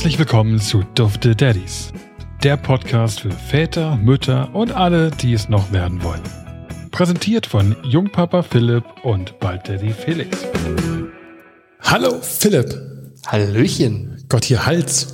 Herzlich 0.00 0.18
willkommen 0.18 0.58
zu 0.58 0.82
Dufte 0.94 1.36
Daddies, 1.36 1.92
der 2.42 2.56
Podcast 2.56 3.20
für 3.20 3.30
Väter, 3.30 3.96
Mütter 3.96 4.48
und 4.54 4.72
alle, 4.72 5.10
die 5.10 5.34
es 5.34 5.50
noch 5.50 5.72
werden 5.72 6.02
wollen. 6.02 6.22
Präsentiert 6.90 7.46
von 7.46 7.76
Jungpapa 7.84 8.42
Philipp 8.42 8.84
und 9.02 9.38
bald 9.40 9.68
Daddy 9.68 9.92
Felix. 9.92 10.38
Hallo 11.82 12.18
Philipp. 12.22 12.74
Hallöchen. 13.26 14.24
Gott, 14.30 14.46
hier 14.46 14.64
Hals. 14.64 15.08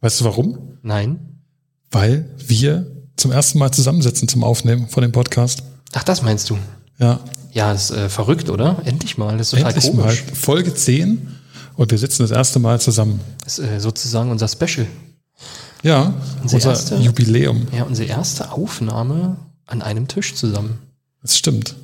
Weißt 0.00 0.22
du 0.22 0.24
warum? 0.24 0.78
Nein. 0.80 1.42
Weil 1.90 2.34
wir 2.38 2.90
zum 3.16 3.32
ersten 3.32 3.58
Mal 3.58 3.72
zusammensitzen 3.72 4.26
zum 4.26 4.42
Aufnehmen 4.42 4.88
von 4.88 5.02
dem 5.02 5.12
Podcast. 5.12 5.64
Ach, 5.92 6.02
das 6.02 6.22
meinst 6.22 6.48
du? 6.48 6.56
Ja. 6.98 7.20
Ja, 7.52 7.74
das 7.74 7.90
ist 7.90 7.96
äh, 7.98 8.08
verrückt, 8.08 8.48
oder? 8.48 8.80
Endlich 8.86 9.18
mal. 9.18 9.36
Das 9.36 9.52
ist 9.52 9.58
total 9.58 9.74
Endlich 9.74 9.92
komisch. 9.92 10.24
mal. 10.24 10.34
Folge 10.34 10.72
10 10.72 11.39
und 11.80 11.90
wir 11.90 11.96
sitzen 11.96 12.24
das 12.24 12.30
erste 12.30 12.58
Mal 12.58 12.78
zusammen. 12.78 13.20
Das 13.42 13.58
ist 13.58 13.66
äh, 13.66 13.80
sozusagen 13.80 14.30
unser 14.30 14.48
Special. 14.48 14.86
Ja, 15.82 16.12
Unsere 16.42 16.56
unser 16.56 16.70
erste? 16.72 16.96
Jubiläum. 16.96 17.68
Ja, 17.74 17.84
unsere 17.84 18.06
erste 18.06 18.52
Aufnahme 18.52 19.38
an 19.64 19.80
einem 19.80 20.06
Tisch 20.06 20.34
zusammen. 20.34 20.78
Das 21.22 21.38
stimmt. 21.38 21.76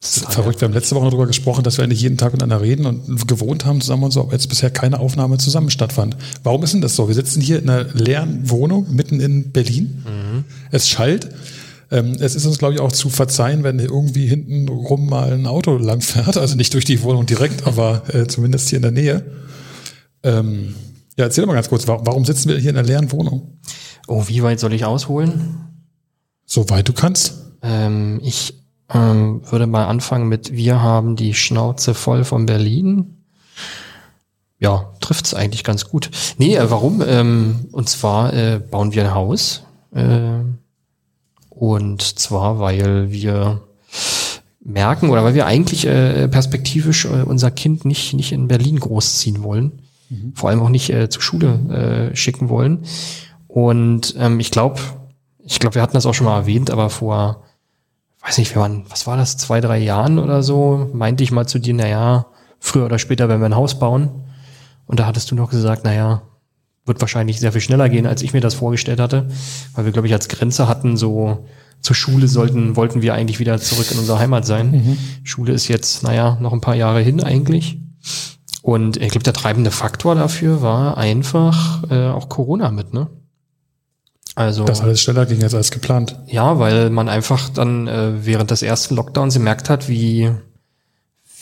Das 0.00 0.16
ist 0.16 0.32
verrückt. 0.32 0.62
Wir 0.62 0.68
haben 0.68 0.72
letzte 0.72 0.94
Woche 0.94 1.04
darüber 1.04 1.26
gesprochen, 1.26 1.64
dass 1.64 1.76
wir 1.76 1.84
eigentlich 1.84 2.00
jeden 2.00 2.16
Tag 2.16 2.32
miteinander 2.32 2.62
reden 2.64 2.86
und 2.86 3.28
gewohnt 3.28 3.66
haben 3.66 3.82
zusammen 3.82 4.04
und 4.04 4.10
so, 4.10 4.22
aber 4.22 4.32
jetzt 4.32 4.48
bisher 4.48 4.70
keine 4.70 4.98
Aufnahme 5.00 5.36
zusammen 5.36 5.68
stattfand. 5.68 6.16
Warum 6.42 6.62
ist 6.62 6.72
denn 6.72 6.80
das 6.80 6.96
so? 6.96 7.06
Wir 7.06 7.14
sitzen 7.14 7.42
hier 7.42 7.58
in 7.58 7.68
einer 7.68 7.84
leeren 7.92 8.48
Wohnung 8.48 8.86
mitten 8.94 9.20
in 9.20 9.52
Berlin. 9.52 10.02
Es 10.70 10.88
schallt. 10.88 11.28
Ähm, 11.94 12.16
es 12.18 12.34
ist 12.34 12.44
uns, 12.44 12.58
glaube 12.58 12.74
ich, 12.74 12.80
auch 12.80 12.92
zu 12.92 13.08
verzeihen, 13.08 13.62
wenn 13.62 13.78
irgendwie 13.78 14.26
hinten 14.26 14.68
rum 14.68 15.08
mal 15.08 15.32
ein 15.32 15.46
Auto 15.46 15.76
langfährt. 15.76 16.36
Also 16.36 16.56
nicht 16.56 16.74
durch 16.74 16.84
die 16.84 17.02
Wohnung 17.02 17.24
direkt, 17.26 17.66
aber 17.66 18.02
äh, 18.12 18.26
zumindest 18.26 18.68
hier 18.68 18.78
in 18.78 18.82
der 18.82 18.90
Nähe. 18.90 19.24
Ähm, 20.22 20.74
ja, 21.16 21.24
erzähl 21.26 21.42
doch 21.42 21.48
mal 21.48 21.54
ganz 21.54 21.68
kurz, 21.68 21.86
wa- 21.86 22.00
warum 22.04 22.24
sitzen 22.24 22.48
wir 22.48 22.58
hier 22.58 22.70
in 22.70 22.76
einer 22.76 22.86
leeren 22.86 23.12
Wohnung? 23.12 23.58
Oh, 24.08 24.24
wie 24.26 24.42
weit 24.42 24.58
soll 24.58 24.72
ich 24.72 24.84
ausholen? 24.84 25.54
Soweit 26.46 26.88
du 26.88 26.92
kannst. 26.92 27.34
Ähm, 27.62 28.20
ich 28.22 28.54
ähm, 28.92 29.42
würde 29.50 29.66
mal 29.66 29.86
anfangen 29.86 30.28
mit 30.28 30.52
Wir 30.52 30.82
haben 30.82 31.16
die 31.16 31.32
Schnauze 31.34 31.94
voll 31.94 32.24
von 32.24 32.46
Berlin. 32.46 33.18
Ja, 34.58 34.92
trifft's 35.00 35.34
eigentlich 35.34 35.62
ganz 35.64 35.84
gut. 35.88 36.10
Nee, 36.38 36.56
äh, 36.56 36.70
warum? 36.70 37.02
Ähm, 37.06 37.66
und 37.72 37.88
zwar 37.88 38.32
äh, 38.34 38.58
bauen 38.58 38.92
wir 38.92 39.04
ein 39.04 39.14
Haus. 39.14 39.62
Äh, 39.94 40.40
und 41.54 42.02
zwar, 42.18 42.58
weil 42.58 43.10
wir 43.10 43.62
merken 44.64 45.10
oder 45.10 45.22
weil 45.24 45.34
wir 45.34 45.46
eigentlich 45.46 45.86
äh, 45.86 46.26
perspektivisch 46.28 47.04
äh, 47.04 47.22
unser 47.22 47.50
Kind 47.50 47.84
nicht, 47.84 48.14
nicht 48.14 48.32
in 48.32 48.48
Berlin 48.48 48.80
großziehen 48.80 49.42
wollen. 49.42 49.82
Vor 50.34 50.50
allem 50.50 50.60
auch 50.60 50.68
nicht 50.68 50.90
äh, 50.90 51.08
zur 51.08 51.22
Schule 51.22 52.10
äh, 52.12 52.16
schicken 52.16 52.48
wollen. 52.48 52.84
Und 53.48 54.14
ähm, 54.18 54.40
ich 54.40 54.50
glaube, 54.50 54.80
ich 55.44 55.58
glaube, 55.58 55.74
wir 55.74 55.82
hatten 55.82 55.94
das 55.94 56.06
auch 56.06 56.14
schon 56.14 56.26
mal 56.26 56.38
erwähnt, 56.38 56.70
aber 56.70 56.90
vor, 56.90 57.44
weiß 58.24 58.38
nicht, 58.38 58.54
wir 58.54 58.62
waren, 58.62 58.84
was 58.88 59.06
war 59.06 59.16
das, 59.16 59.36
zwei, 59.36 59.60
drei 59.60 59.78
Jahren 59.78 60.18
oder 60.18 60.42
so, 60.42 60.90
meinte 60.92 61.24
ich 61.24 61.30
mal 61.30 61.46
zu 61.46 61.58
dir, 61.58 61.74
naja, 61.74 62.26
früher 62.58 62.86
oder 62.86 62.98
später 62.98 63.28
werden 63.28 63.40
wir 63.40 63.46
ein 63.46 63.56
Haus 63.56 63.78
bauen. 63.78 64.10
Und 64.86 65.00
da 65.00 65.06
hattest 65.06 65.30
du 65.30 65.34
noch 65.34 65.50
gesagt, 65.50 65.84
naja, 65.84 66.22
wird 66.86 67.00
wahrscheinlich 67.00 67.40
sehr 67.40 67.52
viel 67.52 67.60
schneller 67.60 67.88
gehen, 67.88 68.06
als 68.06 68.22
ich 68.22 68.32
mir 68.32 68.40
das 68.40 68.54
vorgestellt 68.54 69.00
hatte, 69.00 69.28
weil 69.74 69.84
wir, 69.84 69.92
glaube 69.92 70.06
ich, 70.06 70.12
als 70.12 70.28
Grenze 70.28 70.68
hatten, 70.68 70.96
so 70.96 71.46
zur 71.80 71.96
Schule 71.96 72.28
sollten, 72.28 72.76
wollten 72.76 73.02
wir 73.02 73.14
eigentlich 73.14 73.38
wieder 73.40 73.58
zurück 73.58 73.90
in 73.90 73.98
unsere 73.98 74.18
Heimat 74.18 74.46
sein. 74.46 74.98
Schule 75.22 75.52
ist 75.52 75.68
jetzt, 75.68 76.02
naja, 76.02 76.38
noch 76.40 76.52
ein 76.52 76.60
paar 76.62 76.74
Jahre 76.76 77.00
hin 77.00 77.22
eigentlich. 77.22 77.78
Und 78.62 78.96
ich 78.96 79.10
glaube, 79.10 79.24
der 79.24 79.34
treibende 79.34 79.70
Faktor 79.70 80.14
dafür 80.14 80.62
war 80.62 80.96
einfach 80.96 81.84
äh, 81.90 82.08
auch 82.08 82.30
Corona 82.30 82.70
mit, 82.70 82.94
ne? 82.94 83.08
Also 84.34 84.64
Dass 84.64 84.80
alles 84.80 85.00
schneller 85.00 85.26
ging 85.26 85.40
jetzt 85.40 85.54
als 85.54 85.70
geplant. 85.70 86.18
ja, 86.26 86.58
weil 86.58 86.90
man 86.90 87.08
einfach 87.08 87.50
dann 87.50 87.86
äh, 87.86 88.24
während 88.24 88.50
des 88.50 88.62
ersten 88.62 88.96
Lockdowns 88.96 89.34
gemerkt 89.34 89.70
hat, 89.70 89.88
wie, 89.88 90.30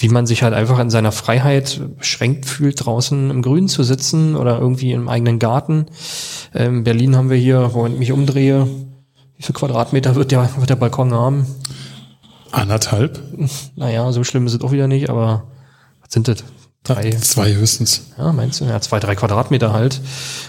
wie 0.03 0.09
man 0.09 0.27
sich 0.27 0.43
halt 0.43 0.53
einfach 0.53 0.81
in 0.81 0.91
seiner 0.91 1.13
Freiheit 1.13 1.81
beschränkt 1.97 2.47
fühlt, 2.47 2.85
draußen 2.85 3.31
im 3.31 3.41
Grün 3.41 3.69
zu 3.69 3.85
sitzen 3.85 4.35
oder 4.35 4.59
irgendwie 4.59 4.91
im 4.93 5.09
eigenen 5.09 5.39
Garten. 5.39 5.87
Ähm, 6.55 6.79
in 6.79 6.85
Berlin 6.85 7.17
haben 7.17 7.31
wir 7.31 7.37
hier, 7.37 7.71
wo 7.73 7.87
ich 7.87 7.97
mich 7.97 8.11
umdrehe, 8.11 8.67
wie 9.37 9.43
viel 9.43 9.55
Quadratmeter 9.55 10.17
wird 10.17 10.33
der, 10.33 10.51
wird 10.57 10.71
der 10.71 10.77
Balkon 10.77 11.15
haben? 11.15 11.47
Anderthalb? 12.51 13.21
Naja, 13.77 14.11
so 14.11 14.25
schlimm 14.25 14.47
ist 14.47 14.55
es 14.55 14.61
auch 14.61 14.73
wieder 14.73 14.89
nicht, 14.89 15.09
aber 15.09 15.45
was 16.03 16.12
sind 16.12 16.27
das? 16.27 16.45
Drei, 16.83 17.11
Zwei 17.12 17.55
höchstens. 17.55 18.07
ja, 18.19 18.33
meinst 18.33 18.61
du? 18.61 18.65
Ja, 18.65 18.81
zwei, 18.81 18.99
drei 18.99 19.15
Quadratmeter 19.15 19.73
halt. 19.73 20.01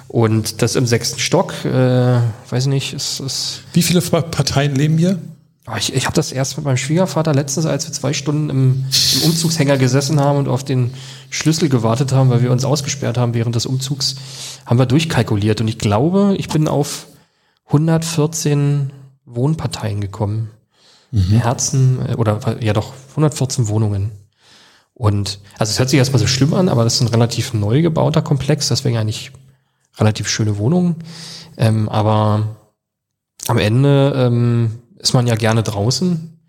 Und 0.08 0.64
das 0.64 0.76
im 0.76 0.88
sechsten 0.88 1.20
Stock, 1.20 1.54
äh, 1.64 2.20
weiß 2.50 2.66
nicht, 2.66 2.94
ist, 2.94 3.20
ist 3.20 3.62
Wie 3.74 3.84
viele 3.84 4.02
Parteien 4.02 4.74
leben 4.74 4.98
hier? 4.98 5.20
Aber 5.66 5.78
Ich, 5.78 5.94
ich 5.94 6.06
habe 6.06 6.16
das 6.16 6.32
erst 6.32 6.58
mit 6.58 6.66
meinem 6.66 6.78
Schwiegervater 6.78 7.34
letztens, 7.34 7.66
als 7.66 7.88
wir 7.88 7.94
zwei 7.94 8.14
Stunden 8.14 8.50
im, 8.50 8.86
im 9.16 9.22
Umzugshänger 9.24 9.78
gesessen 9.78 10.20
haben 10.20 10.38
und 10.38 10.48
auf 10.48 10.64
den 10.64 10.94
Schlüssel 11.30 11.70
gewartet 11.70 12.12
haben, 12.12 12.30
weil 12.30 12.44
wir 12.44 12.52
uns 12.52 12.66
ausgesperrt 12.66 13.18
haben 13.18 13.34
während 13.34 13.56
des 13.56 13.66
Umzugs, 13.66 14.16
haben 14.66 14.78
wir 14.78 14.86
durchkalkuliert. 14.86 15.62
Und 15.62 15.70
ich 15.70 15.78
glaube, 15.78 16.36
ich 16.38 16.50
bin 16.50 16.68
auf 16.68 17.08
114 17.68 18.92
Wohnparteien 19.26 20.02
gekommen. 20.02 20.50
Herzen, 21.14 22.00
äh, 22.08 22.16
oder 22.16 22.58
ja 22.60 22.74
doch, 22.74 22.94
114 23.12 23.68
Wohnungen. 23.68 24.12
Und 24.96 25.40
also 25.58 25.72
es 25.72 25.80
hört 25.80 25.90
sich 25.90 25.98
erstmal 25.98 26.20
so 26.20 26.28
schlimm 26.28 26.54
an, 26.54 26.70
aber 26.70 26.84
das 26.84 26.96
ist 26.96 27.02
ein 27.02 27.08
relativ 27.08 27.54
neu 27.54 27.82
gebauter 27.82 28.22
Komplex, 28.22 28.68
deswegen 28.68 28.98
eigentlich 28.98 29.32
relativ 29.98 30.28
schöne 30.28 30.58
Wohnungen. 30.58 30.98
Ähm, 31.58 31.88
aber 31.90 32.56
am 33.48 33.58
Ende 33.58 34.14
ähm, 34.16 34.80
ist 35.04 35.14
man 35.14 35.28
ja 35.28 35.36
gerne 35.36 35.62
draußen 35.62 36.40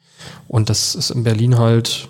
und 0.48 0.70
das 0.70 0.94
ist 0.94 1.10
in 1.10 1.24
Berlin 1.24 1.58
halt 1.58 2.08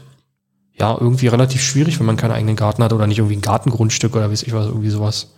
ja 0.79 0.97
irgendwie 0.99 1.27
relativ 1.29 1.63
schwierig, 1.63 1.99
wenn 1.99 2.07
man 2.07 2.17
keinen 2.17 2.33
eigenen 2.33 2.55
Garten 2.57 2.85
hat 2.85 2.93
oder 2.93 3.07
nicht 3.07 3.19
irgendwie 3.19 3.37
ein 3.37 3.41
Gartengrundstück 3.43 4.15
oder 4.15 4.31
weiß 4.31 4.43
ich 4.45 4.53
was, 4.53 4.67
irgendwie 4.67 4.91
sowas. 4.91 5.29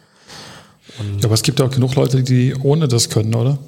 Und 0.98 1.20
Ja, 1.20 1.24
aber 1.26 1.34
es 1.34 1.42
gibt 1.42 1.58
ja 1.60 1.66
auch 1.66 1.70
genug 1.70 1.94
Leute, 1.94 2.22
die 2.22 2.54
ohne 2.54 2.88
das 2.88 3.08
können, 3.08 3.34
oder? 3.34 3.58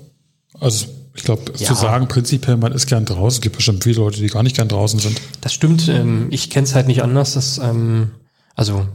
Also 0.60 0.86
ich 1.14 1.22
glaube, 1.24 1.52
Ja. 1.58 1.66
zu 1.68 1.74
sagen, 1.74 2.08
prinzipiell, 2.08 2.56
man 2.56 2.72
ist 2.72 2.86
gern 2.86 3.04
draußen, 3.04 3.38
es 3.38 3.40
gibt 3.40 3.56
bestimmt 3.56 3.84
viele 3.84 4.00
Leute, 4.00 4.18
die 4.20 4.28
gar 4.28 4.42
nicht 4.42 4.56
gern 4.56 4.68
draußen 4.68 4.98
sind. 5.00 5.20
das 5.40 5.52
stimmt, 5.52 5.88
ähm, 5.88 6.26
ich 6.30 6.50
kenne 6.50 6.64
es 6.64 6.74
halt 6.74 6.86
nicht 6.86 7.02
anders, 7.02 7.34
dass, 7.34 7.58
ähm, 7.58 8.10
also 8.54 8.86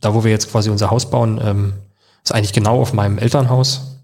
da 0.00 0.14
wo 0.14 0.22
wir 0.22 0.30
jetzt 0.30 0.50
quasi 0.50 0.70
unser 0.70 0.90
Haus 0.90 1.10
bauen, 1.10 1.40
ähm, 1.42 1.72
ist 2.24 2.32
eigentlich 2.32 2.52
genau 2.52 2.80
auf 2.80 2.92
meinem 2.92 3.18
Elternhaus 3.18 3.96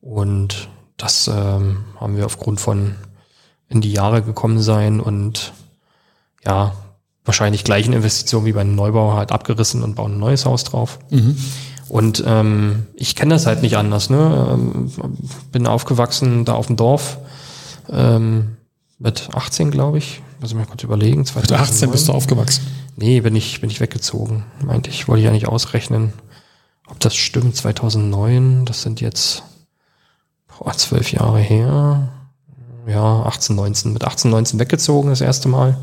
und 0.00 0.68
das 0.96 1.28
ähm, 1.28 1.84
haben 2.00 2.16
wir 2.16 2.26
aufgrund 2.26 2.60
von 2.60 2.94
in 3.68 3.80
die 3.80 3.92
Jahre 3.92 4.22
gekommen 4.22 4.60
sein 4.60 5.00
und 5.00 5.52
ja, 6.44 6.72
wahrscheinlich 7.24 7.64
gleichen 7.64 7.92
Investitionen 7.92 8.46
wie 8.46 8.52
bei 8.52 8.60
einem 8.60 8.76
Neubau 8.76 9.14
halt 9.14 9.32
abgerissen 9.32 9.82
und 9.82 9.96
bauen 9.96 10.14
ein 10.14 10.18
neues 10.18 10.46
Haus 10.46 10.64
drauf. 10.64 10.98
Und 11.88 12.22
ähm, 12.26 12.86
ich 12.94 13.14
kenne 13.14 13.34
das 13.34 13.46
halt 13.46 13.62
nicht 13.62 13.76
anders. 13.76 14.10
Ne? 14.10 14.48
Ähm, 14.52 14.92
bin 15.52 15.66
aufgewachsen 15.66 16.44
da 16.44 16.54
auf 16.54 16.66
dem 16.68 16.76
Dorf 16.76 17.18
ähm, 17.90 18.56
mit 18.98 19.28
18, 19.34 19.70
glaube 19.70 19.98
ich. 19.98 20.22
Muss 20.40 20.50
ich 20.50 20.56
mir 20.56 20.66
kurz 20.66 20.82
überlegen. 20.82 21.20
Mit 21.20 21.28
18 21.36 21.54
2009. 21.54 21.90
bist 21.90 22.08
du 22.08 22.12
aufgewachsen. 22.12 22.66
Nee, 22.96 23.20
bin 23.20 23.36
ich, 23.36 23.60
bin 23.60 23.70
ich 23.70 23.80
weggezogen. 23.80 24.44
Meinte 24.64 24.90
ich, 24.90 25.08
wollte 25.08 25.20
ich 25.20 25.26
ja 25.26 25.32
nicht 25.32 25.48
ausrechnen, 25.48 26.12
ob 26.88 26.98
das 27.00 27.14
stimmt. 27.14 27.56
2009, 27.56 28.64
das 28.64 28.82
sind 28.82 29.00
jetzt 29.00 29.42
boah, 30.58 30.72
zwölf 30.72 31.12
Jahre 31.12 31.38
her. 31.38 32.08
Ja, 32.86 33.22
18, 33.22 33.56
19. 33.56 33.92
Mit 33.92 34.04
18, 34.04 34.30
19 34.30 34.60
weggezogen 34.60 35.10
das 35.10 35.20
erste 35.20 35.48
Mal. 35.48 35.76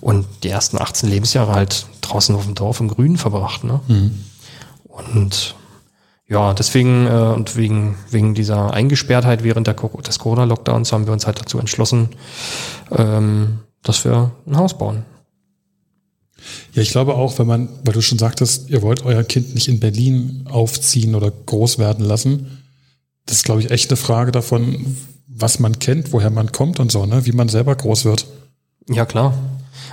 Und 0.00 0.26
die 0.42 0.48
ersten 0.48 0.80
18 0.80 1.08
Lebensjahre 1.08 1.54
halt 1.54 1.86
draußen 2.02 2.34
auf 2.34 2.44
dem 2.44 2.54
Dorf 2.54 2.80
im 2.80 2.88
Grünen 2.88 3.16
verbracht. 3.16 3.64
Ne? 3.64 3.80
Und 4.84 5.54
ja, 6.28 6.52
deswegen 6.52 7.06
äh, 7.06 7.32
und 7.34 7.56
wegen, 7.56 7.96
wegen 8.10 8.34
dieser 8.34 8.72
Eingesperrtheit 8.72 9.42
während 9.42 9.66
der, 9.66 9.74
des 9.74 10.18
Corona-Lockdowns 10.18 10.92
haben 10.92 11.06
wir 11.06 11.12
uns 11.12 11.26
halt 11.26 11.40
dazu 11.40 11.58
entschlossen, 11.58 12.10
ähm, 12.90 13.60
dass 13.82 14.04
wir 14.04 14.30
ein 14.46 14.56
Haus 14.56 14.76
bauen. 14.76 15.04
Ja, 16.72 16.82
ich 16.82 16.90
glaube 16.90 17.14
auch, 17.14 17.38
wenn 17.38 17.46
man, 17.46 17.68
weil 17.82 17.94
du 17.94 18.02
schon 18.02 18.18
sagtest, 18.18 18.68
ihr 18.70 18.82
wollt 18.82 19.04
euer 19.04 19.24
Kind 19.24 19.54
nicht 19.54 19.68
in 19.68 19.80
Berlin 19.80 20.44
aufziehen 20.48 21.14
oder 21.14 21.30
groß 21.30 21.78
werden 21.78 22.04
lassen, 22.04 22.57
das 23.28 23.38
ist, 23.38 23.44
glaube 23.44 23.60
ich, 23.60 23.70
echt 23.70 23.90
eine 23.90 23.98
Frage 23.98 24.32
davon, 24.32 24.96
was 25.26 25.58
man 25.58 25.78
kennt, 25.78 26.12
woher 26.12 26.30
man 26.30 26.50
kommt 26.50 26.80
und 26.80 26.90
so, 26.90 27.04
ne? 27.04 27.26
wie 27.26 27.32
man 27.32 27.48
selber 27.48 27.74
groß 27.76 28.06
wird. 28.06 28.26
Ja, 28.88 29.04
klar. 29.04 29.34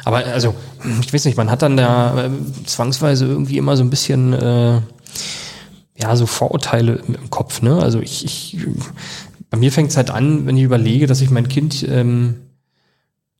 Aber 0.06 0.18
also, 0.18 0.56
ich 1.02 1.14
weiß 1.14 1.26
nicht, 1.26 1.36
man 1.36 1.52
hat 1.52 1.62
dann 1.62 1.76
da 1.76 2.26
äh, 2.26 2.30
zwangsweise 2.66 3.26
irgendwie 3.26 3.58
immer 3.58 3.76
so 3.76 3.84
ein 3.84 3.90
bisschen, 3.90 4.34
äh, 4.34 4.82
ja, 5.98 6.16
so 6.16 6.26
Vorurteile 6.26 7.02
im, 7.08 7.16
im 7.16 7.30
Kopf, 7.30 7.62
ne? 7.62 7.78
Also 7.82 8.00
ich, 8.00 8.24
ich 8.24 8.58
bei 9.50 9.58
mir 9.58 9.72
fängt 9.72 9.92
es 9.92 9.98
halt 9.98 10.12
an, 10.12 10.46
wenn 10.46 10.58
ich 10.58 10.64
überlege, 10.64 11.08
dass 11.08 11.22
ich 11.22 11.30
mein 11.30 11.48
Kind 11.48 11.86
ähm, 11.90 12.36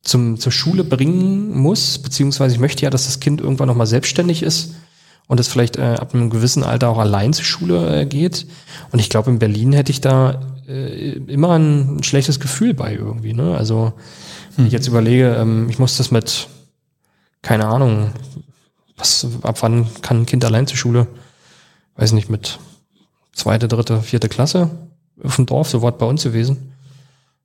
zum, 0.02 0.38
zur 0.38 0.52
Schule 0.52 0.84
bringen 0.84 1.56
muss, 1.56 1.98
beziehungsweise 1.98 2.54
ich 2.54 2.60
möchte 2.60 2.82
ja, 2.82 2.90
dass 2.90 3.06
das 3.06 3.20
Kind 3.20 3.40
irgendwann 3.40 3.68
nochmal 3.68 3.86
selbstständig 3.86 4.42
ist. 4.42 4.74
Und 5.26 5.40
es 5.40 5.48
vielleicht 5.48 5.76
äh, 5.76 5.96
ab 5.98 6.14
einem 6.14 6.30
gewissen 6.30 6.62
Alter 6.62 6.88
auch 6.88 6.98
allein 6.98 7.32
zur 7.32 7.44
Schule 7.44 8.02
äh, 8.02 8.06
geht. 8.06 8.46
Und 8.92 8.98
ich 8.98 9.10
glaube, 9.10 9.30
in 9.30 9.38
Berlin 9.38 9.72
hätte 9.72 9.90
ich 9.90 10.00
da 10.00 10.40
äh, 10.68 11.12
immer 11.12 11.50
ein, 11.58 11.96
ein 11.96 12.02
schlechtes 12.02 12.40
Gefühl 12.40 12.74
bei 12.74 12.94
irgendwie. 12.94 13.32
Ne? 13.32 13.56
Also 13.56 13.92
wenn 14.56 14.66
ich 14.66 14.72
jetzt 14.72 14.86
überlege, 14.86 15.34
ähm, 15.34 15.68
ich 15.68 15.78
muss 15.78 15.96
das 15.96 16.10
mit, 16.10 16.48
keine 17.42 17.66
Ahnung, 17.66 18.12
was, 18.96 19.26
ab 19.42 19.58
wann 19.62 19.86
kann 20.02 20.22
ein 20.22 20.26
Kind 20.26 20.44
allein 20.44 20.66
zur 20.66 20.76
Schule? 20.76 21.06
Weiß 21.96 22.12
nicht, 22.12 22.30
mit 22.30 22.58
zweite, 23.32 23.68
dritte, 23.68 24.02
vierte 24.02 24.28
Klasse 24.28 24.70
auf 25.22 25.36
dem 25.36 25.46
Dorf, 25.46 25.68
so 25.68 25.82
war 25.82 25.92
es 25.92 25.98
bei 25.98 26.06
uns 26.06 26.22
gewesen. 26.22 26.72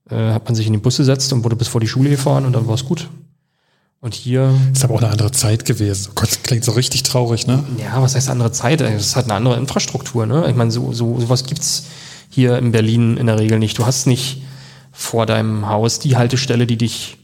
Äh, 0.09 0.31
hat 0.31 0.45
man 0.45 0.55
sich 0.55 0.67
in 0.67 0.73
den 0.73 0.81
Bus 0.81 0.97
gesetzt 0.97 1.31
und 1.33 1.43
wurde 1.43 1.55
bis 1.55 1.67
vor 1.67 1.81
die 1.81 1.87
Schule 1.87 2.09
gefahren 2.09 2.45
und 2.45 2.53
dann 2.53 2.67
war 2.67 2.75
es 2.75 2.85
gut. 2.85 3.09
Und 4.01 4.15
hier, 4.15 4.51
Ist 4.73 4.83
aber 4.83 4.95
auch 4.95 5.01
eine 5.01 5.11
andere 5.11 5.31
Zeit 5.31 5.63
gewesen. 5.63 6.07
Oh 6.09 6.13
Gott, 6.15 6.31
das 6.31 6.41
klingt 6.41 6.65
so 6.65 6.71
richtig 6.71 7.03
traurig, 7.03 7.45
ne? 7.45 7.63
ja, 7.77 8.01
was 8.01 8.15
heißt 8.15 8.29
andere 8.31 8.51
Zeit? 8.51 8.81
Es 8.81 9.05
ist 9.05 9.15
halt 9.15 9.27
eine 9.27 9.35
andere 9.35 9.57
Infrastruktur, 9.57 10.25
ne? 10.25 10.47
Ich 10.49 10.55
meine, 10.55 10.71
so, 10.71 10.91
so 10.91 11.19
sowas 11.19 11.45
gibt's 11.45 11.85
hier 12.27 12.57
in 12.57 12.71
Berlin 12.71 13.17
in 13.17 13.27
der 13.27 13.37
Regel 13.37 13.59
nicht. 13.59 13.77
Du 13.77 13.85
hast 13.85 14.07
nicht 14.07 14.41
vor 14.91 15.27
deinem 15.27 15.69
Haus 15.69 15.99
die 15.99 16.17
Haltestelle, 16.17 16.65
die 16.65 16.77
dich 16.77 17.17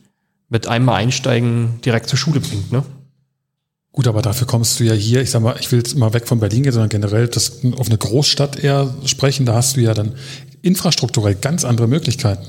mit 0.50 0.68
einmal 0.68 0.95
einsteigen 0.95 1.81
direkt 1.83 2.09
zur 2.09 2.19
Schule 2.19 2.39
bringt, 2.39 2.71
ne? 2.71 2.83
Gut, 3.91 4.07
aber 4.07 4.21
dafür 4.21 4.45
kommst 4.45 4.80
du 4.80 4.83
ja 4.83 4.94
hier, 4.94 5.21
ich 5.21 5.31
sag 5.31 5.41
mal, 5.41 5.56
ich 5.59 5.71
will 5.71 5.80
jetzt 5.80 5.97
mal 5.97 6.13
weg 6.13 6.27
von 6.27 6.39
Berlin 6.39 6.62
gehen, 6.62 6.71
sondern 6.71 6.89
generell 6.89 7.27
das 7.27 7.63
auf 7.75 7.88
eine 7.88 7.97
Großstadt 7.97 8.59
eher 8.59 8.94
sprechen, 9.06 9.47
da 9.47 9.56
hast 9.56 9.75
du 9.75 9.81
ja 9.81 9.95
dann 9.95 10.13
infrastrukturell 10.62 11.33
ganz 11.33 11.65
andere 11.65 11.88
Möglichkeiten. 11.88 12.45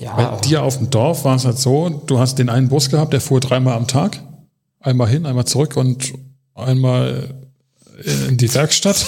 Ja, 0.00 0.14
Bei 0.14 0.36
dir 0.40 0.62
auf 0.62 0.78
dem 0.78 0.90
Dorf 0.90 1.24
war 1.24 1.36
es 1.36 1.44
halt 1.44 1.58
so, 1.58 1.88
du 2.06 2.18
hast 2.18 2.38
den 2.38 2.48
einen 2.48 2.68
Bus 2.68 2.88
gehabt, 2.90 3.12
der 3.12 3.20
fuhr 3.20 3.40
dreimal 3.40 3.74
am 3.76 3.86
Tag, 3.86 4.22
einmal 4.80 5.08
hin, 5.08 5.26
einmal 5.26 5.44
zurück 5.44 5.76
und 5.76 6.12
einmal 6.54 7.34
in 8.28 8.36
die 8.36 8.52
Werkstatt 8.54 8.96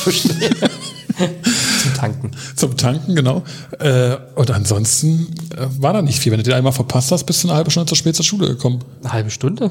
zum 1.82 1.94
Tanken. 1.94 2.31
zum 2.56 2.76
Tanken, 2.76 3.14
genau. 3.14 3.44
Äh, 3.78 4.16
Und 4.34 4.50
ansonsten 4.50 5.28
äh, 5.56 5.66
war 5.78 5.92
da 5.92 6.02
nicht 6.02 6.19
viel. 6.19 6.32
Wenn 6.32 6.38
du 6.40 6.44
den 6.44 6.54
einmal 6.54 6.72
verpasst 6.72 7.12
hast, 7.12 7.25
bist 7.25 7.44
du 7.44 7.48
eine 7.48 7.56
halbe 7.56 7.70
Stunde 7.70 7.88
zu 7.88 7.94
spät 7.94 8.16
zur 8.16 8.25
Schule 8.25 8.48
gekommen. 8.48 8.81
Eine 9.02 9.12
halbe 9.12 9.31
Stunde? 9.31 9.70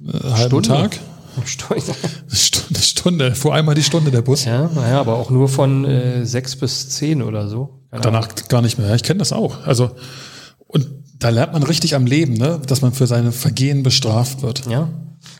Einen 0.00 0.34
halben 0.36 0.64
Stunde? 0.64 0.68
Tag, 0.68 0.98
Stunde. 1.44 1.82
Stunde, 2.28 2.80
Stunde, 2.80 3.34
fuhr 3.34 3.54
einmal 3.54 3.74
die 3.74 3.82
Stunde 3.82 4.10
der 4.10 4.22
Bus. 4.22 4.44
Ja, 4.44 4.70
naja, 4.74 5.00
aber 5.00 5.16
auch 5.16 5.30
nur 5.30 5.48
von 5.48 5.84
äh, 5.84 6.24
sechs 6.26 6.56
bis 6.56 6.88
zehn 6.90 7.22
oder 7.22 7.48
so. 7.48 7.80
Keine 7.90 8.02
Danach 8.02 8.28
gar 8.48 8.62
nicht 8.62 8.78
mehr. 8.78 8.94
Ich 8.94 9.02
kenne 9.02 9.18
das 9.18 9.32
auch. 9.32 9.66
Also, 9.66 9.90
und 10.66 10.88
da 11.18 11.28
lernt 11.28 11.52
man 11.52 11.62
richtig 11.62 11.94
am 11.94 12.06
Leben, 12.06 12.34
ne? 12.34 12.60
dass 12.66 12.82
man 12.82 12.92
für 12.92 13.06
seine 13.06 13.32
Vergehen 13.32 13.82
bestraft 13.82 14.42
wird. 14.42 14.66
Ja. 14.68 14.88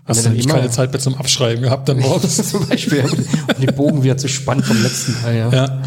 Hast 0.04 0.24
du 0.24 0.28
nämlich 0.28 0.48
keine 0.48 0.70
Zeit 0.70 0.92
mehr 0.92 1.00
zum 1.00 1.14
Abschreiben 1.14 1.62
gehabt 1.62 1.88
dann 1.88 1.98
morgens? 2.00 2.50
Zum 2.50 2.68
Beispiel, 2.68 3.04
um 3.04 3.60
den 3.60 3.74
Bogen 3.74 4.02
wieder 4.02 4.16
zu 4.16 4.28
spannen 4.28 4.62
vom 4.62 4.82
letzten 4.82 5.14
Teil, 5.20 5.38
ja. 5.38 5.50
ja. 5.50 5.82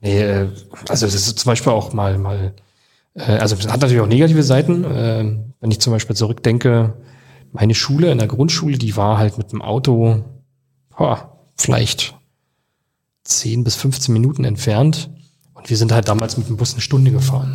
Nee, 0.00 0.22
äh, 0.22 0.48
also 0.88 1.06
das 1.06 1.14
ist 1.14 1.38
zum 1.38 1.50
Beispiel 1.50 1.72
auch 1.72 1.92
mal, 1.92 2.18
mal, 2.18 2.54
äh, 3.14 3.22
also 3.22 3.56
es 3.56 3.66
hat 3.66 3.80
natürlich 3.80 4.02
auch 4.02 4.06
negative 4.06 4.42
Seiten. 4.42 4.84
Äh, 4.84 5.36
wenn 5.60 5.70
ich 5.70 5.80
zum 5.80 5.92
Beispiel 5.92 6.14
zurückdenke, 6.14 6.94
meine 7.54 7.74
Schule 7.74 8.10
in 8.10 8.18
der 8.18 8.26
Grundschule, 8.26 8.78
die 8.78 8.96
war 8.96 9.16
halt 9.16 9.38
mit 9.38 9.52
dem 9.52 9.62
Auto 9.62 10.24
boah, 10.96 11.38
vielleicht 11.56 12.14
10 13.24 13.64
bis 13.64 13.76
15 13.76 14.12
Minuten 14.12 14.44
entfernt. 14.44 15.10
Und 15.54 15.70
wir 15.70 15.76
sind 15.76 15.92
halt 15.92 16.08
damals 16.08 16.36
mit 16.36 16.48
dem 16.48 16.56
Bus 16.56 16.72
eine 16.72 16.82
Stunde 16.82 17.10
gefahren. 17.10 17.54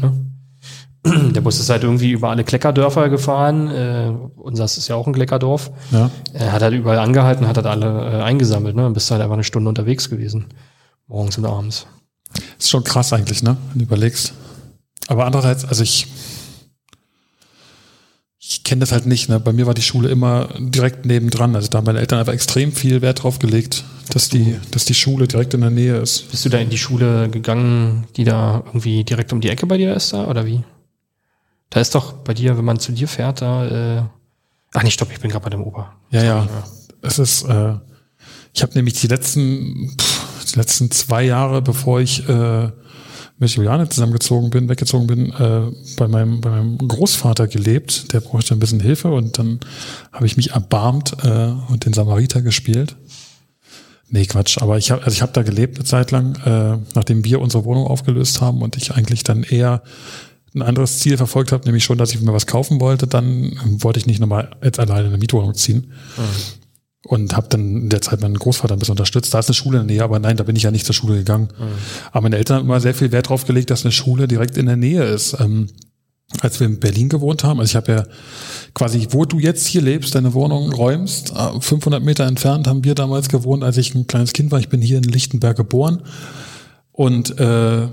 Ne? 1.03 1.31
Der 1.33 1.41
Bus 1.41 1.59
ist 1.59 1.69
halt 1.69 1.83
irgendwie 1.83 2.11
über 2.11 2.29
alle 2.29 2.43
Kleckerdörfer 2.43 3.09
gefahren. 3.09 3.67
Äh, 3.67 4.13
unseres 4.35 4.77
ist 4.77 4.87
ja 4.87 4.95
auch 4.95 5.05
ein 5.05 5.13
Kleckerdorf. 5.13 5.71
ja. 5.91 6.09
Er 6.33 6.53
hat 6.53 6.61
halt 6.61 6.73
überall 6.73 6.99
angehalten, 6.99 7.47
hat 7.47 7.57
halt 7.57 7.67
alle 7.67 8.19
äh, 8.19 8.23
eingesammelt, 8.23 8.75
ne? 8.75 8.85
Und 8.85 8.93
bist 8.93 9.11
halt 9.11 9.21
einfach 9.21 9.35
eine 9.35 9.43
Stunde 9.43 9.69
unterwegs 9.69 10.09
gewesen. 10.09 10.47
Morgens 11.07 11.37
und 11.37 11.45
abends. 11.45 11.87
Ist 12.57 12.69
schon 12.69 12.83
krass 12.83 13.13
eigentlich, 13.13 13.43
ne? 13.43 13.57
Wenn 13.69 13.79
du 13.79 13.85
überlegst. 13.85 14.33
Aber 15.07 15.25
andererseits, 15.25 15.65
also 15.65 15.83
ich, 15.83 16.07
ich 18.49 18.63
kenne 18.63 18.79
das 18.79 18.91
halt 18.91 19.05
nicht, 19.05 19.29
ne? 19.29 19.39
Bei 19.39 19.53
mir 19.53 19.67
war 19.67 19.75
die 19.75 19.83
Schule 19.83 20.09
immer 20.09 20.49
direkt 20.57 21.05
nebendran. 21.05 21.55
Also 21.55 21.67
da 21.69 21.77
haben 21.77 21.85
meine 21.85 21.99
Eltern 21.99 22.17
einfach 22.17 22.33
extrem 22.33 22.71
viel 22.71 23.03
Wert 23.03 23.21
drauf 23.21 23.37
gelegt, 23.37 23.83
dass 24.11 24.27
die, 24.27 24.59
dass 24.71 24.85
die 24.85 24.95
Schule 24.95 25.27
direkt 25.27 25.53
in 25.53 25.61
der 25.61 25.69
Nähe 25.69 25.97
ist. 25.97 26.31
Bist 26.31 26.45
du 26.45 26.49
da 26.49 26.57
in 26.57 26.71
die 26.71 26.79
Schule 26.79 27.29
gegangen, 27.29 28.07
die 28.15 28.23
da 28.23 28.63
irgendwie 28.65 29.03
direkt 29.03 29.31
um 29.33 29.39
die 29.39 29.49
Ecke 29.49 29.67
bei 29.67 29.77
dir 29.77 29.93
ist 29.93 30.13
da, 30.13 30.25
oder 30.25 30.47
wie? 30.47 30.63
Da 31.69 31.79
ist 31.79 31.93
doch 31.93 32.13
bei 32.13 32.33
dir, 32.33 32.57
wenn 32.57 32.65
man 32.65 32.79
zu 32.79 32.91
dir 32.91 33.07
fährt, 33.07 33.43
da, 33.43 33.99
äh, 33.99 34.03
ach 34.73 34.81
nee, 34.81 34.89
stopp, 34.89 35.11
ich 35.11 35.19
bin 35.19 35.29
gerade 35.29 35.43
bei 35.43 35.51
dem 35.51 35.61
Opa. 35.61 35.93
Ja, 36.09 36.23
ja. 36.23 36.47
Es 37.03 37.19
ist, 37.19 37.43
äh, 37.43 37.75
ich 38.55 38.63
habe 38.63 38.73
nämlich 38.73 38.95
die 38.95 39.07
letzten, 39.07 39.95
pff, 39.95 40.51
die 40.51 40.57
letzten 40.57 40.89
zwei 40.89 41.21
Jahre, 41.21 41.61
bevor 41.61 42.01
ich 42.01 42.27
äh, 42.27 42.71
mit 43.39 43.49
Juliane 43.51 43.87
zusammengezogen 43.87 44.49
bin, 44.49 44.67
weggezogen 44.67 45.07
bin, 45.07 45.31
äh, 45.31 45.71
bei, 45.97 46.07
meinem, 46.07 46.41
bei 46.41 46.49
meinem 46.49 46.77
Großvater 46.77 47.47
gelebt. 47.47 48.11
Der 48.13 48.19
brauchte 48.19 48.53
ein 48.53 48.59
bisschen 48.59 48.81
Hilfe 48.81 49.09
und 49.11 49.39
dann 49.39 49.59
habe 50.11 50.25
ich 50.25 50.37
mich 50.37 50.51
erbarmt 50.51 51.15
äh, 51.23 51.53
und 51.69 51.85
den 51.85 51.93
Samariter 51.93 52.41
gespielt. 52.41 52.95
Nee, 54.09 54.25
Quatsch, 54.25 54.57
aber 54.59 54.77
ich 54.77 54.91
habe 54.91 55.03
also 55.03 55.13
ich 55.13 55.21
habe 55.21 55.31
da 55.33 55.43
gelebt 55.43 55.77
eine 55.77 55.85
Zeit 55.85 56.11
lang, 56.11 56.35
äh, 56.43 56.79
nachdem 56.95 57.23
wir 57.23 57.39
unsere 57.39 57.63
Wohnung 57.63 57.85
aufgelöst 57.85 58.41
haben 58.41 58.61
und 58.61 58.75
ich 58.75 58.91
eigentlich 58.91 59.23
dann 59.23 59.43
eher 59.43 59.83
ein 60.55 60.63
anderes 60.63 60.99
Ziel 60.99 61.15
verfolgt 61.15 61.51
habe, 61.51 61.63
nämlich 61.65 61.83
schon, 61.83 61.99
dass 61.99 62.11
ich 62.11 62.19
mir 62.19 62.33
was 62.33 62.47
kaufen 62.47 62.81
wollte, 62.81 63.05
dann 63.05 63.57
wollte 63.83 63.99
ich 63.99 64.07
nicht 64.07 64.19
nochmal 64.19 64.49
jetzt 64.63 64.79
alleine 64.79 65.01
in 65.01 65.07
eine 65.09 65.17
Mietwohnung 65.19 65.53
ziehen. 65.53 65.93
Und 67.05 67.35
habe 67.37 67.47
dann 67.49 67.83
in 67.83 67.89
der 67.89 68.01
Zeit 68.01 68.19
meinen 68.21 68.37
Großvater 68.37 68.75
ein 68.75 68.79
bisschen 68.79 68.91
unterstützt. 68.91 69.33
Da 69.33 69.39
ist 69.39 69.47
eine 69.47 69.53
Schule 69.55 69.79
in 69.79 69.87
der 69.87 69.95
Nähe, 69.95 70.03
aber 70.03 70.19
nein, 70.19 70.35
da 70.35 70.43
bin 70.43 70.55
ich 70.57 70.63
ja 70.63 70.71
nicht 70.71 70.85
zur 70.85 70.95
Schule 70.95 71.15
gegangen. 71.17 71.47
Aber 72.11 72.21
meine 72.23 72.37
Eltern 72.37 72.57
haben 72.57 72.65
immer 72.65 72.81
sehr 72.81 72.93
viel 72.93 73.11
Wert 73.13 73.29
drauf 73.29 73.45
gelegt, 73.45 73.69
dass 73.69 73.85
eine 73.85 73.93
Schule 73.93 74.27
direkt 74.27 74.57
in 74.57 74.65
der 74.65 74.75
Nähe 74.75 75.03
ist. 75.05 75.39
Ähm, 75.39 75.67
als 76.41 76.59
wir 76.59 76.67
in 76.67 76.79
Berlin 76.79 77.09
gewohnt 77.09 77.43
haben, 77.43 77.59
also 77.59 77.71
ich 77.71 77.75
habe 77.75 77.91
ja 77.91 78.03
quasi, 78.73 79.07
wo 79.11 79.25
du 79.25 79.39
jetzt 79.39 79.65
hier 79.65 79.81
lebst, 79.81 80.13
deine 80.13 80.33
Wohnung 80.33 80.71
räumst, 80.71 81.31
äh, 81.31 81.59
500 81.59 82.03
Meter 82.03 82.25
entfernt 82.25 82.67
haben 82.67 82.83
wir 82.83 82.95
damals 82.95 83.29
gewohnt, 83.29 83.63
als 83.63 83.77
ich 83.77 83.95
ein 83.95 84.05
kleines 84.05 84.33
Kind 84.33 84.51
war. 84.51 84.59
Ich 84.59 84.69
bin 84.69 84.81
hier 84.81 84.97
in 84.97 85.03
Lichtenberg 85.05 85.57
geboren 85.57 86.03
und 86.91 87.39
äh, 87.39 87.87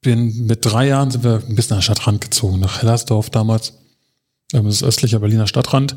bin 0.00 0.46
mit 0.46 0.64
drei 0.64 0.88
Jahren 0.88 1.10
sind 1.10 1.24
wir 1.24 1.42
ein 1.46 1.54
bisschen 1.54 1.74
an 1.74 1.78
den 1.80 1.82
Stadtrand 1.82 2.20
gezogen, 2.22 2.58
nach 2.58 2.80
Hellersdorf 2.82 3.30
damals. 3.30 3.74
Ähm, 4.52 4.64
Das 4.64 4.76
ist 4.76 4.82
östlicher 4.82 5.20
Berliner 5.20 5.46
Stadtrand. 5.46 5.96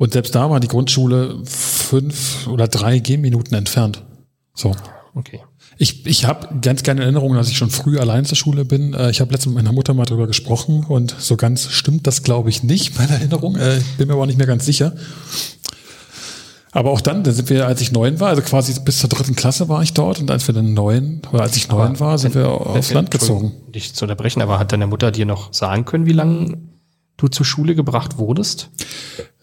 Und 0.00 0.14
selbst 0.14 0.34
da 0.34 0.48
war 0.48 0.60
die 0.60 0.68
Grundschule 0.68 1.36
fünf 1.44 2.46
oder 2.46 2.68
drei 2.68 3.00
Gehminuten 3.00 3.54
entfernt. 3.54 4.02
So. 4.54 4.74
Okay. 5.14 5.40
Ich, 5.76 6.06
ich 6.06 6.24
habe 6.24 6.58
ganz 6.62 6.82
gerne 6.82 7.02
Erinnerungen, 7.02 7.36
dass 7.36 7.50
ich 7.50 7.58
schon 7.58 7.68
früh 7.68 7.98
allein 7.98 8.24
zur 8.24 8.38
Schule 8.38 8.64
bin. 8.64 8.94
Äh, 8.94 9.10
Ich 9.10 9.20
habe 9.20 9.30
letztens 9.30 9.54
mit 9.54 9.62
meiner 9.62 9.74
Mutter 9.74 9.92
mal 9.92 10.06
drüber 10.06 10.26
gesprochen 10.26 10.86
und 10.88 11.14
so 11.18 11.36
ganz 11.36 11.70
stimmt 11.70 12.06
das, 12.06 12.22
glaube 12.22 12.48
ich, 12.48 12.62
nicht, 12.62 12.94
meine 12.98 13.12
Erinnerung. 13.12 13.56
Äh, 13.56 13.76
Ich 13.76 13.96
bin 13.98 14.06
mir 14.08 14.14
aber 14.14 14.22
auch 14.22 14.26
nicht 14.26 14.38
mehr 14.38 14.46
ganz 14.46 14.64
sicher. 14.64 14.94
Aber 16.72 16.92
auch 16.92 17.02
dann, 17.02 17.22
da 17.22 17.32
sind 17.32 17.50
wir, 17.50 17.66
als 17.66 17.82
ich 17.82 17.92
neun 17.92 18.20
war, 18.20 18.28
also 18.30 18.40
quasi 18.40 18.80
bis 18.80 19.00
zur 19.00 19.10
dritten 19.10 19.36
Klasse 19.36 19.68
war 19.68 19.82
ich 19.82 19.92
dort 19.92 20.18
und 20.18 20.30
als 20.30 20.46
wir 20.48 20.54
dann 20.54 20.72
neun, 20.72 21.20
oder 21.30 21.42
als 21.42 21.56
ich 21.58 21.68
neun 21.68 22.00
war, 22.00 22.16
sind 22.16 22.34
wir 22.34 22.48
aufs 22.48 22.94
Land 22.94 23.10
gezogen. 23.10 23.52
Dich 23.74 23.92
zu 23.92 24.06
unterbrechen, 24.06 24.40
aber 24.40 24.58
hat 24.58 24.72
deine 24.72 24.86
Mutter 24.86 25.10
dir 25.10 25.26
noch 25.26 25.52
sagen 25.52 25.84
können, 25.84 26.06
wie 26.06 26.12
lange 26.12 26.56
du 27.20 27.28
zur 27.28 27.46
Schule 27.46 27.74
gebracht 27.74 28.18
wurdest? 28.18 28.70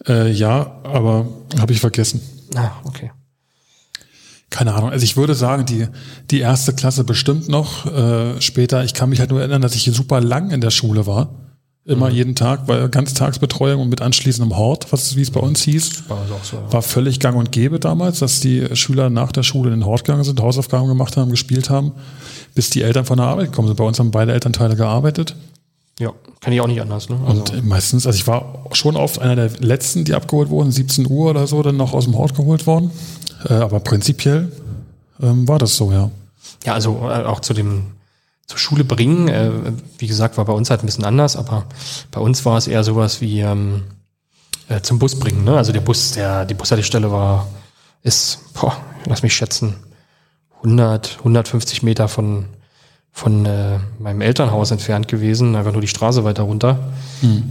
Äh, 0.06 0.30
ja, 0.30 0.80
aber 0.84 1.26
habe 1.58 1.72
ich 1.72 1.80
vergessen. 1.80 2.20
Ah, 2.54 2.70
okay. 2.84 3.10
Keine 4.50 4.74
Ahnung. 4.74 4.90
Also 4.90 5.04
ich 5.04 5.16
würde 5.16 5.34
sagen, 5.34 5.66
die, 5.66 5.86
die 6.30 6.40
erste 6.40 6.72
Klasse 6.72 7.04
bestimmt 7.04 7.48
noch. 7.48 7.86
Äh, 7.86 8.40
später, 8.40 8.82
ich 8.84 8.94
kann 8.94 9.10
mich 9.10 9.20
halt 9.20 9.30
nur 9.30 9.40
erinnern, 9.40 9.60
dass 9.60 9.74
ich 9.74 9.84
hier 9.84 9.92
super 9.92 10.20
lang 10.20 10.50
in 10.50 10.60
der 10.60 10.70
Schule 10.70 11.06
war. 11.06 11.30
Immer 11.84 12.10
jeden 12.10 12.34
Tag, 12.34 12.68
war 12.68 12.86
Ganztagsbetreuung 12.90 13.80
und 13.80 13.88
mit 13.88 14.02
anschließendem 14.02 14.58
Hort, 14.58 14.92
was 14.92 15.16
wie 15.16 15.22
es 15.22 15.30
bei 15.30 15.40
uns 15.40 15.62
hieß. 15.62 16.10
War 16.10 16.18
so. 16.42 16.56
ja. 16.56 16.70
War 16.70 16.82
völlig 16.82 17.18
gang 17.18 17.34
und 17.34 17.50
gäbe 17.50 17.80
damals, 17.80 18.18
dass 18.18 18.40
die 18.40 18.76
Schüler 18.76 19.08
nach 19.08 19.32
der 19.32 19.42
Schule 19.42 19.72
in 19.72 19.80
den 19.80 19.86
Hort 19.86 20.04
gegangen 20.04 20.22
sind, 20.22 20.38
Hausaufgaben 20.38 20.86
gemacht 20.86 21.16
haben, 21.16 21.30
gespielt 21.30 21.70
haben, 21.70 21.92
bis 22.54 22.68
die 22.68 22.82
Eltern 22.82 23.06
von 23.06 23.16
der 23.16 23.26
Arbeit 23.26 23.46
gekommen 23.46 23.68
sind. 23.68 23.78
Bei 23.78 23.84
uns 23.84 23.98
haben 23.98 24.10
beide 24.10 24.32
Elternteile 24.34 24.76
gearbeitet. 24.76 25.34
Ja, 25.98 26.12
kann 26.40 26.52
ich 26.52 26.60
auch 26.60 26.66
nicht 26.66 26.80
anders, 26.80 27.08
ne? 27.08 27.18
Also, 27.26 27.40
Und 27.40 27.66
meistens, 27.66 28.06
also 28.06 28.16
ich 28.16 28.26
war 28.26 28.64
schon 28.72 28.96
oft 28.96 29.20
einer 29.20 29.34
der 29.34 29.50
letzten, 29.58 30.04
die 30.04 30.14
abgeholt 30.14 30.50
wurden, 30.50 30.70
17 30.70 31.10
Uhr 31.10 31.30
oder 31.30 31.46
so, 31.46 31.62
dann 31.62 31.76
noch 31.76 31.94
aus 31.94 32.04
dem 32.04 32.16
Hort 32.16 32.36
geholt 32.36 32.66
worden. 32.66 32.90
Äh, 33.48 33.54
aber 33.54 33.80
prinzipiell 33.80 34.52
ähm, 35.20 35.48
war 35.48 35.58
das 35.58 35.76
so, 35.76 35.90
ja. 35.90 36.10
ja, 36.64 36.74
also 36.74 36.98
äh, 37.02 37.24
auch 37.24 37.40
zu 37.40 37.54
dem 37.54 37.86
zur 38.46 38.58
Schule 38.58 38.82
bringen, 38.82 39.28
äh, 39.28 39.50
wie 39.98 40.06
gesagt, 40.06 40.38
war 40.38 40.46
bei 40.46 40.54
uns 40.54 40.70
halt 40.70 40.82
ein 40.82 40.86
bisschen 40.86 41.04
anders, 41.04 41.36
aber 41.36 41.66
bei 42.10 42.20
uns 42.20 42.44
war 42.46 42.56
es 42.56 42.66
eher 42.66 42.82
sowas 42.82 43.20
wie 43.20 43.40
ähm, 43.40 43.82
äh, 44.68 44.80
zum 44.80 44.98
Bus 44.98 45.18
bringen, 45.18 45.44
ne? 45.44 45.56
Also 45.56 45.72
der 45.72 45.82
Bus, 45.82 46.12
der, 46.12 46.46
die 46.46 46.54
Bushaltestelle 46.54 47.10
war, 47.12 47.46
ist, 48.02 48.54
boah, 48.54 48.76
lass 49.04 49.22
mich 49.22 49.34
schätzen, 49.34 49.74
100, 50.62 51.16
150 51.18 51.82
Meter 51.82 52.08
von, 52.08 52.46
von 53.18 53.46
äh, 53.46 53.80
meinem 53.98 54.20
Elternhaus 54.20 54.70
entfernt 54.70 55.08
gewesen, 55.08 55.56
einfach 55.56 55.72
nur 55.72 55.80
die 55.80 55.88
Straße 55.88 56.22
weiter 56.22 56.44
runter. 56.44 56.78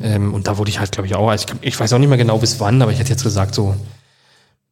Ähm, 0.01 0.33
und 0.33 0.47
da 0.47 0.57
wurde 0.57 0.69
ich 0.69 0.79
halt, 0.79 0.93
glaube 0.93 1.07
ich, 1.07 1.15
auch, 1.15 1.29
also 1.29 1.45
ich, 1.45 1.67
ich 1.73 1.79
weiß 1.79 1.91
auch 1.91 1.99
nicht 1.99 2.07
mehr 2.07 2.17
genau 2.17 2.37
bis 2.37 2.61
wann, 2.61 2.81
aber 2.81 2.93
ich 2.93 2.99
hätte 2.99 3.09
jetzt 3.09 3.23
gesagt, 3.23 3.53
so 3.53 3.75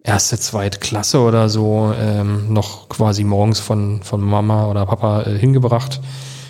erste, 0.04 0.40
zweite 0.40 0.80
Klasse 0.80 1.20
oder 1.20 1.50
so 1.50 1.94
ähm, 2.00 2.54
noch 2.54 2.88
quasi 2.88 3.26
morgens 3.26 3.60
von, 3.60 4.04
von 4.04 4.22
Mama 4.22 4.68
oder 4.68 4.86
Papa 4.86 5.24
äh, 5.24 5.38
hingebracht, 5.38 6.00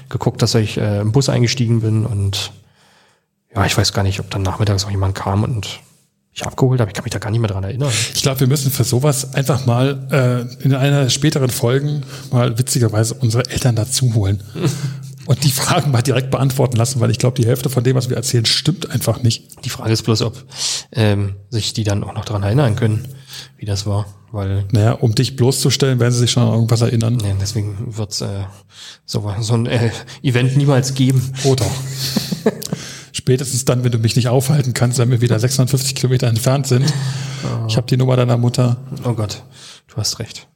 geguckt, 0.09 0.43
dass 0.43 0.53
ich 0.53 0.77
äh, 0.77 1.01
im 1.01 1.11
Bus 1.11 1.27
eingestiegen 1.27 1.81
bin 1.81 2.05
und 2.05 2.51
ja, 3.55 3.65
ich 3.65 3.75
weiß 3.75 3.93
gar 3.93 4.03
nicht, 4.03 4.19
ob 4.19 4.29
dann 4.29 4.43
nachmittags 4.43 4.83
noch 4.83 4.91
jemand 4.91 5.15
kam 5.15 5.43
und 5.43 5.79
ich 6.35 6.45
abgeholt 6.45 6.81
habe. 6.81 6.89
Ich 6.91 6.93
kann 6.93 7.05
mich 7.05 7.13
da 7.13 7.19
gar 7.19 7.31
nicht 7.31 7.39
mehr 7.39 7.49
dran 7.49 7.63
erinnern. 7.63 7.91
Ich 8.13 8.21
glaube, 8.21 8.41
wir 8.41 8.47
müssen 8.47 8.69
für 8.69 8.83
sowas 8.83 9.33
einfach 9.33 9.65
mal 9.65 10.07
äh, 10.11 10.63
in 10.63 10.75
einer 10.75 11.03
der 11.03 11.09
späteren 11.09 11.49
Folgen 11.49 12.03
mal 12.31 12.57
witzigerweise 12.59 13.13
unsere 13.15 13.49
Eltern 13.49 13.75
dazu 13.77 14.13
holen 14.15 14.43
und 15.27 15.43
die 15.45 15.51
Fragen 15.51 15.91
mal 15.91 16.01
direkt 16.01 16.31
beantworten 16.31 16.75
lassen, 16.75 16.99
weil 16.99 17.09
ich 17.09 17.19
glaube, 17.19 17.41
die 17.41 17.47
Hälfte 17.47 17.69
von 17.69 17.85
dem, 17.85 17.95
was 17.95 18.09
wir 18.09 18.17
erzählen, 18.17 18.45
stimmt 18.45 18.91
einfach 18.91 19.23
nicht. 19.23 19.63
Die 19.63 19.69
Frage 19.69 19.93
ist 19.93 20.03
bloß, 20.03 20.23
ob 20.23 20.43
ähm, 20.91 21.35
sich 21.49 21.71
die 21.71 21.85
dann 21.85 22.03
auch 22.03 22.13
noch 22.13 22.25
dran 22.25 22.43
erinnern 22.43 22.75
können, 22.75 23.07
wie 23.57 23.65
das 23.65 23.85
war. 23.85 24.05
Weil, 24.33 24.65
Naja, 24.73 24.91
um 24.91 25.15
dich 25.15 25.37
bloßzustellen, 25.37 26.01
werden 26.01 26.11
sie 26.11 26.19
sich 26.19 26.31
schon 26.31 26.43
an 26.43 26.53
irgendwas 26.53 26.81
erinnern. 26.81 27.15
nee, 27.15 27.33
deswegen 27.39 27.95
wird's 27.95 28.19
äh, 28.19 28.43
so, 29.05 29.33
so 29.39 29.53
ein 29.53 29.65
äh, 29.67 29.91
Event 30.21 30.57
niemals 30.57 30.93
geben. 30.93 31.31
Oh 31.45 31.55
doch. 31.55 31.71
Spätestens 33.15 33.63
dann, 33.63 33.85
wenn 33.85 33.93
du 33.93 33.97
mich 33.97 34.17
nicht 34.17 34.27
aufhalten 34.27 34.73
kannst, 34.73 34.97
wenn 34.97 35.09
wir 35.09 35.21
wieder 35.21 35.39
650 35.39 35.95
Kilometer 35.95 36.27
entfernt 36.27 36.67
sind. 36.67 36.93
Ich 37.69 37.77
habe 37.77 37.87
die 37.87 37.95
Nummer 37.95 38.17
deiner 38.17 38.37
Mutter. 38.37 38.75
Oh 39.05 39.13
Gott, 39.13 39.41
du 39.87 39.95
hast 39.95 40.19
recht. 40.19 40.49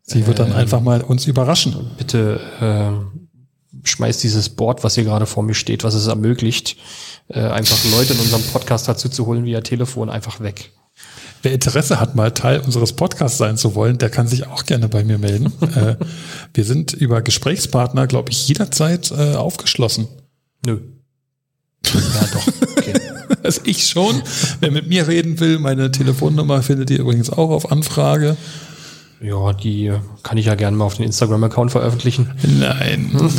Sie 0.00 0.26
wird 0.26 0.38
dann 0.38 0.54
einfach 0.54 0.80
mal 0.80 1.02
uns 1.02 1.26
überraschen. 1.26 1.90
Bitte 1.98 2.40
ähm, 2.62 3.28
schmeiß 3.82 4.16
dieses 4.16 4.48
Board, 4.48 4.82
was 4.82 4.94
hier 4.94 5.04
gerade 5.04 5.26
vor 5.26 5.42
mir 5.42 5.52
steht, 5.52 5.84
was 5.84 5.92
es 5.92 6.06
ermöglicht, 6.06 6.78
äh, 7.28 7.40
einfach 7.40 7.76
Leute 7.92 8.14
in 8.14 8.20
unserem 8.20 8.42
Podcast 8.44 8.88
dazu 8.88 9.10
zu 9.10 9.26
holen 9.26 9.44
via 9.44 9.60
Telefon, 9.60 10.08
einfach 10.08 10.40
weg. 10.40 10.72
Wer 11.42 11.52
Interesse 11.52 12.00
hat, 12.00 12.14
mal 12.14 12.30
Teil 12.30 12.60
unseres 12.60 12.94
Podcasts 12.94 13.36
sein 13.36 13.58
zu 13.58 13.74
wollen, 13.74 13.98
der 13.98 14.08
kann 14.08 14.26
sich 14.26 14.46
auch 14.46 14.64
gerne 14.64 14.88
bei 14.88 15.04
mir 15.04 15.18
melden. 15.18 15.52
äh, 15.76 15.96
wir 16.54 16.64
sind 16.64 16.94
über 16.94 17.20
Gesprächspartner, 17.20 18.06
glaube 18.06 18.30
ich, 18.30 18.48
jederzeit 18.48 19.10
äh, 19.10 19.34
aufgeschlossen. 19.34 20.08
Nö. 20.64 20.80
Ja, 21.94 22.28
doch. 22.32 22.46
Okay. 22.76 22.94
Also 23.42 23.60
ich 23.64 23.86
schon. 23.86 24.22
Wer 24.60 24.72
mit 24.72 24.88
mir 24.88 25.06
reden 25.06 25.38
will, 25.38 25.58
meine 25.60 25.90
Telefonnummer 25.92 26.62
findet 26.62 26.90
ihr 26.90 26.98
übrigens 27.00 27.30
auch 27.30 27.50
auf 27.50 27.70
Anfrage. 27.70 28.36
Ja, 29.20 29.52
die 29.52 29.92
kann 30.22 30.36
ich 30.36 30.46
ja 30.46 30.54
gerne 30.56 30.76
mal 30.76 30.84
auf 30.84 30.94
den 30.94 31.06
Instagram-Account 31.06 31.70
veröffentlichen. 31.70 32.30
Nein. 32.58 33.10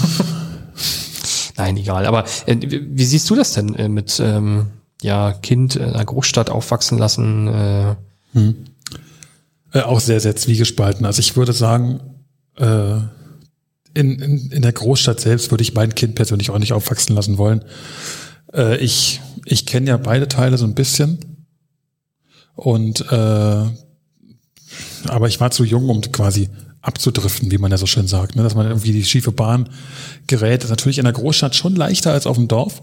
Nein, 1.58 1.78
egal. 1.78 2.06
Aber 2.06 2.24
äh, 2.46 2.56
wie 2.60 3.06
siehst 3.06 3.30
du 3.30 3.36
das 3.36 3.54
denn 3.54 3.76
äh, 3.76 3.90
mit 3.90 4.22
ähm, 4.24 4.68
ja, 5.02 5.34
Kind 5.34 5.76
in 5.76 5.84
einer 5.86 6.06
Großstadt 6.06 6.50
aufwachsen 6.50 6.98
lassen? 6.98 7.48
Äh, 7.48 7.96
Äh, 9.74 9.82
auch 9.82 10.00
sehr, 10.00 10.20
sehr 10.20 10.36
zwiegespalten. 10.36 11.06
Also 11.06 11.20
ich 11.20 11.36
würde 11.36 11.54
sagen, 11.54 12.00
äh, 12.58 12.96
in, 13.94 14.20
in, 14.20 14.52
in 14.52 14.62
der 14.62 14.72
Großstadt 14.72 15.20
selbst 15.20 15.52
würde 15.52 15.64
ich 15.64 15.74
mein 15.74 15.96
Kind 15.96 16.16
persönlich 16.16 16.50
auch 16.52 16.60
nicht 16.60 16.74
aufwachsen 16.74 17.16
lassen 17.16 17.38
wollen. 17.38 17.64
Äh, 18.54 18.78
ich 18.78 19.22
ich 19.46 19.66
kenne 19.66 19.88
ja 19.88 19.98
beide 19.98 20.28
Teile 20.28 20.58
so 20.58 20.66
ein 20.66 20.76
bisschen. 20.76 21.20
Und 22.56 23.02
äh, 23.12 23.66
aber 25.08 25.28
ich 25.28 25.40
war 25.40 25.52
zu 25.52 25.64
jung, 25.64 25.90
um 25.90 26.02
quasi 26.02 26.50
abzudriften, 26.82 27.52
wie 27.52 27.58
man 27.58 27.72
ja 27.72 27.78
so 27.78 27.86
schön 27.86 28.08
sagt. 28.08 28.36
Ne? 28.36 28.44
Dass 28.44 28.56
man 28.56 28.68
irgendwie 28.68 28.92
die 28.92 29.06
schiefe 29.06 29.32
Bahn 29.32 29.70
gerät. 30.28 30.64
ist 30.64 30.70
natürlich 30.70 30.98
in 30.98 31.06
der 31.06 31.14
Großstadt 31.14 31.56
schon 31.56 31.76
leichter 31.76 32.12
als 32.12 32.28
auf 32.28 32.36
dem 32.36 32.48
Dorf. 32.48 32.82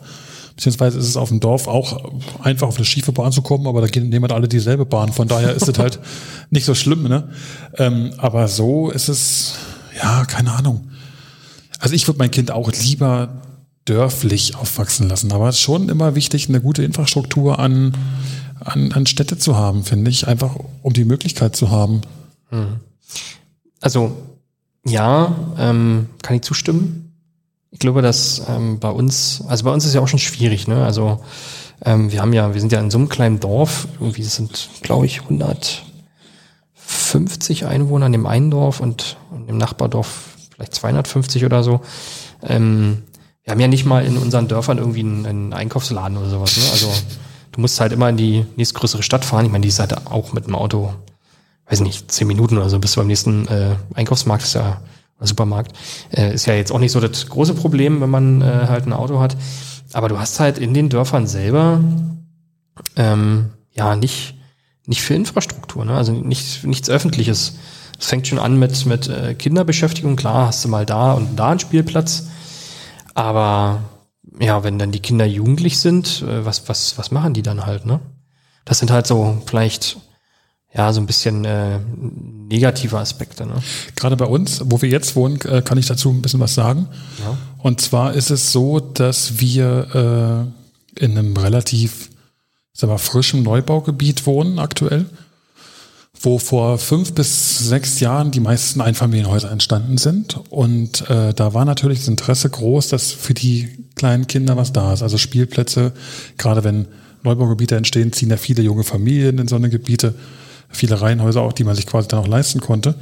Beziehungsweise 0.56 0.98
ist 0.98 1.08
es 1.08 1.16
auf 1.16 1.30
dem 1.30 1.40
Dorf 1.40 1.66
auch 1.66 2.12
einfach 2.40 2.68
auf 2.68 2.76
eine 2.76 2.84
schiefe 2.84 3.12
Bahn 3.12 3.32
zu 3.32 3.42
kommen, 3.42 3.66
aber 3.66 3.80
da 3.80 3.88
gehen 3.88 4.08
nehmen 4.08 4.30
alle 4.30 4.46
dieselbe 4.46 4.86
Bahn. 4.86 5.12
Von 5.12 5.26
daher 5.26 5.52
ist 5.52 5.68
es 5.68 5.78
halt 5.78 5.98
nicht 6.50 6.64
so 6.64 6.74
schlimm. 6.74 7.02
Ne? 7.04 7.28
Ähm, 7.76 8.14
aber 8.18 8.46
so 8.48 8.90
ist 8.90 9.08
es, 9.08 9.54
ja, 10.00 10.24
keine 10.26 10.52
Ahnung. 10.52 10.88
Also 11.80 11.94
ich 11.94 12.06
würde 12.06 12.18
mein 12.18 12.30
Kind 12.30 12.52
auch 12.52 12.70
lieber 12.72 13.42
dörflich 13.84 14.56
aufwachsen 14.56 15.08
lassen. 15.08 15.32
Aber 15.32 15.48
es 15.48 15.56
ist 15.56 15.62
schon 15.62 15.88
immer 15.88 16.14
wichtig, 16.14 16.48
eine 16.48 16.60
gute 16.60 16.84
Infrastruktur 16.84 17.58
an, 17.58 17.96
an, 18.60 18.92
an 18.92 19.06
Städte 19.06 19.38
zu 19.38 19.56
haben, 19.56 19.84
finde 19.84 20.10
ich. 20.10 20.26
Einfach 20.26 20.56
um 20.82 20.92
die 20.92 21.04
Möglichkeit 21.04 21.56
zu 21.56 21.70
haben. 21.70 22.02
Also 23.80 24.16
ja, 24.86 25.34
ähm, 25.58 26.08
kann 26.22 26.36
ich 26.36 26.42
zustimmen. 26.42 27.12
Ich 27.70 27.78
glaube, 27.78 28.02
dass 28.02 28.42
ähm, 28.48 28.78
bei 28.78 28.90
uns, 28.90 29.42
also 29.48 29.64
bei 29.64 29.72
uns 29.72 29.84
ist 29.84 29.94
ja 29.94 30.00
auch 30.00 30.08
schon 30.08 30.18
schwierig, 30.18 30.68
ne? 30.68 30.84
Also 30.84 31.24
ähm, 31.84 32.12
wir 32.12 32.22
haben 32.22 32.32
ja, 32.32 32.54
wir 32.54 32.60
sind 32.60 32.72
ja 32.72 32.80
in 32.80 32.90
so 32.90 32.98
einem 32.98 33.08
kleinen 33.08 33.40
Dorf, 33.40 33.88
irgendwie 33.98 34.22
sind, 34.22 34.68
glaube 34.82 35.06
ich, 35.06 35.22
150 35.22 37.66
Einwohner 37.66 38.06
in 38.06 38.12
dem 38.12 38.26
einen 38.26 38.50
Dorf 38.50 38.80
und, 38.80 39.16
und 39.30 39.48
im 39.48 39.58
Nachbardorf 39.58 40.36
vielleicht 40.54 40.74
250 40.74 41.44
oder 41.44 41.64
so. 41.64 41.80
Ähm, 42.42 43.02
wir 43.44 43.52
haben 43.52 43.60
ja 43.60 43.68
nicht 43.68 43.84
mal 43.84 44.04
in 44.04 44.16
unseren 44.16 44.48
Dörfern 44.48 44.78
irgendwie 44.78 45.00
einen, 45.00 45.26
einen 45.26 45.52
Einkaufsladen 45.52 46.16
oder 46.16 46.28
sowas, 46.28 46.56
ne? 46.56 46.64
Also 46.72 46.92
du 47.52 47.60
musst 47.60 47.80
halt 47.80 47.92
immer 47.92 48.08
in 48.08 48.16
die 48.16 48.46
nächstgrößere 48.56 49.02
Stadt 49.02 49.24
fahren. 49.24 49.44
Ich 49.44 49.52
meine, 49.52 49.62
die 49.62 49.68
ist 49.68 49.78
halt 49.78 50.06
auch 50.06 50.32
mit 50.32 50.46
dem 50.46 50.54
Auto 50.54 50.92
weiß 51.66 51.80
nicht, 51.80 52.10
zehn 52.10 52.26
Minuten 52.26 52.58
oder 52.58 52.68
so 52.68 52.78
bis 52.78 52.92
du 52.92 53.00
beim 53.00 53.06
nächsten 53.06 53.46
äh, 53.48 53.76
Einkaufsmarkt 53.94 54.42
ist 54.42 54.54
ja 54.54 54.80
oder 55.18 55.26
Supermarkt. 55.26 55.72
Äh, 56.10 56.34
ist 56.34 56.46
ja 56.46 56.54
jetzt 56.54 56.72
auch 56.72 56.78
nicht 56.78 56.92
so 56.92 57.00
das 57.00 57.28
große 57.28 57.54
Problem, 57.54 58.00
wenn 58.00 58.10
man 58.10 58.42
äh, 58.42 58.66
halt 58.68 58.86
ein 58.86 58.92
Auto 58.92 59.20
hat. 59.20 59.36
Aber 59.92 60.08
du 60.08 60.18
hast 60.18 60.40
halt 60.40 60.58
in 60.58 60.74
den 60.74 60.88
Dörfern 60.88 61.26
selber 61.26 61.80
ähm, 62.96 63.50
ja 63.72 63.96
nicht 63.96 64.34
nicht 64.86 65.00
für 65.00 65.14
Infrastruktur, 65.14 65.84
ne? 65.84 65.96
also 65.96 66.12
nicht 66.12 66.64
nichts 66.64 66.90
Öffentliches. 66.90 67.56
Es 67.98 68.06
fängt 68.06 68.26
schon 68.26 68.38
an 68.38 68.58
mit 68.58 68.84
mit 68.86 69.08
äh, 69.08 69.34
Kinderbeschäftigung. 69.34 70.16
Klar, 70.16 70.48
hast 70.48 70.64
du 70.64 70.68
mal 70.68 70.84
da 70.84 71.12
und 71.12 71.36
da 71.36 71.50
einen 71.50 71.60
Spielplatz, 71.60 72.28
aber 73.14 73.82
ja, 74.40 74.64
wenn 74.64 74.78
dann 74.78 74.92
die 74.92 75.00
Kinder 75.00 75.24
jugendlich 75.24 75.78
sind, 75.78 76.22
äh, 76.22 76.44
was 76.44 76.68
was 76.68 76.98
was 76.98 77.10
machen 77.10 77.34
die 77.34 77.42
dann 77.42 77.66
halt? 77.66 77.86
Ne? 77.86 78.00
Das 78.64 78.78
sind 78.78 78.90
halt 78.90 79.06
so 79.06 79.42
vielleicht 79.46 79.98
ja, 80.76 80.92
so 80.92 81.00
ein 81.00 81.06
bisschen 81.06 81.44
äh, 81.44 81.78
negative 81.78 82.98
Aspekte. 82.98 83.46
Ne? 83.46 83.54
Gerade 83.94 84.16
bei 84.16 84.24
uns, 84.24 84.60
wo 84.64 84.82
wir 84.82 84.88
jetzt 84.88 85.14
wohnen, 85.14 85.40
äh, 85.42 85.62
kann 85.62 85.78
ich 85.78 85.86
dazu 85.86 86.10
ein 86.10 86.20
bisschen 86.20 86.40
was 86.40 86.54
sagen. 86.54 86.88
Ja. 87.20 87.38
Und 87.58 87.80
zwar 87.80 88.14
ist 88.14 88.30
es 88.30 88.50
so, 88.50 88.80
dass 88.80 89.38
wir 89.38 90.50
äh, 90.98 91.04
in 91.04 91.16
einem 91.16 91.36
relativ 91.36 92.10
sag 92.72 92.90
mal, 92.90 92.98
frischem 92.98 93.44
Neubaugebiet 93.44 94.26
wohnen 94.26 94.58
aktuell, 94.58 95.06
wo 96.24 96.38
vor 96.38 96.78
fünf 96.78 97.12
bis 97.14 97.58
sechs 97.58 98.00
Jahren 98.00 98.30
die 98.30 98.40
meisten 98.40 98.80
Einfamilienhäuser 98.80 99.50
entstanden 99.50 99.98
sind. 99.98 100.40
Und 100.50 101.08
äh, 101.10 101.34
da 101.34 101.54
war 101.54 101.64
natürlich 101.64 102.00
das 102.00 102.08
Interesse 102.08 102.48
groß, 102.48 102.88
dass 102.88 103.12
für 103.12 103.34
die 103.34 103.68
kleinen 103.94 104.26
Kinder 104.26 104.56
was 104.56 104.72
da 104.72 104.92
ist. 104.92 105.02
Also 105.02 105.18
Spielplätze, 105.18 105.92
gerade 106.38 106.64
wenn 106.64 106.86
Neubaugebiete 107.22 107.76
entstehen, 107.76 108.12
ziehen 108.12 108.30
ja 108.30 108.36
viele 108.36 108.62
junge 108.62 108.84
Familien 108.84 109.38
in 109.38 109.48
so 109.48 109.56
eine 109.56 109.70
Gebiete, 109.70 110.14
viele 110.68 111.00
Reihenhäuser 111.00 111.42
auch, 111.42 111.52
die 111.52 111.64
man 111.64 111.76
sich 111.76 111.86
quasi 111.86 112.08
dann 112.08 112.20
auch 112.20 112.28
leisten 112.28 112.60
konnte. 112.60 112.94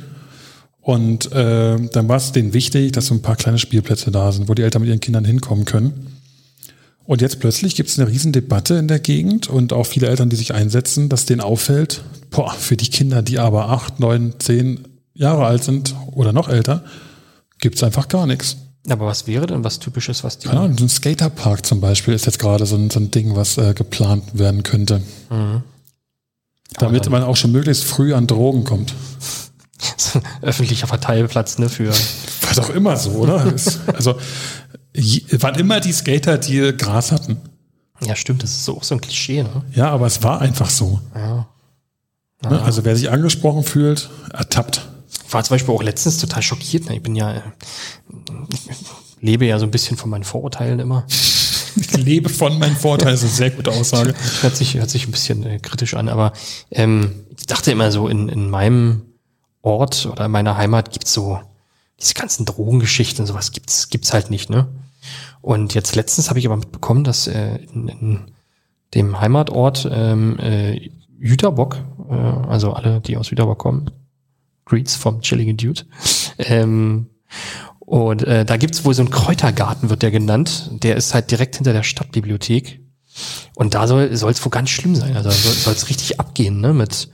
Und 0.80 1.30
äh, 1.32 1.76
dann 1.92 2.08
war 2.08 2.16
es 2.16 2.32
denen 2.32 2.54
wichtig, 2.54 2.92
dass 2.92 3.06
so 3.06 3.14
ein 3.14 3.22
paar 3.22 3.36
kleine 3.36 3.58
Spielplätze 3.58 4.10
da 4.10 4.32
sind, 4.32 4.48
wo 4.48 4.54
die 4.54 4.62
Eltern 4.62 4.82
mit 4.82 4.88
ihren 4.88 5.00
Kindern 5.00 5.24
hinkommen 5.24 5.64
können. 5.64 6.11
Und 7.04 7.20
jetzt 7.20 7.40
plötzlich 7.40 7.74
gibt 7.74 7.88
es 7.90 7.98
eine 7.98 8.08
riesen 8.08 8.32
Debatte 8.32 8.74
in 8.74 8.88
der 8.88 9.00
Gegend 9.00 9.48
und 9.48 9.72
auch 9.72 9.86
viele 9.86 10.06
Eltern, 10.08 10.30
die 10.30 10.36
sich 10.36 10.54
einsetzen, 10.54 11.08
dass 11.08 11.26
denen 11.26 11.40
auffällt, 11.40 12.02
boah, 12.30 12.52
für 12.52 12.76
die 12.76 12.88
Kinder, 12.88 13.22
die 13.22 13.38
aber 13.38 13.70
acht, 13.70 13.98
neun, 13.98 14.34
zehn 14.38 14.86
Jahre 15.14 15.44
alt 15.46 15.64
sind 15.64 15.94
oder 16.12 16.32
noch 16.32 16.48
älter, 16.48 16.84
gibt 17.58 17.76
es 17.76 17.82
einfach 17.82 18.08
gar 18.08 18.26
nichts. 18.26 18.56
Aber 18.88 19.06
was 19.06 19.26
wäre 19.26 19.46
denn 19.46 19.62
was 19.62 19.78
Typisches, 19.78 20.24
was 20.24 20.38
die. 20.38 20.48
Keine 20.48 20.60
Ahnung, 20.60 20.78
so 20.78 20.84
ein 20.84 20.88
Skaterpark 20.88 21.64
zum 21.64 21.80
Beispiel 21.80 22.14
ist 22.14 22.26
jetzt 22.26 22.38
gerade 22.38 22.66
so 22.66 22.76
ein, 22.76 22.90
so 22.90 22.98
ein 22.98 23.10
Ding, 23.10 23.36
was 23.36 23.58
äh, 23.58 23.74
geplant 23.74 24.24
werden 24.38 24.62
könnte. 24.62 25.02
Damit 26.78 27.04
dann- 27.04 27.12
man 27.12 27.22
auch 27.22 27.36
schon 27.36 27.52
möglichst 27.52 27.84
früh 27.84 28.14
an 28.14 28.26
Drogen 28.26 28.64
kommt. 28.64 28.94
öffentlicher 30.42 30.86
Verteilplatz, 30.86 31.58
ne, 31.58 31.68
für. 31.68 31.90
War 32.42 32.54
doch 32.56 32.70
immer 32.70 32.96
so, 32.96 33.10
oder? 33.12 33.54
Also 33.94 34.16
je, 34.94 35.22
waren 35.42 35.58
immer 35.58 35.80
die 35.80 35.92
Skater, 35.92 36.38
die 36.38 36.76
Gras 36.76 37.12
hatten. 37.12 37.40
Ja, 38.00 38.16
stimmt, 38.16 38.42
das 38.42 38.50
ist 38.50 38.64
so, 38.64 38.76
auch 38.76 38.82
so 38.82 38.94
ein 38.94 39.00
Klischee, 39.00 39.42
ne? 39.42 39.64
Ja, 39.74 39.90
aber 39.90 40.06
es 40.06 40.22
war 40.22 40.40
einfach 40.40 40.70
so. 40.70 41.00
Ja. 41.14 41.46
Ne? 42.42 42.60
Also 42.62 42.84
wer 42.84 42.96
sich 42.96 43.10
angesprochen 43.10 43.62
fühlt, 43.62 44.10
ertappt. 44.32 44.88
Ich 45.26 45.32
war 45.32 45.44
zum 45.44 45.54
Beispiel 45.54 45.74
auch 45.74 45.82
letztens 45.82 46.18
total 46.18 46.42
schockiert. 46.42 46.88
Ne? 46.88 46.96
Ich 46.96 47.02
bin 47.02 47.14
ja, 47.14 47.42
ich 48.48 48.70
lebe 49.20 49.46
ja 49.46 49.58
so 49.58 49.66
ein 49.66 49.70
bisschen 49.70 49.96
von 49.96 50.10
meinen 50.10 50.24
Vorurteilen 50.24 50.80
immer. 50.80 51.06
Ich 51.74 51.96
lebe 51.96 52.28
von 52.28 52.58
meinen 52.58 52.76
Vorteilen, 52.76 53.14
das 53.14 53.22
ist 53.22 53.30
eine 53.30 53.36
sehr 53.36 53.50
gute 53.50 53.70
Aussage. 53.70 54.12
Hört 54.42 54.54
sich, 54.54 54.74
hört 54.74 54.90
sich 54.90 55.08
ein 55.08 55.10
bisschen 55.10 55.42
äh, 55.46 55.58
kritisch 55.58 55.94
an, 55.94 56.10
aber 56.10 56.34
ähm, 56.70 57.24
ich 57.34 57.46
dachte 57.46 57.72
immer 57.72 57.90
so, 57.90 58.08
in, 58.08 58.28
in 58.28 58.50
meinem 58.50 59.06
Ort 59.62 60.04
oder 60.04 60.26
in 60.26 60.30
meiner 60.32 60.58
Heimat 60.58 60.92
gibt's 60.92 61.14
so 61.14 61.40
diese 62.02 62.14
ganzen 62.14 62.44
Drogengeschichten 62.44 63.22
und 63.22 63.26
sowas 63.26 63.52
gibt's, 63.52 63.88
gibt's 63.88 64.12
halt 64.12 64.30
nicht, 64.30 64.50
ne? 64.50 64.68
Und 65.40 65.74
jetzt 65.74 65.96
letztens 65.96 66.28
habe 66.28 66.38
ich 66.38 66.46
aber 66.46 66.56
mitbekommen, 66.56 67.04
dass 67.04 67.26
äh, 67.26 67.56
in, 67.72 67.88
in 67.88 68.20
dem 68.94 69.20
Heimatort 69.20 69.88
ähm, 69.90 70.38
äh, 70.38 70.90
Jüterbock, 71.18 71.78
äh, 72.08 72.14
also 72.14 72.72
alle, 72.72 73.00
die 73.00 73.16
aus 73.16 73.30
Jüterbock 73.30 73.58
kommen. 73.58 73.90
Greets 74.64 74.94
vom 74.94 75.20
Chilligen 75.20 75.56
Dude. 75.56 75.82
Ähm, 76.38 77.06
und 77.80 78.22
äh, 78.22 78.44
da 78.44 78.56
gibt's 78.56 78.84
wohl 78.84 78.94
so 78.94 79.02
einen 79.02 79.10
Kräutergarten, 79.10 79.90
wird 79.90 80.02
der 80.02 80.12
genannt. 80.12 80.70
Der 80.82 80.96
ist 80.96 81.14
halt 81.14 81.30
direkt 81.30 81.56
hinter 81.56 81.72
der 81.72 81.82
Stadtbibliothek. 81.82 82.80
Und 83.54 83.74
da 83.74 83.86
soll 83.86 84.02
es 84.04 84.22
wohl 84.22 84.50
ganz 84.50 84.70
schlimm 84.70 84.94
sein. 84.94 85.16
Also 85.16 85.30
soll 85.30 85.74
es 85.74 85.88
richtig 85.88 86.20
abgehen, 86.20 86.60
ne? 86.60 86.72
Mit, 86.72 87.10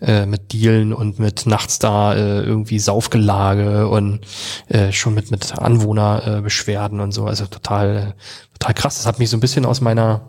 äh, 0.00 0.26
mit 0.26 0.52
Dealen 0.52 0.92
und 0.92 1.18
mit 1.18 1.46
nachts 1.46 1.78
da 1.78 2.14
äh, 2.14 2.42
irgendwie 2.42 2.78
Saufgelage 2.78 3.88
und 3.88 4.20
äh, 4.68 4.92
schon 4.92 5.14
mit, 5.14 5.30
mit 5.30 5.58
Anwohnerbeschwerden 5.58 7.00
äh, 7.00 7.02
und 7.02 7.12
so. 7.12 7.26
Also 7.26 7.46
total, 7.46 8.14
total 8.58 8.74
krass. 8.74 8.96
Das 8.96 9.06
hat 9.06 9.18
mich 9.18 9.30
so 9.30 9.36
ein 9.36 9.40
bisschen 9.40 9.64
aus 9.66 9.80
meiner, 9.80 10.28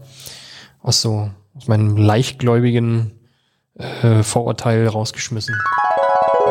aus 0.81 1.01
so, 1.01 1.29
aus 1.55 1.67
meinem 1.67 1.97
leichtgläubigen 1.97 3.11
äh, 3.75 4.23
Vorurteil 4.23 4.87
rausgeschmissen. 4.87 5.55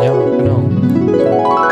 Ja, 0.02 0.12
genau. 0.12 1.68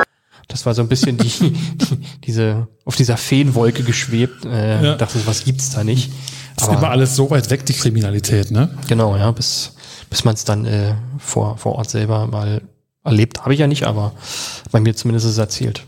Das 0.49 0.67
war 0.67 0.75
so 0.75 0.83
ein 0.83 0.89
bisschen 0.89 1.17
die, 1.17 1.29
die 1.51 1.99
diese 2.25 2.69
auf 2.85 2.97
dieser 2.97 3.17
Feenwolke 3.17 3.83
geschwebt. 3.83 4.45
Äh, 4.45 4.85
ja. 4.85 4.95
Dachte, 4.97 5.19
was 5.27 5.45
gibt's 5.45 5.71
da 5.71 5.85
nicht? 5.85 6.11
Das 6.57 6.69
ist 6.69 6.75
immer 6.75 6.91
alles 6.91 7.15
so 7.15 7.31
weit 7.31 7.51
weg, 7.51 7.67
die 7.67 7.75
Kriminalität, 7.75 8.51
ne? 8.51 8.71
Genau, 8.89 9.17
ja, 9.17 9.31
bis, 9.31 9.76
bis 10.17 10.25
man 10.25 10.35
es 10.35 10.45
dann 10.45 10.65
äh, 10.65 10.95
vor, 11.19 11.59
vor 11.59 11.75
Ort 11.75 11.91
selber 11.91 12.27
mal 12.27 12.63
erlebt. 13.05 13.43
Habe 13.43 13.53
ich 13.53 13.61
ja 13.61 13.67
nicht, 13.67 13.83
aber 13.83 14.15
bei 14.71 14.81
mir 14.81 14.97
zumindest 14.97 15.27
ist 15.27 15.33
es 15.33 15.39
erzählt. 15.39 15.83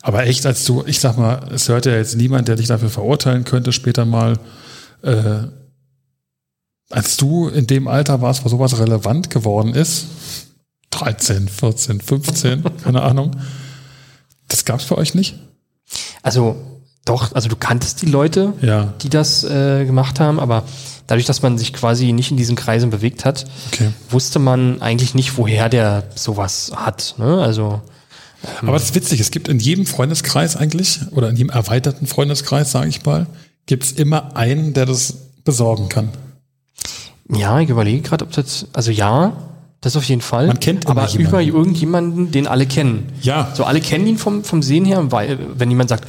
Aber 0.00 0.26
echt, 0.26 0.44
als 0.46 0.64
du, 0.64 0.82
ich 0.84 0.98
sag 0.98 1.16
mal, 1.16 1.48
es 1.54 1.68
hört 1.68 1.86
ja 1.86 1.92
jetzt 1.92 2.16
niemand, 2.16 2.48
der 2.48 2.56
dich 2.56 2.66
dafür 2.66 2.90
verurteilen 2.90 3.44
könnte, 3.44 3.70
später 3.70 4.04
mal, 4.04 4.40
äh, 5.02 5.44
als 6.90 7.16
du 7.18 7.46
in 7.46 7.68
dem 7.68 7.86
Alter 7.86 8.20
warst, 8.20 8.44
wo 8.44 8.48
sowas 8.48 8.80
relevant 8.80 9.30
geworden 9.30 9.74
ist, 9.74 10.06
13, 10.90 11.48
14, 11.48 12.00
15, 12.00 12.64
keine 12.82 13.02
Ahnung, 13.02 13.30
das 14.48 14.64
gab's 14.64 14.82
für 14.82 14.98
euch 14.98 15.14
nicht? 15.14 15.36
Also 16.24 16.56
doch, 17.04 17.32
also 17.32 17.48
du 17.48 17.54
kanntest 17.54 18.02
die 18.02 18.06
Leute, 18.06 18.54
ja. 18.60 18.92
die 19.02 19.08
das 19.08 19.44
äh, 19.44 19.84
gemacht 19.84 20.18
haben, 20.18 20.40
aber 20.40 20.64
dadurch, 21.06 21.26
dass 21.26 21.42
man 21.42 21.58
sich 21.58 21.72
quasi 21.72 22.12
nicht 22.12 22.30
in 22.30 22.36
diesen 22.36 22.56
Kreisen 22.56 22.90
bewegt 22.90 23.24
hat, 23.24 23.44
okay. 23.72 23.90
wusste 24.10 24.38
man 24.38 24.80
eigentlich 24.82 25.14
nicht, 25.14 25.36
woher 25.36 25.68
der 25.68 26.04
sowas 26.14 26.72
hat. 26.74 27.14
Ne? 27.18 27.42
Also 27.42 27.82
ähm, 28.44 28.68
aber 28.68 28.72
das 28.72 28.84
ist 28.84 28.94
witzig, 28.94 29.20
es 29.20 29.30
gibt 29.30 29.48
in 29.48 29.58
jedem 29.58 29.86
Freundeskreis 29.86 30.56
eigentlich, 30.56 31.00
oder 31.12 31.30
in 31.30 31.36
jedem 31.36 31.50
erweiterten 31.50 32.06
Freundeskreis, 32.06 32.72
sage 32.72 32.88
ich 32.88 33.04
mal, 33.04 33.26
gibt 33.66 33.84
es 33.84 33.92
immer 33.92 34.36
einen, 34.36 34.74
der 34.74 34.86
das 34.86 35.14
besorgen 35.44 35.88
kann. 35.88 36.10
Ja, 37.28 37.60
ich 37.60 37.68
überlege 37.68 38.02
gerade, 38.02 38.24
ob 38.24 38.32
das, 38.32 38.66
also 38.72 38.90
ja, 38.90 39.32
das 39.80 39.96
auf 39.96 40.04
jeden 40.04 40.20
Fall. 40.20 40.46
Man 40.46 40.60
kennt 40.60 40.86
aber 40.86 41.06
jemanden. 41.08 41.28
über 41.28 41.42
irgendjemanden, 41.42 42.30
den 42.30 42.46
alle 42.46 42.66
kennen. 42.66 43.12
Ja. 43.22 43.52
So 43.54 43.64
alle 43.64 43.80
kennen 43.80 44.06
ihn 44.06 44.18
vom, 44.18 44.44
vom 44.44 44.62
Sehen 44.62 44.84
her, 44.84 45.10
weil 45.10 45.38
wenn 45.56 45.70
jemand 45.70 45.90
sagt, 45.90 46.06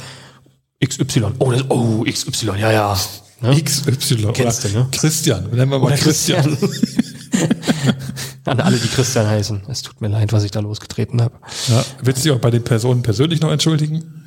XY. 0.84 1.24
Oh, 1.38 1.50
das, 1.50 1.64
oh 1.70 2.04
XY, 2.04 2.58
ja, 2.58 2.70
ja. 2.70 2.98
Ne? 3.44 3.62
XY. 3.62 4.32
Kennst 4.32 4.64
du, 4.64 4.68
ne? 4.68 4.88
Christian. 4.90 5.44
Nennen 5.50 5.70
wir 5.70 5.78
mal 5.78 5.86
Oder 5.86 5.96
Christian. 5.96 6.56
Christian. 6.58 6.94
An 8.44 8.60
alle, 8.60 8.76
die 8.76 8.88
Christian 8.88 9.26
heißen. 9.26 9.62
Es 9.68 9.82
tut 9.82 10.00
mir 10.00 10.08
leid, 10.08 10.32
was 10.32 10.44
ich 10.44 10.50
da 10.50 10.60
losgetreten 10.60 11.22
habe. 11.22 11.34
Ja, 11.68 11.84
willst 12.02 12.24
du 12.24 12.28
dich 12.28 12.36
auch 12.36 12.40
bei 12.40 12.50
den 12.50 12.62
Personen 12.62 13.02
persönlich 13.02 13.40
noch 13.40 13.50
entschuldigen? 13.50 14.24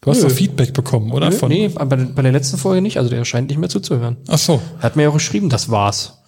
Du 0.00 0.10
hast 0.10 0.22
Nö. 0.22 0.28
doch 0.28 0.34
Feedback 0.34 0.72
bekommen, 0.74 1.12
oder? 1.12 1.30
Nö, 1.30 1.36
Von 1.36 1.48
nee, 1.48 1.68
bei, 1.68 1.84
bei 1.84 2.22
der 2.22 2.32
letzten 2.32 2.58
Folge 2.58 2.82
nicht. 2.82 2.98
Also 2.98 3.10
der 3.10 3.24
scheint 3.24 3.48
nicht 3.48 3.58
mehr 3.58 3.68
zuzuhören. 3.68 4.16
Ach 4.28 4.38
so. 4.38 4.60
Er 4.78 4.84
hat 4.84 4.96
mir 4.96 5.04
ja 5.04 5.08
auch 5.08 5.14
geschrieben, 5.14 5.48
das 5.48 5.70
war's. 5.70 6.18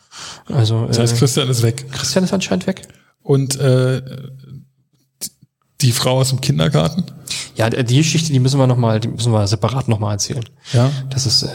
Also, 0.46 0.86
das 0.86 0.98
heißt, 0.98 1.14
äh, 1.14 1.18
Christian 1.18 1.48
ist 1.50 1.62
weg. 1.62 1.86
Christian 1.92 2.24
ist 2.24 2.32
anscheinend 2.32 2.66
weg. 2.66 2.88
Und 3.22 3.58
äh, 3.58 4.02
die 5.86 5.92
Frau 5.92 6.18
aus 6.18 6.30
dem 6.30 6.40
Kindergarten? 6.40 7.04
Ja, 7.54 7.70
die 7.70 7.96
Geschichte, 7.96 8.32
die 8.32 8.38
müssen 8.38 8.58
wir 8.58 8.66
noch 8.66 8.76
mal, 8.76 9.00
die 9.00 9.08
müssen 9.08 9.32
wir 9.32 9.46
separat 9.46 9.88
noch 9.88 9.98
mal 9.98 10.12
erzählen. 10.12 10.44
Ja. 10.72 10.90
Das 11.10 11.26
ist, 11.26 11.44
äh, 11.44 11.48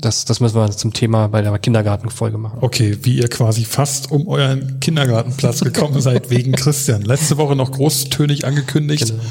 das, 0.00 0.24
das 0.24 0.38
müssen 0.40 0.54
wir 0.54 0.70
zum 0.70 0.92
Thema 0.92 1.28
bei 1.28 1.42
der 1.42 1.58
Kindergartenfolge 1.58 2.38
machen. 2.38 2.58
Okay, 2.60 2.98
wie 3.02 3.18
ihr 3.18 3.28
quasi 3.28 3.64
fast 3.64 4.12
um 4.12 4.28
euren 4.28 4.78
Kindergartenplatz 4.80 5.60
gekommen 5.60 6.00
seid 6.00 6.30
wegen 6.30 6.52
Christian. 6.52 7.02
Letzte 7.02 7.36
Woche 7.36 7.56
noch 7.56 7.72
großtönig 7.72 8.44
angekündigt. 8.44 9.08
Genau. 9.08 9.22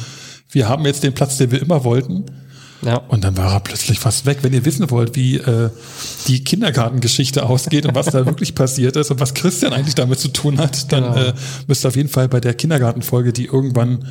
Wir 0.49 0.67
haben 0.67 0.85
jetzt 0.85 1.03
den 1.03 1.13
Platz, 1.13 1.37
den 1.37 1.51
wir 1.51 1.61
immer 1.61 1.83
wollten. 1.83 2.25
Ja. 2.85 2.97
Und 2.97 3.23
dann 3.23 3.37
war 3.37 3.53
er 3.53 3.59
plötzlich 3.59 3.99
fast 3.99 4.25
weg. 4.25 4.39
Wenn 4.41 4.53
ihr 4.53 4.65
wissen 4.65 4.89
wollt, 4.91 5.15
wie 5.15 5.37
äh, 5.37 5.69
die 6.27 6.43
Kindergartengeschichte 6.43 7.45
ausgeht 7.45 7.85
und 7.85 7.95
was 7.95 8.07
da 8.07 8.25
wirklich 8.25 8.55
passiert 8.55 8.95
ist 8.95 9.11
und 9.11 9.19
was 9.19 9.33
Christian 9.33 9.73
eigentlich 9.73 9.95
damit 9.95 10.19
zu 10.19 10.29
tun 10.29 10.59
hat, 10.59 10.91
dann 10.91 11.03
genau. 11.03 11.27
äh, 11.27 11.33
müsst 11.67 11.85
ihr 11.85 11.89
auf 11.89 11.95
jeden 11.95 12.09
Fall 12.09 12.27
bei 12.27 12.39
der 12.39 12.53
Kindergartenfolge, 12.53 13.33
die 13.33 13.45
irgendwann 13.45 14.05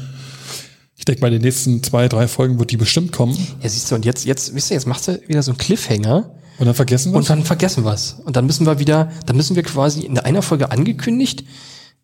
ich 1.02 1.04
denke 1.04 1.20
mal, 1.20 1.28
in 1.28 1.32
den 1.32 1.42
nächsten 1.42 1.82
zwei, 1.82 2.06
drei 2.06 2.28
Folgen 2.28 2.60
wird 2.60 2.70
die 2.70 2.76
bestimmt 2.76 3.10
kommen. 3.10 3.36
Ja, 3.60 3.68
siehst 3.68 3.90
du, 3.90 3.96
und 3.96 4.04
jetzt, 4.04 4.24
jetzt, 4.24 4.54
wisst 4.54 4.70
ihr, 4.70 4.74
jetzt 4.74 4.86
machst 4.86 5.08
du 5.08 5.20
wieder 5.26 5.42
so 5.42 5.50
einen 5.50 5.58
Cliffhanger. 5.58 6.30
Und 6.58 6.66
dann 6.66 6.76
vergessen 6.76 7.12
wir 7.12 7.18
Und 7.18 7.28
dann 7.28 7.42
vergessen 7.42 7.84
wir's. 7.84 8.20
Und 8.24 8.36
dann 8.36 8.46
müssen 8.46 8.66
wir 8.66 8.78
wieder, 8.78 9.10
dann 9.26 9.36
müssen 9.36 9.56
wir 9.56 9.64
quasi 9.64 10.02
in 10.02 10.16
einer 10.16 10.42
Folge 10.42 10.70
angekündigt, 10.70 11.44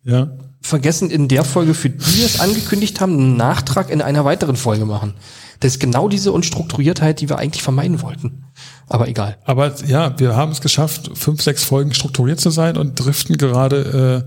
ja. 0.03 0.31
Vergessen 0.61 1.09
in 1.09 1.27
der 1.27 1.43
Folge, 1.43 1.73
für 1.73 1.89
die 1.89 2.17
wir 2.17 2.25
es 2.25 2.39
angekündigt 2.39 2.99
haben, 3.01 3.13
einen 3.13 3.37
Nachtrag 3.37 3.89
in 3.89 4.01
einer 4.01 4.25
weiteren 4.25 4.55
Folge 4.55 4.85
machen. 4.85 5.13
Das 5.59 5.73
ist 5.73 5.79
genau 5.79 6.07
diese 6.07 6.31
Unstrukturiertheit, 6.31 7.19
die 7.19 7.29
wir 7.29 7.37
eigentlich 7.37 7.63
vermeiden 7.63 8.01
wollten. 8.01 8.45
Aber 8.87 9.07
egal. 9.07 9.37
Aber 9.43 9.75
ja, 9.85 10.17
wir 10.17 10.35
haben 10.35 10.51
es 10.51 10.61
geschafft, 10.61 11.11
fünf, 11.15 11.41
sechs 11.41 11.63
Folgen 11.63 11.93
strukturiert 11.93 12.39
zu 12.39 12.49
sein 12.49 12.77
und 12.77 12.95
driften 12.95 13.37
gerade 13.37 14.25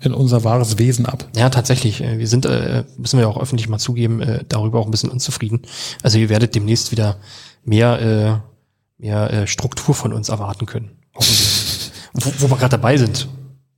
äh, 0.00 0.04
in 0.04 0.12
unser 0.12 0.44
wahres 0.44 0.78
Wesen 0.78 1.06
ab. 1.06 1.28
Ja, 1.36 1.50
tatsächlich. 1.50 2.00
Äh, 2.00 2.18
wir 2.18 2.28
sind, 2.28 2.46
äh, 2.46 2.84
müssen 2.96 3.18
wir 3.18 3.28
auch 3.28 3.40
öffentlich 3.40 3.68
mal 3.68 3.78
zugeben, 3.78 4.20
äh, 4.20 4.44
darüber 4.48 4.78
auch 4.78 4.84
ein 4.84 4.92
bisschen 4.92 5.10
unzufrieden. 5.10 5.62
Also 6.02 6.18
ihr 6.18 6.28
werdet 6.28 6.54
demnächst 6.54 6.92
wieder 6.92 7.16
mehr, 7.64 8.00
äh, 8.00 9.02
mehr 9.02 9.32
äh, 9.32 9.46
Struktur 9.46 9.94
von 9.94 10.12
uns 10.12 10.28
erwarten 10.28 10.66
können. 10.66 10.90
Hoffentlich. 11.14 11.90
wo, 12.14 12.32
wo 12.38 12.50
wir 12.50 12.56
gerade 12.56 12.76
dabei 12.76 12.96
sind. 12.96 13.28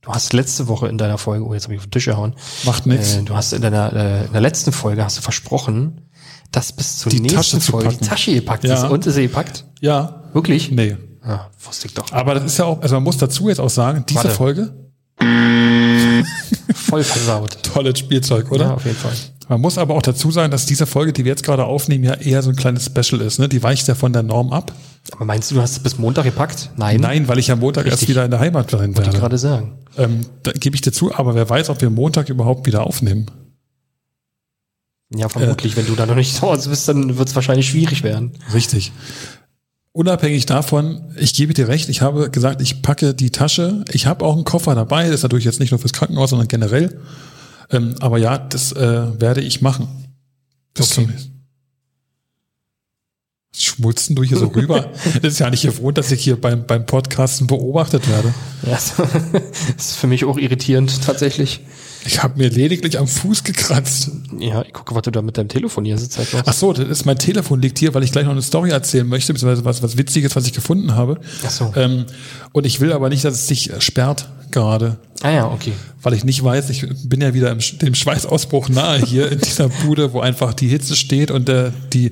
Du 0.01 0.11
hast 0.11 0.33
letzte 0.33 0.67
Woche 0.67 0.87
in 0.87 0.97
deiner 0.97 1.19
Folge, 1.19 1.45
oh 1.45 1.53
jetzt 1.53 1.65
habe 1.65 1.75
ich 1.75 1.79
auf 1.79 1.85
den 1.85 1.91
Tisch 1.91 2.05
gehauen. 2.05 2.33
Macht 2.63 2.87
nichts. 2.87 3.17
Äh, 3.17 3.21
du 3.21 3.35
hast 3.35 3.53
in 3.53 3.61
deiner 3.61 3.93
äh, 3.93 4.25
in 4.25 4.31
der 4.31 4.41
letzten 4.41 4.71
Folge 4.71 5.03
hast 5.03 5.17
du 5.19 5.21
versprochen, 5.21 6.01
dass 6.51 6.73
bis 6.73 6.97
zur 6.97 7.11
die 7.11 7.19
nächsten 7.19 7.59
Tasche 7.59 7.61
Folge 7.61 7.89
die 7.89 7.97
Tasche 7.97 8.33
gepackt 8.33 8.63
ja. 8.63 8.73
ist. 8.73 8.91
Und 8.91 9.05
ist 9.05 9.13
sie 9.13 9.23
gepackt? 9.23 9.65
Ja. 9.79 10.23
Wirklich? 10.33 10.71
Nee. 10.71 10.97
Ah, 11.21 11.49
wusste 11.63 11.85
ich 11.85 11.93
doch. 11.93 12.11
Aber 12.11 12.33
das 12.33 12.45
ist 12.45 12.57
ja 12.57 12.65
auch, 12.65 12.81
also 12.81 12.95
man 12.95 13.03
muss 13.03 13.17
dazu 13.17 13.47
jetzt 13.47 13.59
auch 13.59 13.69
sagen, 13.69 14.03
diese 14.09 14.23
Warte. 14.23 14.31
Folge. 14.31 14.73
Voll 16.73 17.03
versaut. 17.03 17.61
Tolles 17.63 17.99
Spielzeug, 17.99 18.51
oder? 18.51 18.65
Ja, 18.65 18.73
auf 18.73 18.85
jeden 18.85 18.97
Fall. 18.97 19.13
Man 19.51 19.59
muss 19.59 19.77
aber 19.77 19.95
auch 19.95 20.01
dazu 20.01 20.31
sagen, 20.31 20.49
dass 20.49 20.65
diese 20.65 20.85
Folge, 20.85 21.11
die 21.11 21.25
wir 21.25 21.31
jetzt 21.31 21.43
gerade 21.43 21.65
aufnehmen, 21.65 22.05
ja 22.05 22.13
eher 22.13 22.41
so 22.41 22.51
ein 22.51 22.55
kleines 22.55 22.85
Special 22.85 23.19
ist. 23.19 23.37
Ne? 23.37 23.49
Die 23.49 23.61
weicht 23.61 23.85
ja 23.85 23.95
von 23.95 24.13
der 24.13 24.23
Norm 24.23 24.53
ab. 24.53 24.71
Aber 25.11 25.25
meinst 25.25 25.51
du, 25.51 25.55
du 25.55 25.61
hast 25.61 25.71
es 25.73 25.79
bis 25.79 25.97
Montag 25.97 26.23
gepackt? 26.23 26.69
Nein. 26.77 27.01
Nein, 27.01 27.27
weil 27.27 27.37
ich 27.37 27.51
am 27.51 27.59
Montag 27.59 27.83
Richtig. 27.83 27.99
erst 27.99 28.09
wieder 28.09 28.23
in 28.23 28.31
der 28.31 28.39
Heimat 28.39 28.71
sein 28.71 28.95
Wollte 28.95 29.01
ich 29.01 29.07
werde. 29.07 29.19
gerade 29.19 29.37
sagen. 29.37 29.73
Ähm, 29.97 30.21
da 30.43 30.53
gebe 30.53 30.77
ich 30.77 30.81
dir 30.81 30.93
zu, 30.93 31.13
aber 31.13 31.35
wer 31.35 31.49
weiß, 31.49 31.69
ob 31.69 31.81
wir 31.81 31.89
Montag 31.89 32.29
überhaupt 32.29 32.65
wieder 32.65 32.87
aufnehmen. 32.87 33.25
Ja, 35.13 35.27
vermutlich. 35.27 35.75
Wenn 35.75 35.85
du 35.85 35.95
da 35.95 36.05
noch 36.05 36.15
nicht 36.15 36.33
zu 36.37 36.43
Hause 36.43 36.69
bist, 36.69 36.87
dann 36.87 37.17
wird 37.17 37.27
es 37.27 37.35
wahrscheinlich 37.35 37.67
schwierig 37.67 38.03
werden. 38.03 38.31
Richtig. 38.53 38.93
Unabhängig 39.91 40.45
davon, 40.45 41.11
ich 41.17 41.33
gebe 41.33 41.53
dir 41.53 41.67
recht, 41.67 41.89
ich 41.89 42.01
habe 42.01 42.31
gesagt, 42.31 42.61
ich 42.61 42.81
packe 42.81 43.13
die 43.13 43.31
Tasche. 43.31 43.83
Ich 43.91 44.05
habe 44.05 44.23
auch 44.23 44.35
einen 44.35 44.45
Koffer 44.45 44.75
dabei, 44.75 45.07
das 45.07 45.15
ist 45.15 45.23
natürlich 45.23 45.43
jetzt 45.43 45.59
nicht 45.59 45.71
nur 45.71 45.79
fürs 45.81 45.91
Krankenhaus, 45.91 46.29
sondern 46.29 46.47
generell. 46.47 47.01
Ähm, 47.71 47.95
aber 47.99 48.17
ja, 48.17 48.37
das 48.37 48.71
äh, 48.73 49.19
werde 49.19 49.41
ich 49.41 49.61
machen. 49.61 49.87
Bis 50.73 50.97
Okay. 50.97 51.09
schmulzen 53.53 54.15
du 54.15 54.23
hier 54.23 54.37
so 54.37 54.47
rüber? 54.55 54.91
das 55.21 55.33
ist 55.33 55.39
ja 55.39 55.49
nicht 55.49 55.63
gewohnt, 55.63 55.97
dass 55.97 56.11
ich 56.11 56.23
hier 56.23 56.39
beim, 56.39 56.65
beim 56.65 56.85
Podcasten 56.85 57.47
beobachtet 57.47 58.07
werde. 58.09 58.33
Ja, 58.63 58.71
das 59.77 59.85
ist 59.87 59.95
für 59.95 60.07
mich 60.07 60.25
auch 60.25 60.37
irritierend, 60.37 61.03
tatsächlich. 61.03 61.61
Ich 62.05 62.23
habe 62.23 62.37
mir 62.37 62.49
lediglich 62.49 62.97
am 62.97 63.07
Fuß 63.07 63.43
gekratzt. 63.43 64.11
Ja, 64.39 64.63
ich 64.63 64.73
gucke, 64.73 64.95
was 64.95 65.03
du 65.03 65.11
da 65.11 65.21
mit 65.21 65.37
deinem 65.37 65.49
Telefon 65.49 65.83
ganze 65.85 66.09
Zeit 66.09 66.33
machst. 66.33 66.47
Ach 66.47 66.53
so, 66.53 66.73
das 66.73 66.87
ist 66.87 67.05
mein 67.05 67.17
Telefon 67.17 67.61
liegt 67.61 67.77
hier, 67.79 67.93
weil 67.93 68.03
ich 68.03 68.11
gleich 68.11 68.25
noch 68.25 68.31
eine 68.31 68.41
Story 68.41 68.71
erzählen 68.71 69.07
möchte, 69.07 69.33
beziehungsweise 69.33 69.65
was, 69.65 69.83
was 69.83 69.97
Witziges, 69.97 70.35
was 70.35 70.45
ich 70.45 70.53
gefunden 70.53 70.95
habe. 70.95 71.19
Ach 71.45 71.49
so. 71.51 71.73
Ähm, 71.75 72.05
und 72.53 72.65
ich 72.65 72.79
will 72.79 72.91
aber 72.93 73.09
nicht, 73.09 73.23
dass 73.23 73.35
es 73.35 73.47
sich 73.47 73.71
sperrt 73.79 74.27
gerade, 74.49 74.97
Ah 75.21 75.29
ja, 75.29 75.47
okay. 75.47 75.71
weil 76.01 76.13
ich 76.13 76.25
nicht 76.25 76.43
weiß, 76.43 76.69
ich 76.71 76.85
bin 77.05 77.21
ja 77.21 77.33
wieder 77.33 77.51
im, 77.51 77.59
dem 77.81 77.95
Schweißausbruch 77.95 78.67
nahe 78.67 78.99
hier 78.99 79.31
in 79.31 79.39
dieser 79.39 79.69
Bude, 79.69 80.11
wo 80.11 80.19
einfach 80.19 80.53
die 80.53 80.67
Hitze 80.67 80.95
steht 80.97 81.31
und 81.31 81.47
äh, 81.47 81.71
die 81.93 82.09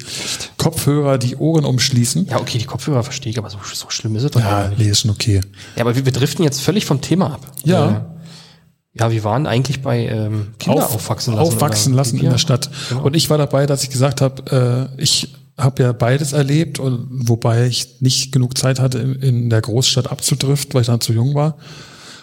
Kopfhörer 0.57 1.17
die 1.17 1.35
Ohren 1.35 1.65
umschließen. 1.65 2.27
Ja, 2.27 2.39
okay, 2.39 2.57
die 2.59 2.65
Kopfhörer 2.65 3.03
verstehe 3.03 3.31
ich, 3.31 3.37
aber 3.37 3.49
so, 3.49 3.57
so 3.73 3.89
schlimm 3.89 4.15
ist 4.15 4.23
es 4.23 4.31
doch 4.31 4.39
Ja, 4.39 4.69
nicht. 4.69 4.79
nee, 4.79 4.85
ist 4.89 5.01
schon 5.01 5.11
okay. 5.11 5.41
Ja, 5.75 5.81
aber 5.81 5.95
wir, 5.95 6.03
driften 6.13 6.45
jetzt 6.45 6.61
völlig 6.61 6.85
vom 6.85 7.01
Thema 7.01 7.33
ab. 7.33 7.51
Ja. 7.65 7.89
Äh, 7.89 8.18
ja, 8.99 9.11
wir 9.11 9.23
waren 9.23 9.47
eigentlich 9.47 9.81
bei 9.81 10.05
ähm, 10.07 10.47
Kinder 10.59 10.85
Auf- 10.85 10.95
aufwachsen 10.95 11.33
lassen. 11.35 11.53
Aufwachsen 11.55 11.93
lassen 11.93 12.19
in 12.19 12.29
der 12.29 12.37
Stadt. 12.37 12.69
genau. 12.89 13.03
Und 13.03 13.15
ich 13.15 13.29
war 13.29 13.37
dabei, 13.37 13.65
dass 13.65 13.83
ich 13.83 13.89
gesagt 13.89 14.21
habe, 14.21 14.89
äh, 14.97 15.01
ich 15.01 15.33
habe 15.57 15.83
ja 15.83 15.91
beides 15.91 16.31
erlebt, 16.33 16.79
und 16.79 17.07
wobei 17.11 17.67
ich 17.67 18.01
nicht 18.01 18.31
genug 18.31 18.57
Zeit 18.57 18.79
hatte, 18.79 18.99
in, 18.99 19.13
in 19.15 19.49
der 19.49 19.61
Großstadt 19.61 20.09
abzudriften, 20.11 20.73
weil 20.73 20.81
ich 20.81 20.87
dann 20.87 21.01
zu 21.01 21.11
jung 21.13 21.35
war. 21.35 21.57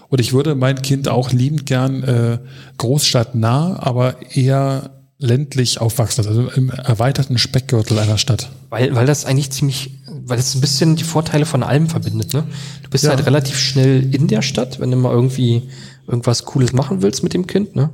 Und 0.09 0.21
ich 0.21 0.33
würde 0.33 0.55
mein 0.55 0.81
Kind 0.83 1.09
auch 1.09 1.33
liebend 1.33 1.67
gern 1.67 2.03
äh, 2.05 2.39
großstadtnah, 2.79 3.79
aber 3.81 4.17
eher 4.35 4.91
ländlich 5.19 5.81
aufwachsen, 5.81 6.27
also 6.27 6.49
im 6.51 6.71
erweiterten 6.71 7.39
Speckgürtel 7.39 7.99
einer 7.99 8.19
Stadt. 8.19 8.51
Weil, 8.71 8.95
weil 8.95 9.07
das 9.07 9.25
eigentlich 9.25 9.51
ziemlich, 9.51 9.91
weil 10.27 10.37
das 10.37 10.55
ein 10.55 10.61
bisschen 10.61 10.97
die 10.97 11.05
Vorteile 11.05 11.47
von 11.47 11.62
allem 11.62 11.89
verbindet, 11.89 12.35
ne? 12.35 12.45
Du 12.83 12.91
bist 12.91 13.05
Ja. 13.05 13.11
halt 13.11 13.25
relativ 13.27 13.59
schnell 13.59 14.15
in 14.15 14.29
der 14.29 14.43
Stadt, 14.43 14.79
wenn 14.79 14.91
du 14.91 14.97
mal 14.99 15.12
irgendwie 15.12 15.69
irgendwas 16.07 16.45
Cooles 16.45 16.73
machen 16.73 17.03
willst 17.03 17.23
mit 17.23 17.35
dem 17.35 17.47
Kind, 17.47 17.77
ne? 17.77 17.90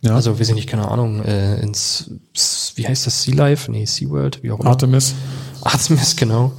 Ja. 0.00 0.16
Also, 0.16 0.38
wir 0.38 0.44
sind 0.44 0.56
nicht, 0.56 0.68
keine 0.68 0.88
Ahnung, 0.88 1.22
äh, 1.22 1.60
ins, 1.60 2.10
wie 2.74 2.88
heißt 2.88 3.06
das, 3.06 3.22
Sea 3.22 3.34
Life? 3.36 3.70
Nee, 3.70 3.84
Sea 3.84 4.08
World, 4.10 4.42
wie 4.42 4.50
auch 4.50 4.58
immer. 4.58 4.70
Artemis. 4.70 5.14
Artemis, 5.62 6.16
genau. 6.16 6.52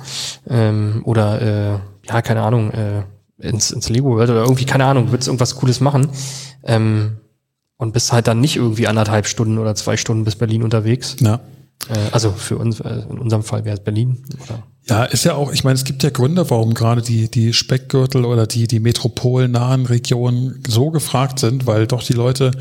Ähm, 0.48 1.02
oder, 1.04 1.42
äh, 1.42 1.80
ja, 2.08 2.22
keine 2.22 2.42
Ahnung, 2.42 2.72
äh, 2.72 3.04
ins, 3.40 3.72
ins 3.72 3.90
Lego 3.90 4.16
World 4.16 4.30
oder 4.30 4.44
irgendwie, 4.44 4.66
keine 4.66 4.86
Ahnung, 4.86 5.12
willst 5.12 5.28
irgendwas 5.28 5.56
Cooles 5.56 5.82
machen. 5.82 6.08
Ähm, 6.64 7.18
und 7.78 7.92
bist 7.92 8.14
halt 8.14 8.28
dann 8.28 8.40
nicht 8.40 8.56
irgendwie 8.56 8.88
anderthalb 8.88 9.28
Stunden 9.28 9.58
oder 9.58 9.76
zwei 9.76 9.98
Stunden 9.98 10.24
bis 10.24 10.38
Berlin 10.38 10.64
unterwegs. 10.64 11.18
Ja. 11.20 11.42
Äh, 11.90 12.12
also 12.12 12.32
für 12.32 12.58
uns, 12.58 12.80
äh, 12.80 13.04
in 13.10 13.18
unserem 13.20 13.44
Fall 13.44 13.66
wäre 13.66 13.78
es 13.78 13.84
Berlin. 13.84 14.24
Oder? 14.44 14.64
Ja, 14.88 15.06
ist 15.06 15.24
ja 15.24 15.36
auch, 15.36 15.52
ich 15.52 15.64
meine, 15.64 15.76
es 15.76 15.84
gibt 15.84 16.04
ja 16.04 16.10
Gründe, 16.10 16.50
warum 16.50 16.74
gerade 16.74 17.02
die, 17.02 17.30
die 17.30 17.54
Speckgürtel 17.54 18.26
oder 18.26 18.48
die, 18.48 18.68
die 18.68 18.80
metropolnahen 18.80 19.86
Regionen 19.86 20.62
so 20.68 20.92
gefragt 20.92 21.40
sind, 21.40 21.68
weil 21.68 21.88
doch 21.88 22.04
die 22.04 22.14
Leute, 22.14 22.52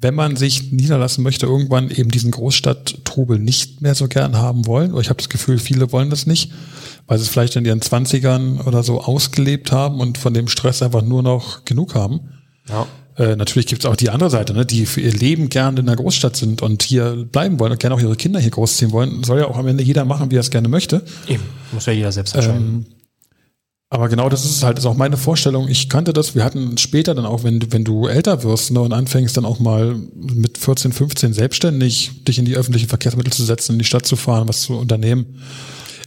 wenn 0.00 0.14
man 0.14 0.36
sich 0.36 0.72
niederlassen 0.72 1.24
möchte, 1.24 1.46
irgendwann 1.46 1.90
eben 1.90 2.10
diesen 2.10 2.30
Großstadttrubel 2.30 3.38
nicht 3.38 3.80
mehr 3.80 3.94
so 3.94 4.08
gern 4.08 4.36
haben 4.36 4.66
wollen. 4.66 4.92
Oder 4.92 5.00
ich 5.00 5.08
habe 5.08 5.16
das 5.16 5.28
Gefühl, 5.28 5.58
viele 5.58 5.90
wollen 5.90 6.10
das 6.10 6.26
nicht, 6.26 6.52
weil 7.06 7.18
sie 7.18 7.24
es 7.24 7.30
vielleicht 7.30 7.56
in 7.56 7.64
ihren 7.64 7.82
Zwanzigern 7.82 8.60
oder 8.60 8.82
so 8.82 9.00
ausgelebt 9.00 9.72
haben 9.72 10.00
und 10.00 10.18
von 10.18 10.34
dem 10.34 10.48
Stress 10.48 10.82
einfach 10.82 11.02
nur 11.02 11.22
noch 11.22 11.64
genug 11.64 11.94
haben. 11.94 12.20
Ja. 12.68 12.86
Äh, 13.18 13.34
natürlich 13.36 13.66
gibt 13.66 13.82
es 13.84 13.90
auch 13.90 13.96
die 13.96 14.10
andere 14.10 14.30
Seite, 14.30 14.54
ne, 14.54 14.64
die 14.64 14.86
für 14.86 15.00
ihr 15.00 15.12
Leben 15.12 15.48
gerne 15.48 15.80
in 15.80 15.86
der 15.86 15.96
Großstadt 15.96 16.36
sind 16.36 16.62
und 16.62 16.82
hier 16.84 17.26
bleiben 17.30 17.58
wollen 17.58 17.72
und 17.72 17.80
gerne 17.80 17.94
auch 17.96 18.00
ihre 18.00 18.14
Kinder 18.16 18.38
hier 18.40 18.50
großziehen 18.52 18.92
wollen. 18.92 19.24
Soll 19.24 19.40
ja 19.40 19.46
auch 19.48 19.56
am 19.58 19.66
Ende 19.66 19.82
jeder 19.82 20.04
machen, 20.04 20.30
wie 20.30 20.36
er 20.36 20.40
es 20.40 20.50
gerne 20.50 20.68
möchte. 20.68 21.02
Eben. 21.26 21.42
Muss 21.72 21.86
ja 21.86 21.92
jeder 21.92 22.12
selbst 22.12 22.34
entscheiden. 22.36 22.62
Ähm, 22.66 22.86
aber 23.90 24.08
genau 24.10 24.28
das 24.28 24.44
ist 24.44 24.62
halt, 24.62 24.78
ist 24.78 24.84
auch 24.86 24.96
meine 24.96 25.16
Vorstellung. 25.16 25.66
Ich 25.66 25.88
kannte 25.88 26.12
das. 26.12 26.34
Wir 26.34 26.44
hatten 26.44 26.76
später 26.76 27.14
dann 27.14 27.24
auch, 27.24 27.42
wenn, 27.42 27.58
du- 27.58 27.72
wenn 27.72 27.84
du 27.84 28.06
älter 28.06 28.42
wirst 28.42 28.70
ne, 28.70 28.80
und 28.80 28.92
anfängst 28.92 29.36
dann 29.36 29.46
auch 29.46 29.58
mal 29.60 29.96
mit 30.14 30.58
14, 30.58 30.92
15 30.92 31.32
selbstständig 31.32 32.22
dich 32.24 32.38
in 32.38 32.44
die 32.44 32.54
öffentlichen 32.54 32.88
Verkehrsmittel 32.88 33.32
zu 33.32 33.44
setzen, 33.44 33.72
in 33.72 33.78
die 33.78 33.84
Stadt 33.86 34.04
zu 34.06 34.16
fahren, 34.16 34.46
was 34.46 34.60
zu 34.60 34.74
unternehmen, 34.74 35.40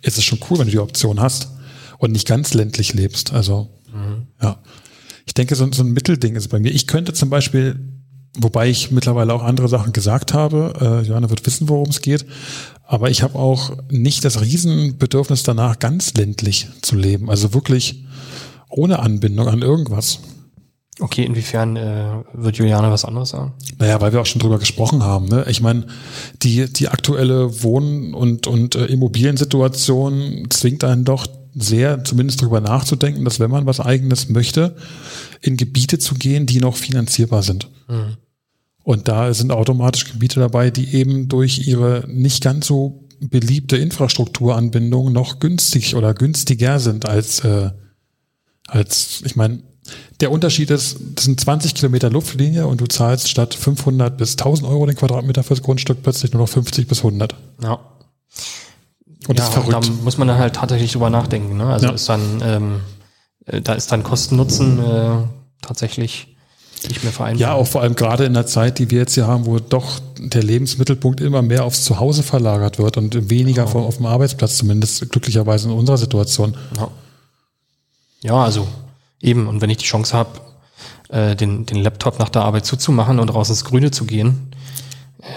ist 0.03 0.17
es 0.17 0.23
schon 0.23 0.39
cool, 0.49 0.59
wenn 0.59 0.65
du 0.67 0.71
die 0.71 0.79
Option 0.79 1.19
hast 1.19 1.49
und 1.97 2.11
nicht 2.11 2.27
ganz 2.27 2.53
ländlich 2.53 2.93
lebst. 2.93 3.33
Also, 3.33 3.67
ja. 4.41 4.59
Ich 5.31 5.33
denke, 5.33 5.55
so, 5.55 5.65
so 5.71 5.83
ein 5.83 5.93
Mittelding 5.93 6.35
ist 6.35 6.49
bei 6.49 6.59
mir. 6.59 6.73
Ich 6.73 6.87
könnte 6.87 7.13
zum 7.13 7.29
Beispiel, 7.29 7.79
wobei 8.37 8.67
ich 8.69 8.91
mittlerweile 8.91 9.33
auch 9.33 9.43
andere 9.43 9.69
Sachen 9.69 9.93
gesagt 9.93 10.33
habe, 10.33 10.73
äh, 10.81 11.07
Johanna 11.07 11.29
wird 11.29 11.45
wissen, 11.45 11.69
worum 11.69 11.87
es 11.87 12.01
geht, 12.01 12.25
aber 12.83 13.09
ich 13.09 13.23
habe 13.23 13.39
auch 13.39 13.77
nicht 13.89 14.25
das 14.25 14.41
Riesenbedürfnis 14.41 15.43
danach, 15.43 15.79
ganz 15.79 16.15
ländlich 16.15 16.67
zu 16.81 16.97
leben. 16.97 17.29
Also 17.29 17.53
wirklich 17.53 18.03
ohne 18.67 18.99
Anbindung 18.99 19.47
an 19.47 19.61
irgendwas. 19.61 20.19
okay, 20.99 21.23
inwiefern 21.23 21.77
äh, 21.77 22.09
wird 22.33 22.57
Juliane 22.57 22.91
was 22.91 23.05
anderes 23.05 23.29
sagen? 23.29 23.53
Naja, 23.79 24.01
weil 24.01 24.11
wir 24.11 24.19
auch 24.19 24.25
schon 24.25 24.41
drüber 24.41 24.59
gesprochen 24.59 25.01
haben. 25.01 25.27
Ne? 25.27 25.45
Ich 25.47 25.61
meine, 25.61 25.87
die, 26.41 26.65
die 26.73 26.89
aktuelle 26.89 27.63
Wohn- 27.63 28.13
und, 28.13 28.47
und 28.47 28.75
äh, 28.75 28.87
Immobiliensituation 28.87 30.47
zwingt 30.49 30.83
einen 30.83 31.05
doch 31.05 31.25
sehr, 31.53 32.03
zumindest 32.03 32.41
drüber 32.41 32.61
nachzudenken, 32.61 33.25
dass 33.25 33.39
wenn 33.39 33.51
man 33.51 33.65
was 33.65 33.79
Eigenes 33.79 34.29
möchte, 34.29 34.75
in 35.41 35.57
Gebiete 35.57 35.99
zu 35.99 36.15
gehen, 36.15 36.45
die 36.45 36.59
noch 36.59 36.75
finanzierbar 36.75 37.43
sind. 37.43 37.69
Und 38.83 39.07
da 39.07 39.33
sind 39.33 39.51
automatisch 39.51 40.11
Gebiete 40.11 40.39
dabei, 40.39 40.71
die 40.71 40.95
eben 40.95 41.27
durch 41.27 41.67
ihre 41.67 42.05
nicht 42.07 42.43
ganz 42.43 42.67
so 42.67 43.07
beliebte 43.19 43.77
Infrastrukturanbindung 43.77 45.11
noch 45.11 45.39
günstig 45.39 45.95
oder 45.95 46.13
günstiger 46.13 46.79
sind 46.79 47.05
als, 47.07 47.41
äh, 47.41 47.69
als 48.67 49.21
ich 49.23 49.35
meine, 49.35 49.61
der 50.19 50.31
Unterschied 50.31 50.69
ist, 50.71 50.97
das 51.15 51.25
sind 51.25 51.39
20 51.39 51.75
Kilometer 51.75 52.09
Luftlinie 52.09 52.67
und 52.67 52.81
du 52.81 52.87
zahlst 52.87 53.29
statt 53.29 53.53
500 53.53 54.17
bis 54.17 54.37
1000 54.37 54.67
Euro 54.67 54.85
den 54.85 54.95
Quadratmeter 54.95 55.43
fürs 55.43 55.61
Grundstück 55.61 56.01
plötzlich 56.03 56.31
nur 56.33 56.43
noch 56.43 56.49
50 56.49 56.87
bis 56.87 56.99
100. 56.99 57.35
Ja. 57.63 57.79
Und 59.27 59.37
das 59.37 59.49
ist 59.49 59.55
ja, 59.55 59.61
verrückt. 59.61 59.87
Da 59.87 60.03
muss 60.03 60.17
man 60.17 60.27
dann 60.27 60.37
halt 60.37 60.55
tatsächlich 60.55 60.91
drüber 60.91 61.09
nachdenken. 61.09 61.57
Ne? 61.57 61.65
Also 61.65 61.87
Ja. 61.87 61.93
ist 61.93 62.09
dann, 62.09 62.41
ähm, 62.43 62.79
äh, 63.45 63.61
da 63.61 63.73
ist 63.73 63.91
dann 63.91 64.03
Kosten-Nutzen 64.03 64.79
äh, 64.79 65.17
tatsächlich 65.61 66.35
nicht 66.87 67.03
mehr 67.03 67.13
vereinbar. 67.13 67.39
Ja, 67.39 67.53
auch 67.53 67.67
vor 67.67 67.81
allem 67.81 67.95
gerade 67.95 68.25
in 68.25 68.33
der 68.33 68.47
Zeit, 68.47 68.79
die 68.79 68.89
wir 68.89 68.99
jetzt 68.99 69.13
hier 69.13 69.27
haben, 69.27 69.45
wo 69.45 69.59
doch 69.59 69.99
der 70.17 70.41
Lebensmittelpunkt 70.41 71.21
immer 71.21 71.43
mehr 71.43 71.63
aufs 71.63 71.83
Zuhause 71.83 72.23
verlagert 72.23 72.79
wird 72.79 72.97
und 72.97 73.29
weniger 73.29 73.67
vom, 73.67 73.83
auf 73.83 73.97
dem 73.97 74.07
Arbeitsplatz, 74.07 74.57
zumindest 74.57 75.09
glücklicherweise 75.11 75.69
in 75.69 75.75
unserer 75.75 75.97
Situation. 75.97 76.57
Ja. 76.77 76.87
ja, 78.21 78.43
also 78.43 78.67
eben. 79.21 79.47
Und 79.47 79.61
wenn 79.61 79.69
ich 79.69 79.77
die 79.77 79.85
Chance 79.85 80.17
habe, 80.17 80.41
äh, 81.09 81.35
den, 81.35 81.67
den 81.67 81.77
Laptop 81.77 82.17
nach 82.17 82.29
der 82.29 82.41
Arbeit 82.43 82.65
zuzumachen 82.65 83.19
und 83.19 83.29
raus 83.29 83.49
ins 83.49 83.63
Grüne 83.63 83.91
zu 83.91 84.05
gehen, 84.05 84.51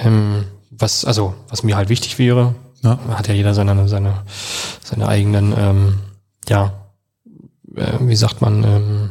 ähm, 0.03 0.45
was, 0.71 1.05
also, 1.05 1.35
was 1.49 1.63
mir 1.63 1.77
halt 1.77 1.91
wichtig 1.91 2.19
wäre, 2.19 2.55
Ja. 2.85 2.99
hat 3.09 3.29
ja 3.29 3.35
jeder 3.35 3.55
seine, 3.55 3.89
seine, 3.89 4.23
seine 4.83 5.09
eigenen, 5.09 5.55
ähm, 5.57 5.99
ja, 6.49 6.75
äh, 7.75 7.99
wie 8.01 8.17
sagt 8.17 8.41
man, 8.41 8.63
ähm, 8.63 9.11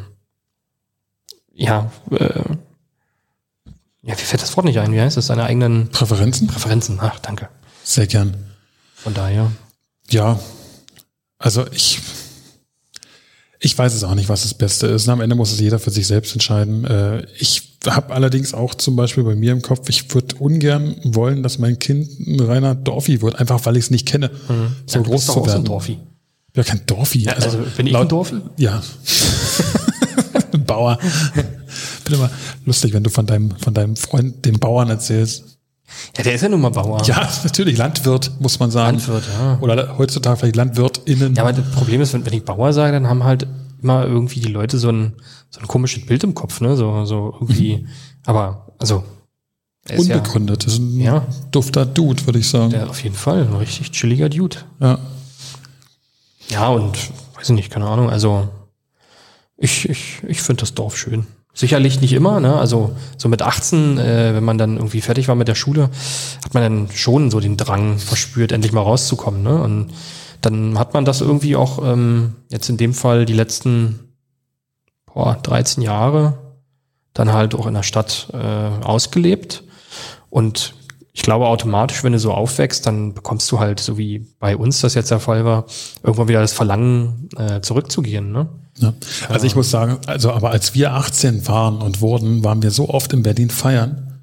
ja, 1.54 1.92
äh, 2.12 2.44
ja, 4.04 4.18
wie 4.18 4.24
fällt 4.24 4.42
das 4.42 4.56
Wort 4.56 4.66
nicht 4.66 4.80
ein? 4.80 4.92
Wie 4.94 5.02
heißt 5.02 5.18
das? 5.18 5.28
Seine 5.28 5.44
eigenen 5.46 5.90
Präferenzen? 5.90 6.48
Präferenzen. 6.48 7.00
Ach, 7.02 7.20
danke. 7.20 7.50
Sehr 7.84 8.06
gern. 8.06 8.36
Von 8.96 9.14
daher. 9.14 9.52
Ja, 10.10 10.40
also 11.40 11.66
ich, 11.72 12.00
ich 13.66 13.78
weiß 13.78 13.94
es 13.94 14.04
auch 14.04 14.14
nicht, 14.14 14.28
was 14.28 14.42
das 14.44 14.54
Beste 14.54 14.88
ist. 14.88 15.08
Am 15.08 15.22
Ende 15.22 15.36
muss 15.36 15.52
es 15.54 15.60
jeder 15.60 15.80
für 15.80 15.90
sich 15.90 16.06
selbst 16.06 16.34
entscheiden. 16.34 16.84
Äh, 16.86 17.26
Ich 17.40 17.78
habe 17.88 18.14
allerdings 18.14 18.54
auch 18.54 18.76
zum 18.76 18.96
Beispiel 18.98 19.24
bei 19.24 19.36
mir 19.36 19.52
im 19.54 19.62
Kopf, 19.62 19.88
ich 19.90 20.14
würde 20.14 20.36
ungern 20.36 20.96
wollen, 21.04 21.44
dass 21.44 21.60
mein 21.60 21.80
Kind 21.80 22.10
ein 22.20 22.40
reiner 22.42 22.76
Dorfi 22.76 23.22
wird, 23.22 23.40
einfach 23.40 23.66
weil 23.66 23.78
ich 23.78 23.86
es 23.86 23.90
nicht 23.92 24.06
kenne, 24.06 24.32
so 24.48 24.54
Mhm. 24.54 24.68
Ja, 24.90 24.98
du 25.00 25.04
groß 25.04 25.26
zu 25.26 25.32
so 25.34 25.46
werden. 25.46 25.64
Dorfi. 25.66 25.98
Ja, 26.56 26.64
kein 26.64 26.86
Dorfi. 26.86 27.28
also 27.30 27.58
bin 27.78 27.88
ich 27.88 27.96
ein 27.96 28.08
Dorfi? 28.08 28.36
Ja. 28.58 28.84
Bauer. 30.66 31.00
Bin 32.06 32.14
immer 32.16 32.30
lustig, 32.66 32.94
wenn 32.94 33.04
du 33.04 33.10
von 33.10 33.26
deinem, 33.26 33.52
von 33.58 33.74
deinem 33.74 33.96
Freund, 33.96 34.46
dem 34.46 34.60
Bauern 34.60 34.90
erzählst. 34.90 35.58
Ja, 36.18 36.24
der 36.24 36.34
ist 36.36 36.42
ja 36.42 36.50
nun 36.50 36.62
mal 36.62 36.70
Bauer. 36.70 37.04
Ja, 37.06 37.30
natürlich, 37.44 37.78
Landwirt, 37.78 38.32
muss 38.40 38.60
man 38.60 38.72
sagen. 38.72 38.98
Landwirt, 38.98 39.24
ja. 39.38 39.58
Oder 39.62 39.98
heutzutage 39.98 40.38
vielleicht 40.38 40.56
LandwirtInnen. 40.56 41.36
Ja, 41.36 41.44
aber 41.44 41.54
das 41.54 41.70
Problem 41.72 42.02
ist, 42.02 42.14
wenn, 42.14 42.26
wenn 42.26 42.34
ich 42.34 42.46
Bauer 42.46 42.74
sage, 42.74 42.94
dann 42.94 43.08
haben 43.08 43.24
halt 43.24 43.48
immer 43.82 44.06
irgendwie 44.06 44.40
die 44.40 44.48
Leute 44.52 44.78
so 44.78 44.90
ein, 44.90 45.14
so 45.50 45.60
ein 45.60 45.68
komisches 45.68 46.06
Bild 46.06 46.24
im 46.24 46.34
Kopf, 46.34 46.62
ne? 46.62 46.76
So, 46.78 47.06
so 47.06 47.36
irgendwie, 47.40 47.86
aber, 48.26 48.68
also, 48.80 49.04
ist 49.90 50.08
ja, 50.08 50.16
Unbegründet. 50.16 50.66
Das 50.66 50.74
ist 50.74 50.80
ein 50.80 51.00
Ja. 51.02 51.26
dufter 51.52 51.86
Dude, 51.86 52.26
würde 52.26 52.40
ich 52.40 52.48
sagen. 52.48 52.70
der 52.70 52.90
auf 52.90 53.04
jeden 53.04 53.16
Fall 53.16 53.42
ein 53.46 53.54
richtig 53.56 53.92
chilliger 53.92 54.30
Dude. 54.30 54.58
Ja. 54.80 55.00
Ja, 56.50 56.70
und 56.70 56.98
weiß 57.36 57.50
ich 57.50 57.56
nicht, 57.56 57.70
keine 57.72 57.88
Ahnung, 57.88 58.10
also 58.10 58.48
ich, 59.58 59.88
ich, 59.90 60.22
ich 60.28 60.42
finde 60.42 60.62
das 60.62 60.74
Dorf 60.74 60.98
schön. 60.98 61.28
Sicherlich 61.56 62.02
nicht 62.02 62.14
immer, 62.14 62.40
ne? 62.40 62.56
Also 62.58 62.96
so 63.18 63.30
mit 63.30 63.44
18, 63.44 63.98
äh, 64.00 64.34
wenn 64.34 64.44
man 64.44 64.58
dann 64.58 64.78
irgendwie 64.78 65.02
fertig 65.02 65.28
war 65.28 65.36
mit 65.36 65.48
der 65.48 65.56
Schule, 65.56 65.90
hat 66.44 66.54
man 66.54 66.64
dann 66.64 66.88
schon 66.96 67.30
so 67.30 67.40
den 67.40 67.58
Drang 67.58 68.00
verspürt, 68.00 68.52
endlich 68.52 68.74
mal 68.74 68.82
rauszukommen, 68.82 69.44
ne? 69.44 69.62
Und 69.62 69.92
dann 70.42 70.80
hat 70.80 70.94
man 70.94 71.06
das 71.06 71.22
irgendwie 71.22 71.56
auch 71.56 71.80
ähm, 71.86 72.36
jetzt 72.50 72.70
in 72.70 72.78
dem 72.78 72.94
Fall 72.94 73.26
die 73.26 73.34
letzten 73.34 74.00
boah, 75.06 75.38
13 75.42 75.84
Jahre 75.84 76.38
dann 77.14 77.32
halt 77.32 77.56
auch 77.56 77.68
in 77.68 77.76
der 77.76 77.84
Stadt 77.84 78.30
äh, 78.34 78.84
ausgelebt. 78.84 79.64
Und 80.30 80.74
ich 81.14 81.22
glaube 81.22 81.48
automatisch, 81.48 82.04
wenn 82.04 82.14
du 82.14 82.20
so 82.20 82.34
aufwächst, 82.34 82.88
dann 82.88 83.14
bekommst 83.14 83.52
du 83.52 83.60
halt, 83.60 83.80
so 83.80 83.98
wie 83.98 84.26
bei 84.40 84.58
uns 84.58 84.82
das 84.82 84.96
jetzt 84.96 85.12
der 85.12 85.20
Fall 85.20 85.46
war, 85.46 85.66
irgendwann 86.02 86.28
wieder 86.28 86.42
das 86.42 86.54
Verlangen, 86.54 87.30
äh, 87.38 87.62
zurückzugehen. 87.62 88.32
Ne? 88.32 88.50
ja. 88.80 88.94
Also 89.30 89.46
ich 89.46 89.56
muss 89.56 89.70
sagen, 89.70 90.00
also 90.08 90.32
aber 90.32 90.50
als 90.50 90.74
wir 90.74 90.94
18 90.94 91.48
waren 91.48 91.82
und 91.82 92.02
wurden, 92.02 92.44
waren 92.44 92.64
wir 92.64 92.72
so 92.72 92.90
oft 92.90 93.14
in 93.14 93.22
Berlin 93.22 93.52
feiern. 93.52 94.14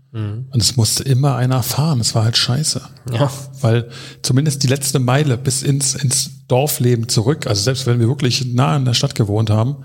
Und 0.52 0.60
es 0.60 0.76
musste 0.76 1.04
immer 1.04 1.36
einer 1.36 1.62
fahren. 1.62 2.00
Es 2.00 2.16
war 2.16 2.24
halt 2.24 2.36
scheiße. 2.36 2.82
Ja. 3.12 3.30
Weil 3.60 3.88
zumindest 4.22 4.64
die 4.64 4.66
letzte 4.66 4.98
Meile 4.98 5.38
bis 5.38 5.62
ins, 5.62 5.94
ins 5.94 6.46
Dorfleben 6.48 7.08
zurück, 7.08 7.46
also 7.46 7.62
selbst 7.62 7.86
wenn 7.86 8.00
wir 8.00 8.08
wirklich 8.08 8.44
nah 8.52 8.76
in 8.76 8.84
der 8.84 8.94
Stadt 8.94 9.14
gewohnt 9.14 9.50
haben, 9.50 9.84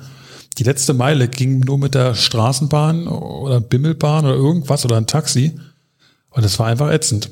die 0.58 0.64
letzte 0.64 0.96
Meile 0.96 1.28
ging 1.28 1.60
nur 1.60 1.78
mit 1.78 1.94
der 1.94 2.16
Straßenbahn 2.16 3.08
oder 3.08 3.60
Bimmelbahn 3.60 4.26
oder 4.26 4.36
irgendwas 4.36 4.86
oder 4.86 4.98
ein 4.98 5.06
Taxi. 5.06 5.60
Und 6.36 6.44
es 6.44 6.60
war 6.60 6.68
einfach 6.68 6.92
ätzend. 6.92 7.30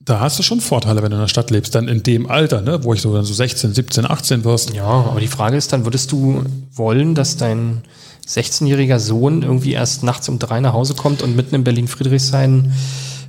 Da 0.00 0.18
hast 0.18 0.38
du 0.38 0.42
schon 0.42 0.60
Vorteile, 0.60 1.02
wenn 1.02 1.10
du 1.10 1.16
in 1.16 1.22
der 1.22 1.28
Stadt 1.28 1.50
lebst, 1.50 1.74
dann 1.74 1.86
in 1.86 2.02
dem 2.02 2.28
Alter, 2.28 2.62
ne, 2.62 2.82
wo 2.82 2.94
ich 2.94 3.00
so 3.00 3.14
dann 3.14 3.24
so 3.24 3.32
16, 3.32 3.74
17, 3.74 4.10
18 4.10 4.44
wirst. 4.44 4.74
Ja, 4.74 4.84
aber 4.84 5.20
die 5.20 5.28
Frage 5.28 5.56
ist 5.56 5.72
dann, 5.72 5.84
würdest 5.84 6.10
du 6.10 6.42
wollen, 6.72 7.14
dass 7.14 7.36
dein 7.36 7.82
16-jähriger 8.26 8.98
Sohn 8.98 9.42
irgendwie 9.42 9.72
erst 9.72 10.02
nachts 10.02 10.28
um 10.28 10.38
drei 10.38 10.60
nach 10.60 10.72
Hause 10.72 10.94
kommt 10.94 11.22
und 11.22 11.36
mitten 11.36 11.54
in 11.54 11.64
Berlin-Friedrichshain 11.64 12.72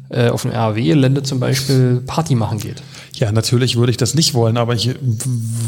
äh, 0.09 0.29
auf 0.29 0.41
dem 0.41 0.51
RAW-Gelände 0.51 1.23
zum 1.23 1.39
Beispiel 1.39 2.01
Party 2.05 2.35
machen 2.35 2.57
geht. 2.57 2.81
Ja, 3.13 3.31
natürlich 3.31 3.75
würde 3.75 3.91
ich 3.91 3.97
das 3.97 4.15
nicht 4.15 4.33
wollen, 4.33 4.57
aber 4.57 4.73
ich 4.73 4.95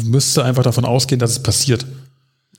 müsste 0.02 0.44
einfach 0.44 0.64
davon 0.64 0.84
ausgehen, 0.84 1.18
dass 1.18 1.30
es 1.30 1.42
passiert. 1.42 1.86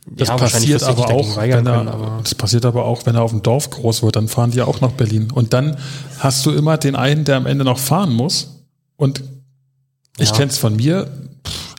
Das 0.07 0.27
Ja, 0.27 0.35
passiert 0.37 0.83
aber 0.83 1.09
auch, 1.09 1.35
wenn 1.37 1.49
er, 1.49 1.55
können, 1.57 1.87
aber- 1.87 2.19
das 2.21 2.35
passiert 2.35 2.65
aber 2.65 2.85
auch, 2.85 3.05
wenn 3.07 3.15
er 3.15 3.23
auf 3.23 3.31
dem 3.31 3.41
Dorf 3.41 3.69
groß 3.71 4.03
wird, 4.03 4.15
dann 4.15 4.27
fahren 4.27 4.51
die 4.51 4.57
ja 4.57 4.65
auch 4.65 4.79
nach 4.81 4.91
Berlin. 4.91 5.31
Und 5.33 5.51
dann 5.53 5.77
hast 6.19 6.45
du 6.45 6.51
immer 6.51 6.77
den 6.77 6.95
einen, 6.95 7.23
der 7.25 7.37
am 7.37 7.47
Ende 7.47 7.65
noch 7.65 7.79
fahren 7.79 8.13
muss. 8.13 8.49
Und 8.97 9.23
ich 10.19 10.29
Ja. 10.29 10.35
kenne 10.35 10.51
es 10.51 10.57
von 10.57 10.75
mir. 10.75 11.07
pff, 11.45 11.75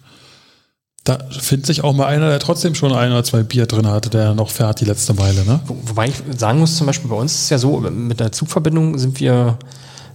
Da 1.05 1.19
findet 1.31 1.67
sich 1.67 1.85
auch 1.85 1.93
mal 1.95 2.07
einer, 2.07 2.29
der 2.31 2.41
trotzdem 2.41 2.75
schon 2.75 2.93
ein 2.93 3.13
oder 3.13 3.23
zwei 3.23 3.45
Bier 3.45 3.67
drin 3.67 3.87
hatte, 3.87 4.11
der 4.11 4.35
noch 4.35 4.51
fährt 4.51 4.81
die 4.81 4.85
letzte 4.87 5.15
Meile. 5.15 5.45
Ne? 5.45 5.61
Wo, 5.67 5.77
wobei 5.85 6.09
ich 6.09 6.15
sagen 6.37 6.59
muss, 6.59 6.77
zum 6.77 6.89
Beispiel 6.89 7.09
bei 7.09 7.15
uns 7.15 7.33
ist 7.33 7.43
es 7.45 7.51
ja 7.51 7.59
so, 7.59 7.79
mit 7.79 8.19
der 8.19 8.33
Zugverbindung 8.33 8.99
sind 8.99 9.21
wir 9.21 9.57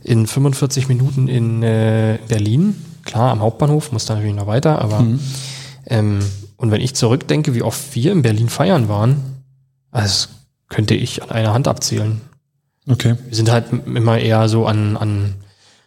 in 0.04 0.28
45 0.28 0.90
Minuten 0.90 1.30
in 1.30 1.64
äh, 1.64 2.20
Berlin. 2.28 2.76
Klar, 3.06 3.32
am 3.32 3.40
Hauptbahnhof, 3.40 3.94
muss 3.94 4.04
da 4.04 4.16
natürlich 4.16 4.36
noch 4.36 4.48
weiter, 4.48 4.82
aber 4.82 5.06
ähm, 5.88 6.20
und 6.62 6.70
wenn 6.70 6.80
ich 6.80 6.94
zurückdenke, 6.94 7.56
wie 7.56 7.64
oft 7.64 7.96
wir 7.96 8.12
in 8.12 8.22
Berlin 8.22 8.48
feiern 8.48 8.88
waren, 8.88 9.44
also 9.90 10.30
könnte 10.70 10.94
ich 10.94 11.24
an 11.24 11.32
einer 11.32 11.56
Hand 11.56 11.68
abzählen. 11.68 12.22
Okay. 12.88 13.16
Wir 13.28 13.36
sind 13.36 13.52
halt 13.52 13.66
immer 13.88 14.20
eher 14.20 14.48
so 14.48 14.68
an, 14.68 14.96
an, 14.96 15.34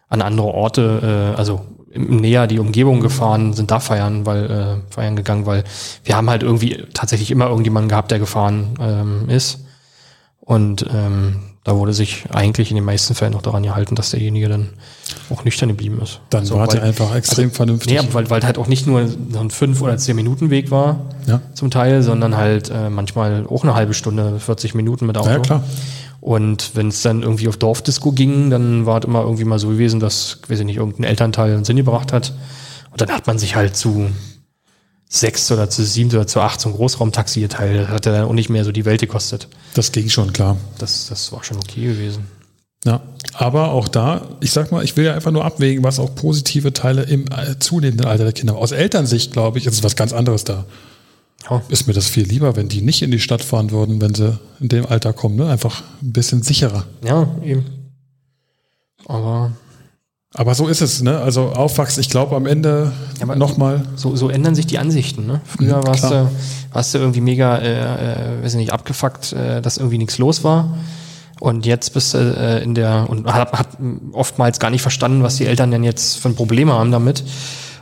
an 0.09 0.21
andere 0.21 0.49
Orte, 0.49 1.33
äh, 1.33 1.39
also 1.39 1.65
näher 1.95 2.49
die 2.49 2.59
Umgebung 2.59 3.01
gefahren, 3.01 3.53
sind 3.53 3.71
da 3.71 3.79
feiern, 3.79 4.27
weil 4.27 4.51
äh, 4.51 4.93
feiern 4.93 5.15
gegangen, 5.15 5.47
weil 5.47 5.63
wir 6.03 6.17
haben 6.17 6.29
halt 6.29 6.43
irgendwie 6.43 6.85
tatsächlich 6.93 7.31
immer 7.31 7.47
irgendjemanden 7.47 7.89
gehabt, 7.89 8.11
der 8.11 8.19
gefahren 8.19 8.75
ähm, 8.81 9.29
ist. 9.29 9.65
Und 10.41 10.85
ähm, 10.93 11.54
da 11.64 11.77
wurde 11.77 11.94
sich 11.94 12.24
eigentlich 12.31 12.70
in 12.70 12.74
den 12.77 12.85
meisten 12.85 13.14
Fällen 13.14 13.33
noch 13.33 13.40
daran 13.42 13.62
gehalten, 13.62 13.94
dass 13.94 14.11
derjenige 14.11 14.48
dann 14.48 14.68
auch 15.31 15.44
nüchtern 15.44 15.70
geblieben 15.70 15.98
ist. 16.03 16.20
Dann 16.31 16.40
Also, 16.42 16.57
wart 16.57 16.74
ihr 16.74 16.81
weil- 16.83 16.88
einfach 16.88 17.14
extrem 17.14 17.50
vernünftig. 17.50 17.98
Nee, 18.00 18.07
weil, 18.12 18.29
weil 18.29 18.42
halt 18.44 18.59
auch 18.59 18.66
nicht 18.66 18.87
nur 18.87 19.09
so 19.09 19.38
ein 19.40 19.50
fünf 19.50 19.81
oder 19.81 19.96
zehn 19.96 20.14
Minuten 20.14 20.50
Weg 20.50 20.70
war 20.70 20.98
Ja. 21.27 21.40
zum 21.55 21.70
Teil, 21.70 22.03
sondern 22.03 22.37
halt 22.37 22.70
äh, 22.70 22.90
manchmal 22.90 23.46
auch 23.48 23.62
eine 23.62 23.74
halbe 23.74 23.94
Stunde, 23.94 24.38
40 24.38 24.74
Minuten 24.74 25.07
mit 25.07 25.16
Auto. 25.16 25.31
Ja, 25.31 25.38
klar. 25.38 25.64
Und 26.20 26.70
wenn 26.74 26.88
es 26.88 27.03
dann 27.03 27.22
irgendwie 27.22 27.48
auf 27.48 27.57
Dorfdisco 27.57 28.12
ging, 28.12 28.50
dann 28.50 28.87
war 28.87 28.98
es 28.98 29.05
immer 29.05 29.22
irgendwie 29.22 29.44
mal 29.44 29.59
so 29.59 29.68
gewesen, 29.68 30.00
dass, 30.00 30.38
weiß 30.48 30.61
ich 30.61 30.66
nicht, 30.66 30.77
irgendein 30.77 31.05
Elternteil 31.05 31.53
einen 31.55 31.64
Sinn 31.64 31.77
gebracht 31.77 32.12
hat. 32.12 32.33
Und 32.90 33.00
dann 33.00 33.11
hat 33.11 33.27
man 33.27 33.38
sich 33.38 33.57
halt 33.57 33.77
zu 33.77 34.07
sechs 35.09 35.51
oder 35.53 35.71
zu 35.71 35.85
sieben 35.85 36.11
oder 36.11 36.27
zu 36.27 36.40
acht 36.40 36.61
so 36.61 36.69
ein 36.69 36.75
Großraumtaxi 36.75 37.40
geteilt. 37.40 37.81
Das 37.81 37.88
hat 37.88 38.07
ja 38.07 38.12
dann 38.12 38.25
auch 38.25 38.33
nicht 38.33 38.51
mehr 38.51 38.64
so 38.64 38.73
die 38.73 38.85
Welt 38.85 39.01
gekostet. 39.01 39.49
Das 39.75 39.93
ging 39.93 40.09
schon, 40.09 40.33
klar. 40.33 40.57
Das, 40.79 41.09
das 41.09 41.33
war 41.33 41.45
schon 41.45 41.59
okay 41.59 41.85
gewesen. 41.85 42.27
Ja, 42.85 43.01
aber 43.33 43.71
auch 43.71 43.88
da, 43.88 44.29
ich 44.40 44.51
sag 44.51 44.71
mal, 44.71 44.85
ich 44.85 44.97
will 44.97 45.07
ja 45.07 45.14
einfach 45.14 45.31
nur 45.31 45.45
abwägen, 45.45 45.83
was 45.83 45.99
auch 45.99 46.14
positive 46.14 46.73
Teile 46.75 47.03
im 47.05 47.25
äh, 47.29 47.59
zunehmenden 47.59 48.07
Alter 48.07 48.25
der 48.25 48.33
Kinder. 48.35 48.57
Aus 48.57 48.73
Elternsicht, 48.73 49.33
glaube 49.33 49.59
ich, 49.59 49.67
ist 49.67 49.75
es 49.75 49.83
was 49.83 49.97
ganz 49.97 50.12
anderes 50.12 50.45
da. 50.45 50.67
Ja. 51.49 51.62
Ist 51.69 51.87
mir 51.87 51.95
das 51.95 52.09
viel 52.09 52.27
lieber, 52.27 52.57
wenn 52.57 52.69
die 52.69 52.83
nicht 52.83 53.03
in 53.03 53.11
die 53.11 53.21
Stadt 53.21 53.43
fahren 53.43 53.71
würden, 53.71 54.01
wenn 54.01 54.14
sie 54.14 54.38
in 54.61 54.69
dem 54.69 54.87
Alter 54.87 55.12
kommen. 55.12 55.37
Ne? 55.37 55.49
Einfach 55.49 55.83
ein 56.03 56.12
bisschen 56.12 56.43
sicherer. 56.43 56.85
Ja, 57.03 57.35
eben. 57.43 57.64
Aber 59.07 59.53
Aber 60.37 60.55
so 60.57 60.66
ist 60.66 60.81
es, 60.81 61.01
ne? 61.01 61.18
Also 61.20 61.51
aufwachsen, 61.53 62.01
ich 62.01 62.11
glaube 62.11 62.35
am 62.35 62.47
Ende 62.47 62.92
Ja, 63.20 63.35
nochmal. 63.37 63.83
so, 63.94 64.16
so 64.16 64.29
ändern 64.31 64.55
sich 64.57 64.66
die 64.66 64.79
Ansichten. 64.79 65.27
Ne? 65.27 65.40
Früher 65.44 65.79
Mhm, 65.79 65.87
warst, 65.87 66.01
klar. 66.09 66.25
du, 66.25 66.75
warst 66.75 66.92
du 66.94 66.99
irgendwie 66.99 67.20
mega, 67.20 67.57
äh, 67.59 68.38
äh, 68.40 68.42
weiß 68.42 68.53
ich 68.55 68.59
nicht, 68.59 68.73
abgefuckt, 68.73 69.33
äh, 69.33 69.62
dass 69.62 69.77
irgendwie 69.79 69.99
nichts 69.99 70.18
los 70.18 70.42
war. 70.42 70.77
Und 71.38 71.66
jetzt 71.66 71.94
bist 71.94 72.14
du 72.14 72.18
äh, 72.18 72.62
in 72.64 72.75
der, 72.75 73.07
und 73.09 73.33
hat, 73.33 73.53
hat 73.53 73.68
oftmals 74.12 74.59
gar 74.59 74.70
nicht 74.70 74.83
verstanden, 74.83 75.23
was 75.23 75.37
die 75.37 75.47
Eltern 75.47 75.70
denn 75.70 75.85
jetzt 75.85 76.18
für 76.18 76.29
ein 76.31 76.35
Probleme 76.35 76.73
haben 76.73 76.90
damit. 76.90 77.23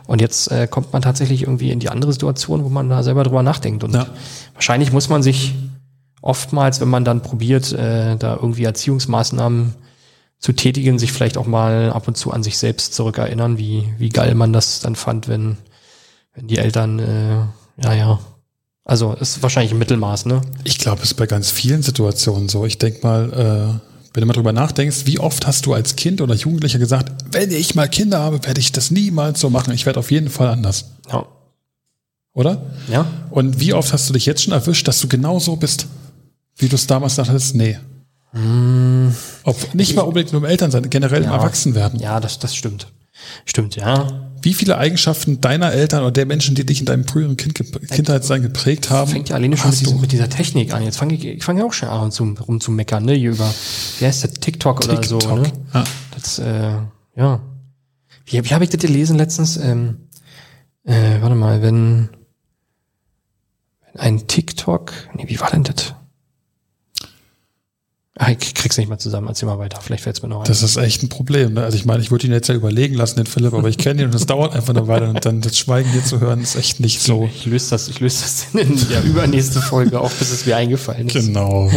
Und 0.06 0.20
jetzt 0.20 0.50
äh, 0.50 0.66
kommt 0.66 0.92
man 0.92 1.00
tatsächlich 1.00 1.42
irgendwie 1.42 1.70
in 1.70 1.78
die 1.78 1.88
andere 1.88 2.12
Situation, 2.12 2.64
wo 2.64 2.68
man 2.68 2.90
da 2.90 3.02
selber 3.02 3.24
drüber 3.24 3.42
nachdenkt. 3.42 3.82
Und 3.82 3.94
Ja. 3.94 4.06
wahrscheinlich 4.52 4.92
muss 4.92 5.08
man 5.08 5.22
sich 5.22 5.54
oftmals, 6.20 6.80
wenn 6.82 6.88
man 6.88 7.04
dann 7.06 7.22
probiert, 7.22 7.72
äh, 7.72 8.16
da 8.16 8.34
irgendwie 8.34 8.64
Erziehungsmaßnahmen 8.64 9.74
zu 10.42 10.52
tätigen, 10.52 10.98
sich 10.98 11.12
vielleicht 11.12 11.38
auch 11.38 11.46
mal 11.46 11.90
ab 11.90 12.08
und 12.08 12.16
zu 12.16 12.32
an 12.32 12.42
sich 12.42 12.58
selbst 12.58 12.94
zurückerinnern, 12.94 13.58
wie, 13.58 13.88
wie 13.98 14.08
geil 14.08 14.34
man 14.34 14.52
das 14.52 14.80
dann 14.80 14.96
fand, 14.96 15.28
wenn, 15.28 15.56
wenn 16.34 16.48
die 16.48 16.58
Eltern, 16.58 16.98
äh, 16.98 17.82
ja, 17.82 17.94
ja. 17.94 18.18
Also 18.84 19.12
ist 19.14 19.40
wahrscheinlich 19.40 19.70
ein 19.70 19.78
Mittelmaß, 19.78 20.26
ne? 20.26 20.42
Ich 20.64 20.78
glaube, 20.78 21.02
es 21.02 21.12
ist 21.12 21.14
bei 21.14 21.26
ganz 21.26 21.52
vielen 21.52 21.84
Situationen 21.84 22.48
so. 22.48 22.66
Ich 22.66 22.78
denk 22.78 23.04
mal, 23.04 23.32
äh, 23.32 23.88
wenn 24.12 24.20
du 24.20 24.26
mal 24.26 24.32
drüber 24.32 24.52
nachdenkst, 24.52 25.06
wie 25.06 25.20
oft 25.20 25.46
hast 25.46 25.66
du 25.66 25.74
als 25.74 25.94
Kind 25.94 26.20
oder 26.20 26.34
Jugendlicher 26.34 26.80
gesagt, 26.80 27.24
wenn 27.30 27.52
ich 27.52 27.76
mal 27.76 27.88
Kinder 27.88 28.18
habe, 28.18 28.44
werde 28.44 28.58
ich 28.58 28.72
das 28.72 28.90
niemals 28.90 29.38
so 29.38 29.48
machen. 29.48 29.72
Ich 29.72 29.86
werde 29.86 30.00
auf 30.00 30.10
jeden 30.10 30.28
Fall 30.28 30.48
anders. 30.48 30.86
Ja. 31.12 31.24
Oder? 32.34 32.62
Ja? 32.90 33.06
Und 33.30 33.60
wie 33.60 33.74
oft 33.74 33.92
hast 33.92 34.08
du 34.08 34.14
dich 34.14 34.26
jetzt 34.26 34.42
schon 34.42 34.52
erwischt, 34.52 34.88
dass 34.88 35.00
du 35.00 35.06
genau 35.06 35.38
so 35.38 35.54
bist, 35.54 35.86
wie 36.56 36.68
du 36.68 36.74
es 36.74 36.88
damals 36.88 37.14
dachtest? 37.14 37.54
Nee. 37.54 37.78
Ob, 38.34 39.74
nicht 39.74 39.94
mal 39.94 40.02
unbedingt 40.02 40.32
nur 40.32 40.42
im 40.42 40.48
Elternsein, 40.48 40.88
generell 40.88 41.22
im 41.22 41.28
Ja. 41.30 41.36
Erwachsenwerden. 41.36 42.00
Ja, 42.00 42.18
das, 42.20 42.38
das 42.38 42.54
stimmt. 42.54 42.90
Stimmt, 43.44 43.76
ja. 43.76 44.30
Wie 44.40 44.54
viele 44.54 44.78
Eigenschaften 44.78 45.40
deiner 45.40 45.72
Eltern 45.72 46.02
oder 46.02 46.10
der 46.10 46.26
Menschen, 46.26 46.54
die 46.54 46.66
dich 46.66 46.80
in 46.80 46.86
deinem 46.86 47.06
früheren 47.06 47.36
kind, 47.36 47.54
Kindheitssein 47.90 48.42
geprägt 48.42 48.90
haben, 48.90 49.10
Fängt 49.12 49.28
ja 49.28 49.36
alleine 49.36 49.56
schon 49.56 49.70
mit, 49.70 49.86
du? 49.86 49.94
mit 49.98 50.12
dieser 50.12 50.28
Technik 50.28 50.72
an. 50.74 50.82
Jetzt 50.82 50.96
fange 50.96 51.14
ich, 51.14 51.24
ich 51.24 51.44
fange 51.44 51.60
ja 51.60 51.66
auch 51.66 51.72
schon 51.72 51.88
an 51.88 52.10
zu, 52.10 52.24
rum 52.24 52.60
zu 52.60 52.72
meckern, 52.72 53.04
ne? 53.04 53.12
Hier 53.14 53.30
über, 53.30 53.52
wie 53.98 54.06
heißt 54.06 54.24
der, 54.24 54.32
TikTok, 54.34 54.84
oder 54.84 55.02
so, 55.04 55.18
TikTok. 55.18 55.42
ne? 55.42 55.52
Ja. 55.74 55.84
Das, 56.12 56.38
äh, 56.40 56.78
ja. 57.16 57.40
Wie, 58.26 58.44
wie 58.44 58.54
habe 58.54 58.64
ich 58.64 58.70
das 58.70 58.80
gelesen 58.80 59.16
letztens? 59.18 59.56
Ähm, 59.58 60.08
äh, 60.84 61.20
warte 61.20 61.36
mal, 61.36 61.62
wenn, 61.62 62.08
wenn 63.92 64.00
ein 64.00 64.26
TikTok, 64.26 64.92
nee, 65.14 65.24
wie 65.28 65.38
war 65.38 65.50
denn 65.50 65.62
das? 65.64 65.94
Ach, 68.24 68.28
ich 68.28 68.54
krieg's 68.54 68.78
nicht 68.78 68.88
mal 68.88 68.98
zusammen, 68.98 69.26
erzähl 69.26 69.48
mal 69.48 69.58
weiter, 69.58 69.80
vielleicht 69.82 70.04
fällt's 70.04 70.22
mir 70.22 70.28
noch 70.28 70.42
ein. 70.42 70.44
Das 70.44 70.62
ist 70.62 70.76
echt 70.76 71.02
ein 71.02 71.08
Problem. 71.08 71.54
Ne? 71.54 71.64
Also 71.64 71.76
ich 71.76 71.84
meine, 71.84 72.02
ich 72.02 72.12
würde 72.12 72.28
ihn 72.28 72.32
jetzt 72.32 72.46
ja 72.48 72.54
überlegen 72.54 72.94
lassen, 72.94 73.16
den 73.16 73.26
Philipp, 73.26 73.52
aber 73.52 73.68
ich 73.68 73.78
kenne 73.78 74.02
ihn 74.02 74.06
und 74.06 74.14
es 74.14 74.26
dauert 74.26 74.54
einfach 74.54 74.72
eine 74.76 74.86
Weile 74.86 75.08
und 75.08 75.24
dann 75.24 75.40
das 75.40 75.58
Schweigen 75.58 75.90
hier 75.90 76.04
zu 76.04 76.20
hören, 76.20 76.40
ist 76.40 76.54
echt 76.54 76.78
nicht 76.78 77.00
so. 77.02 77.28
ich 77.34 77.46
löse 77.46 77.70
das, 77.70 77.88
ich 77.88 77.98
löse 77.98 78.22
das 78.22 78.46
in 78.54 78.78
der 78.90 79.02
übernächste 79.04 79.60
Folge 79.60 79.98
auf, 80.00 80.14
bis 80.14 80.30
es 80.30 80.46
mir 80.46 80.56
eingefallen 80.56 81.08
ist. 81.08 81.14
Genau. 81.14 81.68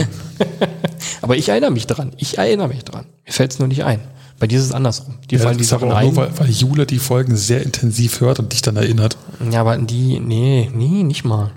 Aber 1.24 1.36
ich 1.36 1.50
erinnere 1.50 1.72
mich 1.72 1.88
dran. 1.88 2.12
Ich 2.18 2.38
erinnere 2.38 2.68
mich 2.68 2.84
dran. 2.84 3.06
Mir 3.26 3.34
fällt's 3.34 3.58
nur 3.58 3.68
nicht 3.68 3.84
ein. 3.84 4.00
Bei 4.38 4.46
dir 4.46 4.60
ist 4.60 4.66
es 4.66 4.72
andersrum. 4.72 5.16
Die 5.32 5.36
Ja, 5.38 5.42
fallen 5.42 5.58
die 5.58 5.64
aber 5.64 5.80
Sachen 5.80 5.92
auch 5.92 5.96
ein. 5.96 6.08
nur, 6.08 6.18
weil, 6.18 6.40
weil 6.40 6.50
Jule 6.52 6.86
die 6.86 7.00
Folgen 7.00 7.36
sehr 7.38 7.64
intensiv 7.64 8.20
hört 8.20 8.38
und 8.38 8.54
dich 8.54 8.62
dann 8.62 8.76
erinnert. 8.76 9.18
Ja, 9.52 9.62
aber 9.62 9.78
die, 9.78 10.20
nee, 10.20 10.70
nee, 10.76 11.02
nicht 11.02 11.24
mal. 11.24 11.52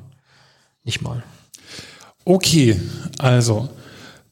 Nicht 0.85 1.03
mal. 1.03 1.23
Okay, 2.25 2.81
also 3.19 3.69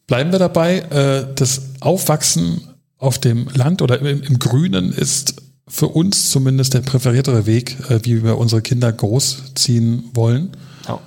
bleiben 0.07 0.33
wir 0.33 0.39
dabei. 0.39 0.79
Äh, 0.79 1.35
das 1.35 1.63
Aufwachsen 1.81 2.61
auf 2.99 3.19
dem 3.19 3.49
Land 3.55 3.83
oder 3.83 4.01
im, 4.01 4.23
im 4.23 4.39
Grünen 4.39 4.93
ist 4.93 5.35
für 5.69 5.89
uns 5.89 6.31
zumindest 6.31 6.75
der 6.75 6.81
präferiertere 6.81 7.47
Weg, 7.47 7.77
äh, 7.91 8.01
wie 8.05 8.23
wir 8.23 8.39
unsere 8.39 8.63
Kinder 8.63 8.93
großziehen 8.93 10.11
wollen. 10.15 10.53
Ja. 10.87 11.01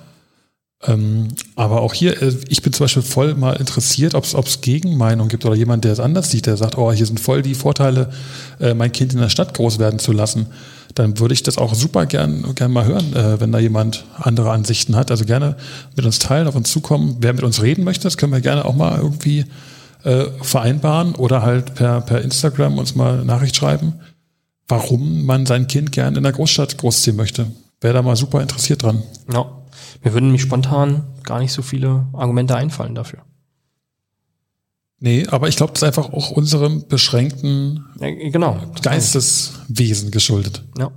Ähm, 0.82 1.28
aber 1.56 1.80
auch 1.80 1.94
hier, 1.94 2.20
äh, 2.22 2.34
ich 2.48 2.62
bin 2.62 2.72
zum 2.72 2.84
Beispiel 2.84 3.02
voll 3.02 3.34
mal 3.34 3.54
interessiert, 3.54 4.14
ob 4.14 4.24
es 4.24 4.60
Gegenmeinung 4.60 5.28
gibt 5.28 5.44
oder 5.46 5.54
jemand, 5.54 5.84
der 5.84 5.92
es 5.92 6.00
anders 6.00 6.30
sieht, 6.30 6.46
der 6.46 6.56
sagt, 6.56 6.76
oh, 6.76 6.92
hier 6.92 7.06
sind 7.06 7.20
voll 7.20 7.42
die 7.42 7.54
Vorteile, 7.54 8.10
äh, 8.60 8.74
mein 8.74 8.92
Kind 8.92 9.14
in 9.14 9.20
der 9.20 9.30
Stadt 9.30 9.54
groß 9.54 9.78
werden 9.78 9.98
zu 9.98 10.12
lassen. 10.12 10.46
Dann 10.94 11.18
würde 11.18 11.34
ich 11.34 11.42
das 11.42 11.58
auch 11.58 11.74
super 11.74 12.06
gern, 12.06 12.54
gern 12.54 12.72
mal 12.72 12.84
hören, 12.84 13.14
äh, 13.14 13.40
wenn 13.40 13.52
da 13.52 13.58
jemand 13.58 14.04
andere 14.16 14.50
Ansichten 14.50 14.96
hat. 14.96 15.10
Also 15.10 15.24
gerne 15.24 15.56
mit 15.96 16.04
uns 16.04 16.18
teilen, 16.18 16.48
auf 16.48 16.56
uns 16.56 16.70
zukommen. 16.70 17.16
Wer 17.20 17.32
mit 17.32 17.44
uns 17.44 17.62
reden 17.62 17.84
möchte, 17.84 18.04
das 18.04 18.16
können 18.16 18.32
wir 18.32 18.40
gerne 18.40 18.64
auch 18.64 18.74
mal 18.74 18.98
irgendwie 18.98 19.44
äh, 20.04 20.26
vereinbaren 20.42 21.14
oder 21.14 21.42
halt 21.42 21.74
per, 21.74 22.00
per 22.00 22.22
Instagram 22.22 22.78
uns 22.78 22.94
mal 22.94 23.24
Nachricht 23.24 23.56
schreiben, 23.56 23.94
warum 24.68 25.24
man 25.24 25.46
sein 25.46 25.66
Kind 25.66 25.92
gern 25.92 26.16
in 26.16 26.22
der 26.22 26.32
Großstadt 26.32 26.78
großziehen 26.78 27.16
möchte. 27.16 27.46
Wäre 27.80 27.94
da 27.94 28.02
mal 28.02 28.16
super 28.16 28.40
interessiert 28.42 28.82
dran. 28.82 29.02
Ja. 29.32 29.46
Mir 30.02 30.14
würden 30.14 30.32
mich 30.32 30.42
spontan 30.42 31.04
gar 31.24 31.40
nicht 31.40 31.52
so 31.52 31.62
viele 31.62 32.06
Argumente 32.12 32.56
einfallen 32.56 32.94
dafür. 32.94 33.20
Nee, 35.02 35.26
aber 35.28 35.48
ich 35.48 35.56
glaube, 35.56 35.72
das 35.72 35.82
ist 35.82 35.86
einfach 35.86 36.12
auch 36.12 36.30
unserem 36.30 36.86
beschränkten 36.86 37.86
Ja, 38.00 38.10
genau. 38.30 38.60
Geisteswesen 38.82 40.10
geschuldet. 40.10 40.62
Ja. 40.78 40.92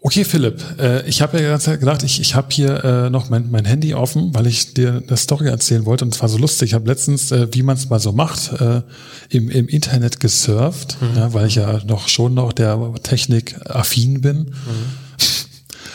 Okay, 0.00 0.24
Philipp, 0.24 0.62
äh, 0.78 1.06
ich 1.08 1.22
habe 1.22 1.36
ja 1.36 1.42
die 1.42 1.50
ganze 1.50 1.66
Zeit 1.66 1.80
gedacht, 1.80 2.02
ich, 2.04 2.20
ich 2.20 2.34
habe 2.34 2.48
hier 2.50 2.84
äh, 2.84 3.10
noch 3.10 3.30
mein, 3.30 3.50
mein 3.50 3.64
Handy 3.64 3.94
offen, 3.94 4.32
weil 4.32 4.46
ich 4.46 4.74
dir 4.74 5.02
eine 5.06 5.16
Story 5.16 5.48
erzählen 5.48 5.86
wollte 5.86 6.04
und 6.04 6.14
es 6.14 6.20
war 6.22 6.28
so 6.28 6.38
lustig. 6.38 6.70
Ich 6.70 6.74
habe 6.74 6.88
letztens, 6.88 7.32
äh, 7.32 7.48
wie 7.52 7.62
man 7.62 7.76
es 7.76 7.88
mal 7.88 7.98
so 7.98 8.12
macht, 8.12 8.52
äh, 8.60 8.82
im, 9.28 9.50
im 9.50 9.66
Internet 9.66 10.20
gesurft, 10.20 10.98
ja, 11.16 11.34
weil 11.34 11.48
ich 11.48 11.56
ja 11.56 11.80
noch 11.84 12.08
schon 12.08 12.34
noch 12.34 12.52
der 12.52 12.94
Technik 13.02 13.56
affin 13.68 14.20
bin. 14.20 14.54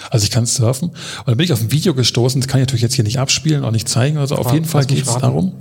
Also 0.10 0.26
ich 0.26 0.32
kann 0.32 0.46
surfen. 0.46 0.90
Und 0.90 0.98
dann 1.26 1.38
bin 1.38 1.46
ich 1.46 1.54
auf 1.54 1.62
ein 1.62 1.72
Video 1.72 1.96
gestoßen, 1.96 2.40
das 2.40 2.48
kann 2.48 2.60
ich 2.60 2.68
natürlich 2.68 2.84
jetzt 2.84 2.94
hier 2.94 3.04
nicht 3.04 3.18
abspielen, 3.18 3.64
auch 3.64 3.72
nicht 3.72 3.90
zeigen. 3.90 4.18
Also 4.18 4.36
auf 4.36 4.54
jeden 4.54 4.66
Fall 4.66 4.86
geht 4.86 5.08
es 5.08 5.18
darum. 5.18 5.54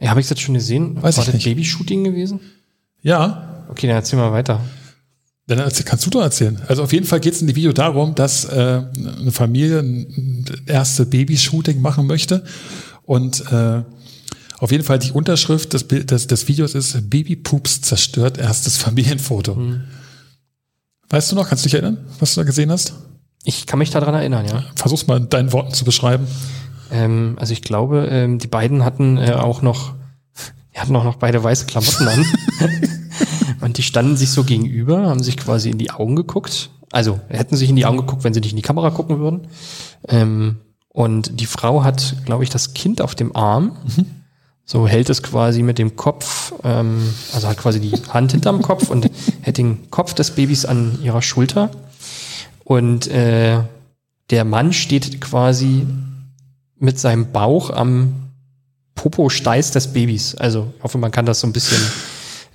Ja, 0.00 0.10
habe 0.10 0.20
ich 0.20 0.28
das 0.28 0.40
schon 0.40 0.54
gesehen? 0.54 0.96
Weiß 1.02 1.16
War 1.16 1.22
ich 1.22 1.26
das 1.26 1.34
nicht. 1.34 1.44
Babyshooting 1.44 2.04
gewesen? 2.04 2.40
Ja, 3.02 3.42
Okay, 3.68 3.88
dann 3.88 3.96
erzähl 3.96 4.16
mal 4.18 4.30
weiter. 4.30 4.60
dann 5.48 5.58
erzähl- 5.58 5.84
kannst 5.84 6.06
du 6.06 6.10
doch 6.10 6.22
erzählen. 6.22 6.60
Also 6.68 6.82
auf 6.84 6.92
jeden 6.92 7.04
Fall 7.06 7.18
geht 7.20 7.34
es 7.34 7.40
in 7.40 7.48
dem 7.48 7.56
Video 7.56 7.72
darum, 7.72 8.14
dass 8.14 8.44
äh, 8.44 8.82
eine 9.20 9.32
Familie 9.32 9.80
ein 9.80 10.44
erste 10.66 11.04
Babyshooting 11.04 11.80
machen 11.80 12.06
möchte. 12.06 12.44
Und 13.02 13.40
äh, 13.52 13.82
auf 14.58 14.70
jeden 14.70 14.84
Fall 14.84 14.98
die 15.00 15.10
Unterschrift 15.12 15.72
des, 15.72 15.86
des, 15.88 16.26
des 16.28 16.48
Videos 16.48 16.74
ist 16.76 17.10
Babypups 17.10 17.80
zerstört 17.82 18.38
erstes 18.38 18.76
Familienfoto. 18.76 19.56
Weißt 21.08 21.32
du 21.32 21.36
noch, 21.36 21.48
kannst 21.48 21.64
du 21.64 21.68
dich 21.68 21.74
erinnern, 21.74 21.98
was 22.20 22.34
du 22.34 22.40
da 22.40 22.44
gesehen 22.44 22.70
hast? 22.70 22.94
Ich 23.44 23.66
kann 23.66 23.78
mich 23.78 23.90
daran 23.90 24.14
erinnern, 24.14 24.46
ja. 24.46 24.64
Versuch's 24.74 25.06
mal 25.06 25.18
in 25.18 25.28
deinen 25.28 25.52
Worten 25.52 25.72
zu 25.74 25.84
beschreiben. 25.84 26.26
Ähm, 26.90 27.36
also 27.38 27.52
ich 27.52 27.62
glaube, 27.62 28.08
ähm, 28.10 28.38
die 28.38 28.46
beiden 28.46 28.84
hatten 28.84 29.18
äh, 29.18 29.32
auch 29.32 29.62
noch, 29.62 29.94
die 30.74 30.80
hatten 30.80 30.94
auch 30.96 31.04
noch 31.04 31.16
beide 31.16 31.42
weiße 31.42 31.66
Klamotten 31.66 32.08
an. 32.08 32.24
Und 33.60 33.78
die 33.78 33.82
standen 33.82 34.16
sich 34.16 34.30
so 34.30 34.44
gegenüber, 34.44 35.08
haben 35.08 35.22
sich 35.22 35.36
quasi 35.36 35.70
in 35.70 35.78
die 35.78 35.90
Augen 35.90 36.16
geguckt. 36.16 36.70
Also 36.92 37.20
hätten 37.28 37.56
sich 37.56 37.68
in 37.68 37.76
die 37.76 37.86
Augen 37.86 37.98
geguckt, 37.98 38.24
wenn 38.24 38.34
sie 38.34 38.40
nicht 38.40 38.52
in 38.52 38.56
die 38.56 38.62
Kamera 38.62 38.90
gucken 38.90 39.18
würden. 39.18 39.48
Ähm, 40.08 40.58
und 40.88 41.40
die 41.40 41.46
Frau 41.46 41.84
hat, 41.84 42.16
glaube 42.24 42.44
ich, 42.44 42.50
das 42.50 42.74
Kind 42.74 43.00
auf 43.02 43.14
dem 43.14 43.34
Arm. 43.34 43.76
So 44.68 44.88
hält 44.88 45.10
es 45.10 45.22
quasi 45.22 45.62
mit 45.62 45.78
dem 45.78 45.94
Kopf, 45.94 46.52
ähm, 46.64 47.00
also 47.32 47.46
hat 47.46 47.56
quasi 47.56 47.78
die 47.78 47.92
Hand 48.08 48.32
hinterm 48.32 48.62
Kopf 48.62 48.90
und 48.90 49.08
hält 49.42 49.58
den 49.58 49.90
Kopf 49.92 50.12
des 50.12 50.32
Babys 50.32 50.64
an 50.64 50.98
ihrer 51.02 51.22
Schulter. 51.22 51.70
Und 52.64 53.06
äh, 53.06 53.60
der 54.30 54.44
Mann 54.44 54.72
steht 54.72 55.20
quasi 55.20 55.86
mit 56.78 56.98
seinem 56.98 57.32
Bauch 57.32 57.70
am 57.70 58.30
Popo-Steiß 58.94 59.70
des 59.72 59.92
Babys. 59.92 60.34
Also 60.34 60.72
ich 60.76 60.82
hoffe, 60.82 60.98
man 60.98 61.10
kann 61.10 61.26
das 61.26 61.40
so 61.40 61.46
ein 61.46 61.52
bisschen 61.52 61.80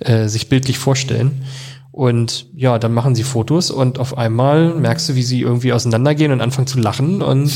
äh, 0.00 0.28
sich 0.28 0.48
bildlich 0.48 0.78
vorstellen. 0.78 1.42
Und 1.90 2.46
ja, 2.54 2.78
dann 2.78 2.94
machen 2.94 3.14
sie 3.14 3.22
Fotos 3.22 3.70
und 3.70 3.98
auf 3.98 4.16
einmal 4.16 4.74
merkst 4.74 5.10
du, 5.10 5.14
wie 5.14 5.22
sie 5.22 5.42
irgendwie 5.42 5.72
auseinandergehen 5.72 6.32
und 6.32 6.40
anfangen 6.40 6.66
zu 6.66 6.78
lachen 6.78 7.20
und 7.20 7.52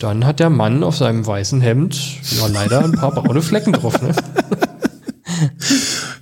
dann 0.00 0.24
hat 0.24 0.40
der 0.40 0.48
Mann 0.48 0.82
auf 0.82 0.96
seinem 0.96 1.26
weißen 1.26 1.60
Hemd 1.60 2.00
ja 2.38 2.46
leider 2.46 2.82
ein 2.82 2.92
paar 2.92 3.12
braune 3.12 3.42
Flecken 3.42 3.74
drauf. 3.74 4.00
Ne? 4.00 4.14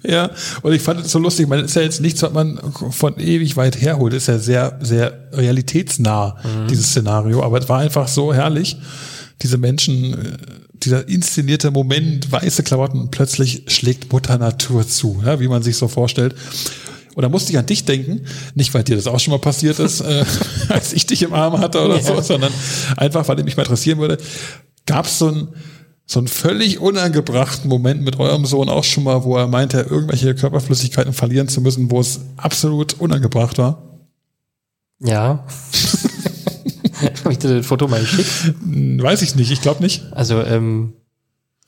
Ja, 0.04 0.31
und 0.62 0.72
ich 0.72 0.81
fand 0.81 1.00
es 1.00 1.12
so 1.12 1.18
lustig, 1.18 1.48
man 1.48 1.64
ist 1.64 1.74
ja 1.74 1.83
jetzt 1.83 2.00
nichts, 2.00 2.22
was 2.22 2.33
man 2.33 2.59
von 2.90 3.18
ewig 3.18 3.57
weit 3.59 3.78
herholt, 3.78 4.14
ist 4.14 4.28
ja 4.28 4.38
sehr, 4.38 4.78
sehr 4.81 5.28
realitätsnah, 5.33 6.37
dieses 6.70 6.87
Szenario, 6.87 7.42
aber 7.42 7.59
es 7.59 7.68
war 7.68 7.81
einfach 7.81 8.09
so 8.09 8.33
herrlich, 8.33 8.78
diese 9.42 9.59
Menschen, 9.59 10.14
äh, 10.14 10.38
dieser 10.74 11.09
inszenierte 11.09 11.70
Moment, 11.70 12.31
weiße 12.31 12.62
Klamotten, 12.62 13.01
und 13.01 13.11
plötzlich 13.11 13.64
schlägt 13.68 14.12
Mutter 14.12 14.38
Natur 14.38 14.87
zu, 14.87 15.22
ja, 15.24 15.40
wie 15.40 15.48
man 15.48 15.62
sich 15.62 15.77
so 15.77 15.88
vorstellt. 15.88 16.35
Und 17.14 17.22
da 17.22 17.29
musste 17.29 17.51
ich 17.53 17.59
an 17.59 17.66
dich 17.66 17.85
denken, 17.85 18.27
nicht 18.55 18.72
weil 18.74 18.85
dir 18.85 18.94
das 18.96 19.09
auch 19.09 19.18
schon 19.18 19.33
mal 19.33 19.38
passiert 19.38 19.79
ist, 19.81 20.01
äh, 20.01 20.24
als 20.68 20.92
ich 20.92 21.07
dich 21.07 21.22
im 21.22 21.35
Arm 21.35 21.59
hatte 21.59 21.81
oder 21.81 21.96
Ja. 21.96 22.03
so, 22.03 22.20
sondern 22.20 22.53
einfach, 22.96 23.27
weil 23.29 23.38
ich 23.40 23.44
mich 23.44 23.57
mal 23.57 23.64
interessieren 23.64 23.98
würde, 23.98 24.18
gab 24.87 25.07
es 25.07 25.18
so 25.18 25.29
ein 25.29 25.48
so 26.11 26.20
einen 26.20 26.29
völlig 26.29 26.79
unangebrachten 26.81 27.68
Moment 27.68 28.01
mit 28.03 28.18
eurem 28.18 28.46
Sohn 28.46 28.70
auch 28.70 28.85
schon 28.85 29.05
mal, 29.05 29.24
wo 29.24 29.37
er 29.37 29.46
meinte, 29.46 29.81
irgendwelche 29.81 30.35
Körperflüssigkeiten 30.35 31.12
verlieren 31.12 31.48
zu 31.48 31.61
müssen, 31.61 31.90
wo 31.90 32.01
es 32.01 32.20
absolut 32.38 32.98
unangebracht 32.98 33.59
war? 33.59 33.83
Ja. 35.01 35.44
Habe 37.24 37.32
ich 37.32 37.38
dir 37.38 37.56
das 37.56 37.66
Foto 37.66 37.88
mal 37.88 38.00
geschickt? 38.00 38.54
Hm, 38.62 39.02
Weiß 39.02 39.22
ich 39.22 39.34
nicht, 39.34 39.50
ich 39.50 39.61
glaube 39.61 39.82
nicht. 39.82 40.04
Also, 40.12 40.40
ähm, 40.42 40.94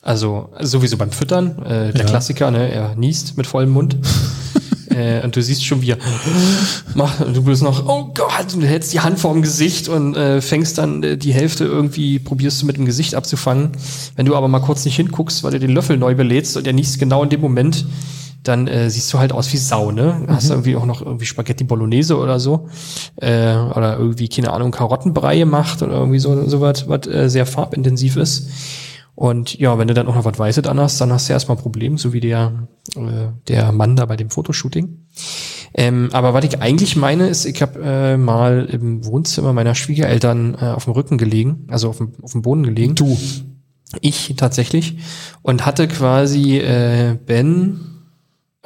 also 0.03 0.51
sowieso 0.61 0.97
beim 0.97 1.11
Füttern, 1.12 1.59
äh, 1.62 1.93
der 1.93 2.03
Ja. 2.03 2.05
Klassiker, 2.05 2.51
ne, 2.51 2.71
er 2.71 2.95
niest 2.97 3.37
mit 3.37 3.47
vollem 3.47 3.71
Mund. 3.71 3.97
äh, 4.90 5.23
und 5.23 5.37
du 5.37 5.43
siehst 5.43 5.64
schon, 5.64 5.83
wie 5.83 5.90
er 5.90 5.99
macht, 6.95 7.21
und 7.21 7.37
du 7.37 7.43
bist 7.45 7.62
noch, 7.62 7.87
oh 7.87 8.11
Gott, 8.14 8.55
und 8.55 8.62
du 8.62 8.66
hältst 8.66 8.93
die 8.93 9.01
Hand 9.01 9.19
vorm 9.19 9.43
Gesicht 9.43 9.88
und 9.88 10.16
äh, 10.16 10.40
fängst 10.40 10.79
dann 10.79 11.03
äh, 11.03 11.16
die 11.19 11.35
Hälfte 11.35 11.64
irgendwie, 11.64 12.19
probierst 12.19 12.62
du 12.62 12.66
mit 12.66 12.77
dem 12.77 12.87
Gesicht 12.87 13.14
abzufangen. 13.14 13.73
Wenn 14.16 14.27
du 14.27 14.35
aber 14.37 14.49
mal 14.49 14.61
kurz 14.61 14.85
nicht 14.85 14.97
hinguckst, 14.97 15.45
weil 15.45 15.53
du 15.53 15.61
den 15.61 15.71
Löffel 15.71 15.97
neu 15.99 16.14
belädst 16.14 16.57
und 16.57 16.66
er 16.66 16.73
niest 16.73 16.99
genau 16.99 17.23
in 17.23 17.29
dem 17.29 17.40
Moment, 17.43 17.85
dann 18.42 18.66
äh, 18.66 18.88
siehst 18.90 19.12
du 19.12 19.18
halt 19.18 19.33
aus 19.33 19.53
wie 19.53 19.59
Sau, 19.59 19.90
ne? 19.90 20.24
Hast 20.29 20.44
Mhm. 20.46 20.50
irgendwie 20.53 20.76
auch 20.76 20.87
noch 20.87 21.03
irgendwie 21.03 21.26
Spaghetti 21.26 21.64
Bolognese 21.64 22.16
oder 22.16 22.40
so. 22.40 22.68
Äh, 23.16 23.55
oder 23.57 23.98
irgendwie, 23.98 24.29
keine 24.29 24.53
Ahnung, 24.53 24.70
Karottenbrei 24.70 25.38
gemacht 25.38 25.83
oder 25.83 25.92
irgendwie 25.92 26.18
so, 26.18 26.48
so 26.48 26.61
was, 26.61 26.88
was 26.88 27.07
äh, 27.07 27.29
sehr 27.29 27.46
farbintensiv 27.46 28.16
ist. 28.16 28.48
Und 29.14 29.59
ja, 29.59 29.76
wenn 29.76 29.88
du 29.88 29.92
dann 29.92 30.09
auch 30.09 30.14
noch 30.14 30.24
was 30.24 30.38
Weißes 30.38 30.66
anhast, 30.66 30.98
dann 31.00 31.12
hast 31.12 31.29
du 31.29 31.35
erstmal 31.35 31.59
ein 31.59 31.62
Problem, 31.62 31.98
so 31.98 32.14
wie 32.14 32.20
der, 32.20 32.68
äh, 32.96 33.29
der 33.48 33.70
Mann 33.72 33.94
da 33.94 34.07
bei 34.07 34.16
dem 34.16 34.31
Fotoshooting. 34.31 34.96
Ähm, 35.74 36.09
aber 36.12 36.33
was 36.33 36.44
ich 36.46 36.62
eigentlich 36.62 36.96
meine, 36.96 37.29
ist, 37.29 37.44
ich 37.44 37.61
habe 37.61 37.81
äh, 37.83 38.16
mal 38.16 38.66
im 38.72 39.05
Wohnzimmer 39.05 39.53
meiner 39.53 39.74
Schwiegereltern 39.74 40.57
äh, 40.59 40.64
auf 40.68 40.85
dem 40.85 40.94
Rücken 40.94 41.18
gelegen, 41.18 41.66
also 41.68 41.90
auf 41.90 41.98
dem, 41.98 42.12
auf 42.22 42.33
dem 42.33 42.42
Boden 42.42 42.62
gelegen. 42.62 42.94
Du. 42.94 43.18
Ich 44.00 44.35
tatsächlich. 44.37 44.98
Und 45.42 45.66
hatte 45.66 45.87
quasi 45.88 46.59
äh, 46.59 47.18
Ben 47.26 47.81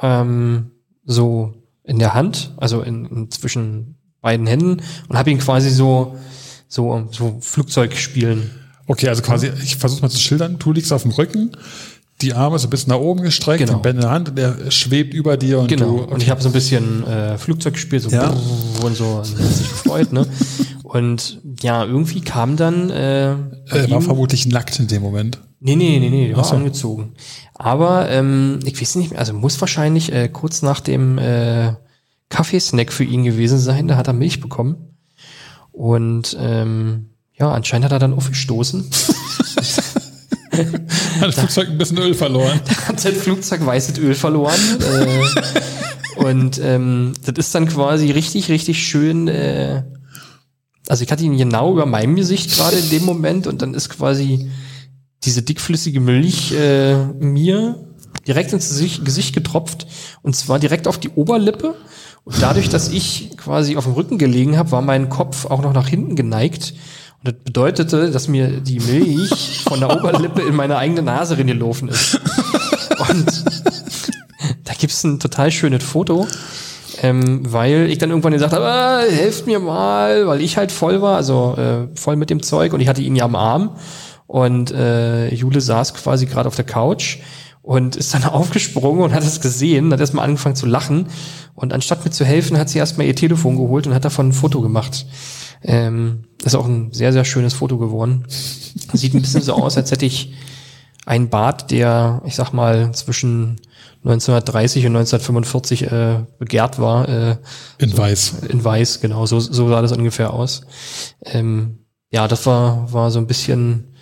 ähm, 0.05 0.71
so 1.05 1.53
in 1.83 1.99
der 1.99 2.13
Hand, 2.13 2.51
also 2.57 2.81
in, 2.81 3.05
in 3.05 3.31
zwischen 3.31 3.95
beiden 4.21 4.47
Händen 4.47 4.81
und 5.07 5.17
habe 5.17 5.29
ihn 5.31 5.37
quasi 5.39 5.69
so 5.69 6.15
so 6.67 7.07
so 7.11 7.37
Flugzeug 7.41 7.95
spielen. 7.95 8.49
Okay, 8.87 9.07
also 9.09 9.21
quasi, 9.21 9.49
ich 9.63 9.77
versuche 9.77 10.01
mal 10.03 10.09
zu 10.09 10.19
schildern. 10.19 10.57
Du 10.59 10.71
liegst 10.71 10.91
auf 10.93 11.01
dem 11.03 11.11
Rücken, 11.11 11.51
die 12.21 12.33
Arme 12.33 12.57
so 12.59 12.67
ein 12.67 12.69
bisschen 12.69 12.91
nach 12.91 12.99
oben 12.99 13.21
gestreckt, 13.23 13.59
Genau. 13.65 13.73
den 13.79 13.81
Ben 13.81 13.95
in 13.95 14.01
der 14.01 14.11
Hand 14.11 14.29
und 14.29 14.37
der 14.37 14.69
schwebt 14.71 15.13
über 15.13 15.37
dir 15.37 15.59
und 15.59 15.67
Genau. 15.67 15.85
du. 15.85 16.03
Und 16.13 16.21
ich 16.23 16.29
habe 16.29 16.41
so 16.41 16.49
ein 16.49 16.53
bisschen 16.53 17.05
äh, 17.05 17.37
Flugzeug 17.37 17.73
gespielt, 17.73 18.03
so 18.03 18.09
Ja. 18.09 18.33
und 18.83 18.95
so 18.95 19.05
und 19.17 19.25
sich 19.25 19.69
gefreut, 19.69 20.11
ne? 20.13 20.25
Und 20.83 21.41
ja, 21.61 21.83
irgendwie 21.83 22.21
kam 22.21 22.55
dann 22.57 22.89
äh, 22.89 23.31
er 23.31 23.37
war 23.69 23.99
ihm- 23.99 24.01
vermutlich 24.01 24.45
nackt 24.47 24.79
in 24.79 24.87
dem 24.87 25.01
Moment. 25.01 25.39
Nee, 25.65 25.75
nee, 25.75 25.97
nee, 25.97 26.11
nee, 26.11 26.27
der 26.27 26.37
war 26.37 26.43
so. 26.43 26.55
angezogen. 26.55 27.13
Aber 27.55 28.07
ähm, 28.11 28.59
ich 28.65 28.79
weiß 28.79 28.97
nicht 28.97 29.09
mehr, 29.09 29.19
also 29.19 29.33
muss 29.33 29.59
wahrscheinlich 29.59 30.11
äh, 30.11 30.29
kurz 30.29 30.61
nach 30.61 30.79
dem 30.79 31.17
äh, 31.17 31.73
Kaffeesnack 32.29 32.93
für 32.93 33.03
ihn 33.03 33.23
gewesen 33.23 33.57
sein, 33.57 33.87
da 33.87 33.95
hat 33.95 34.05
er 34.05 34.13
Milch 34.13 34.41
bekommen. 34.41 34.95
Und 35.71 36.37
ähm, 36.39 37.09
ja, 37.33 37.51
anscheinend 37.51 37.85
hat 37.85 37.93
er 37.93 37.99
dann 37.99 38.13
aufgestoßen. 38.13 38.85
Hat 41.19 41.27
das 41.27 41.35
Flugzeug 41.35 41.69
ein 41.69 41.77
bisschen 41.77 41.97
Öl 41.97 42.13
verloren. 42.13 42.61
hat 42.87 42.97
sein 42.97 43.13
Flugzeug 43.13 43.65
weißes 43.65 43.97
Öl 43.97 44.15
verloren. 44.15 44.59
äh, 44.79 46.21
und 46.21 46.61
ähm, 46.63 47.11
das 47.25 47.47
ist 47.47 47.55
dann 47.55 47.67
quasi 47.67 48.11
richtig, 48.11 48.47
richtig 48.49 48.81
schön. 48.81 49.27
Äh, 49.27 49.83
also 50.87 51.03
ich 51.03 51.11
hatte 51.11 51.25
ihn 51.25 51.35
genau 51.35 51.73
über 51.73 51.85
meinem 51.85 52.15
Gesicht 52.15 52.55
gerade 52.55 52.77
in 52.77 52.89
dem 52.89 53.03
Moment 53.03 53.47
und 53.47 53.61
dann 53.61 53.73
ist 53.73 53.89
quasi 53.89 54.49
diese 55.25 55.41
dickflüssige 55.41 55.99
Milch 55.99 56.53
äh, 56.53 56.95
mir 57.19 57.75
direkt 58.27 58.53
ins 58.53 58.69
Gesicht, 58.69 59.33
getropft 59.33 59.87
und 60.21 60.35
zwar 60.35 60.59
direkt 60.59 60.87
auf 60.87 60.97
die 60.97 61.09
Oberlippe. 61.09 61.75
Und 62.23 62.41
dadurch, 62.41 62.69
dass 62.69 62.89
ich 62.89 63.37
quasi 63.37 63.77
auf 63.77 63.83
dem 63.83 63.93
Rücken 63.93 64.17
gelegen 64.17 64.57
habe, 64.57 64.71
war 64.71 64.81
mein 64.81 65.09
Kopf 65.09 65.45
auch 65.45 65.61
noch 65.61 65.73
nach 65.73 65.87
hinten 65.87 66.15
geneigt. 66.15 66.73
Und 67.19 67.27
das 67.27 67.35
bedeutete, 67.43 68.09
dass 68.09 68.27
mir 68.27 68.47
die 68.61 68.79
Milch 68.79 69.61
von 69.67 69.79
der 69.79 69.95
Oberlippe 69.95 70.41
in 70.41 70.55
meine 70.55 70.77
eigene 70.77 71.03
Nase 71.03 71.37
reingelaufen 71.37 71.89
ist. 71.89 72.19
Und 73.09 73.45
da 74.63 74.73
gibt's 74.73 75.03
ein 75.03 75.19
total 75.19 75.51
schönes 75.51 75.83
Foto, 75.83 76.27
ähm, 77.03 77.41
weil 77.51 77.89
ich 77.91 77.99
dann 77.99 78.09
irgendwann 78.09 78.33
gesagt 78.33 78.53
habe, 78.53 78.65
ah, 78.65 79.01
helft 79.07 79.45
mir 79.45 79.59
mal, 79.59 80.25
weil 80.25 80.41
ich 80.41 80.57
halt 80.57 80.71
voll 80.71 81.03
war, 81.03 81.17
also 81.17 81.55
äh, 81.57 81.95
voll 81.95 82.15
mit 82.15 82.31
dem 82.31 82.41
Zeug 82.41 82.73
und 82.73 82.79
ich 82.79 82.87
hatte 82.87 83.01
ihn 83.01 83.15
ja 83.15 83.25
am 83.25 83.35
Arm 83.35 83.75
und 84.27 84.71
äh, 84.71 85.33
Jule 85.33 85.61
saß 85.61 85.93
quasi 85.93 86.25
gerade 86.25 86.47
auf 86.47 86.55
der 86.55 86.65
Couch 86.65 87.17
und 87.61 87.95
ist 87.95 88.13
dann 88.13 88.23
aufgesprungen 88.25 89.03
und 89.03 89.13
hat 89.13 89.23
es 89.23 89.41
gesehen, 89.41 89.91
hat 89.91 89.99
erstmal 89.99 90.25
angefangen 90.25 90.55
zu 90.55 90.65
lachen 90.65 91.07
und 91.55 91.73
anstatt 91.73 92.05
mir 92.05 92.11
zu 92.11 92.25
helfen, 92.25 92.57
hat 92.57 92.69
sie 92.69 92.79
erstmal 92.79 93.07
ihr 93.07 93.15
Telefon 93.15 93.57
geholt 93.57 93.87
und 93.87 93.93
hat 93.93 94.05
davon 94.05 94.29
ein 94.29 94.33
Foto 94.33 94.61
gemacht. 94.61 95.05
Ähm, 95.63 96.25
das 96.39 96.53
ist 96.53 96.59
auch 96.59 96.67
ein 96.67 96.91
sehr, 96.91 97.11
sehr 97.13 97.25
schönes 97.25 97.53
Foto 97.53 97.77
geworden. 97.77 98.25
Sieht 98.27 99.13
ein 99.13 99.21
bisschen 99.21 99.41
so 99.41 99.53
aus, 99.53 99.77
als 99.77 99.91
hätte 99.91 100.05
ich 100.05 100.33
einen 101.05 101.29
Bart, 101.29 101.71
der, 101.71 102.21
ich 102.25 102.35
sag 102.35 102.51
mal, 102.51 102.91
zwischen 102.93 103.61
1930 104.03 104.85
und 104.85 104.95
1945 104.95 105.91
äh, 105.91 106.25
begehrt 106.37 106.79
war. 106.79 107.07
Äh, 107.09 107.37
In 107.79 107.97
weiß. 107.97 108.35
in 108.49 108.63
weiß, 108.63 109.01
genau, 109.01 109.25
so, 109.25 109.39
so 109.39 109.69
sah 109.69 109.81
das 109.81 109.91
ungefähr 109.91 110.33
aus. 110.33 110.61
Ähm, 111.23 111.79
ja, 112.11 112.27
das 112.27 112.45
war, 112.45 112.91
war 112.91 113.11
so 113.11 113.19
ein 113.19 113.27
bisschen 113.27 113.94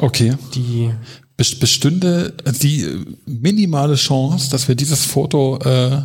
Okay. 0.00 0.34
die, 0.54 0.90
bes- 1.38 1.58
bestünde 1.58 2.34
die 2.62 2.82
äh, 2.84 3.04
minimale 3.26 3.94
Chance, 3.96 4.50
dass 4.50 4.68
wir 4.68 4.74
dieses 4.74 5.04
Foto 5.04 5.58
äh, 5.64 6.02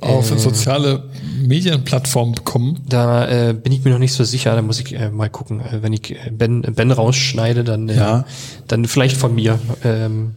auf 0.00 0.26
soziale 0.38 1.04
Medienplattformen 1.42 2.34
bekommen. 2.34 2.80
Da 2.88 3.28
äh, 3.50 3.52
bin 3.54 3.72
ich 3.72 3.84
mir 3.84 3.90
noch 3.92 3.98
nicht 3.98 4.12
so 4.12 4.24
sicher. 4.24 4.54
Da 4.54 4.62
muss 4.62 4.80
ich 4.80 4.94
äh, 4.94 5.10
mal 5.10 5.30
gucken. 5.30 5.60
Äh, 5.60 5.82
wenn 5.82 5.92
ich 5.92 6.10
äh, 6.10 6.30
Ben, 6.30 6.62
ben 6.62 6.90
rausschneide, 6.90 7.64
dann, 7.64 7.88
äh, 7.88 7.96
Ja. 7.96 8.24
dann 8.68 8.84
vielleicht 8.86 9.16
von 9.16 9.34
mir. 9.34 9.58
Ähm, 9.84 10.34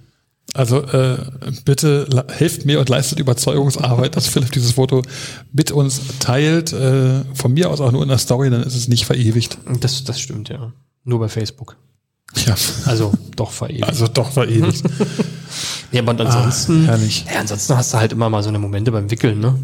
Also 0.53 0.81
äh, 0.83 1.17
bitte 1.65 2.07
helft 2.29 2.65
mir 2.65 2.79
und 2.79 2.89
leistet 2.89 3.19
Überzeugungsarbeit, 3.19 4.15
dass 4.15 4.27
Philipp 4.27 4.51
dieses 4.51 4.73
Foto 4.73 5.01
mit 5.51 5.71
uns 5.71 5.99
teilt. 6.19 6.71
Äh, 6.73 7.23
von 7.33 7.53
mir 7.53 7.69
aus 7.69 7.81
auch 7.81 7.91
nur 7.91 8.03
in 8.03 8.09
der 8.09 8.17
Story, 8.17 8.49
dann 8.49 8.63
ist 8.63 8.75
es 8.75 8.87
nicht 8.87 9.05
verewigt. 9.05 9.57
das, 9.81 10.03
das 10.05 10.19
stimmt, 10.19 10.49
ja. 10.49 10.71
Nur 11.03 11.19
bei 11.19 11.27
Facebook. 11.27 11.75
Ja, 12.45 12.55
Also 12.85 13.13
doch 13.35 13.51
verewigt. 13.51 13.85
also 13.87 14.07
doch 14.07 14.31
verewigt. 14.31 14.83
ja, 15.91 16.01
aber 16.01 16.11
und 16.11 16.21
ansonsten, 16.21 16.83
Ah, 16.85 16.91
herrlich. 16.91 17.25
ja, 17.33 17.39
ansonsten 17.39 17.75
hast 17.75 17.93
du 17.93 17.97
halt 17.97 18.11
immer 18.11 18.29
mal 18.29 18.43
so 18.43 18.49
eine 18.49 18.59
Momente 18.59 18.91
beim 18.91 19.09
Wickeln, 19.09 19.39
ne? 19.39 19.55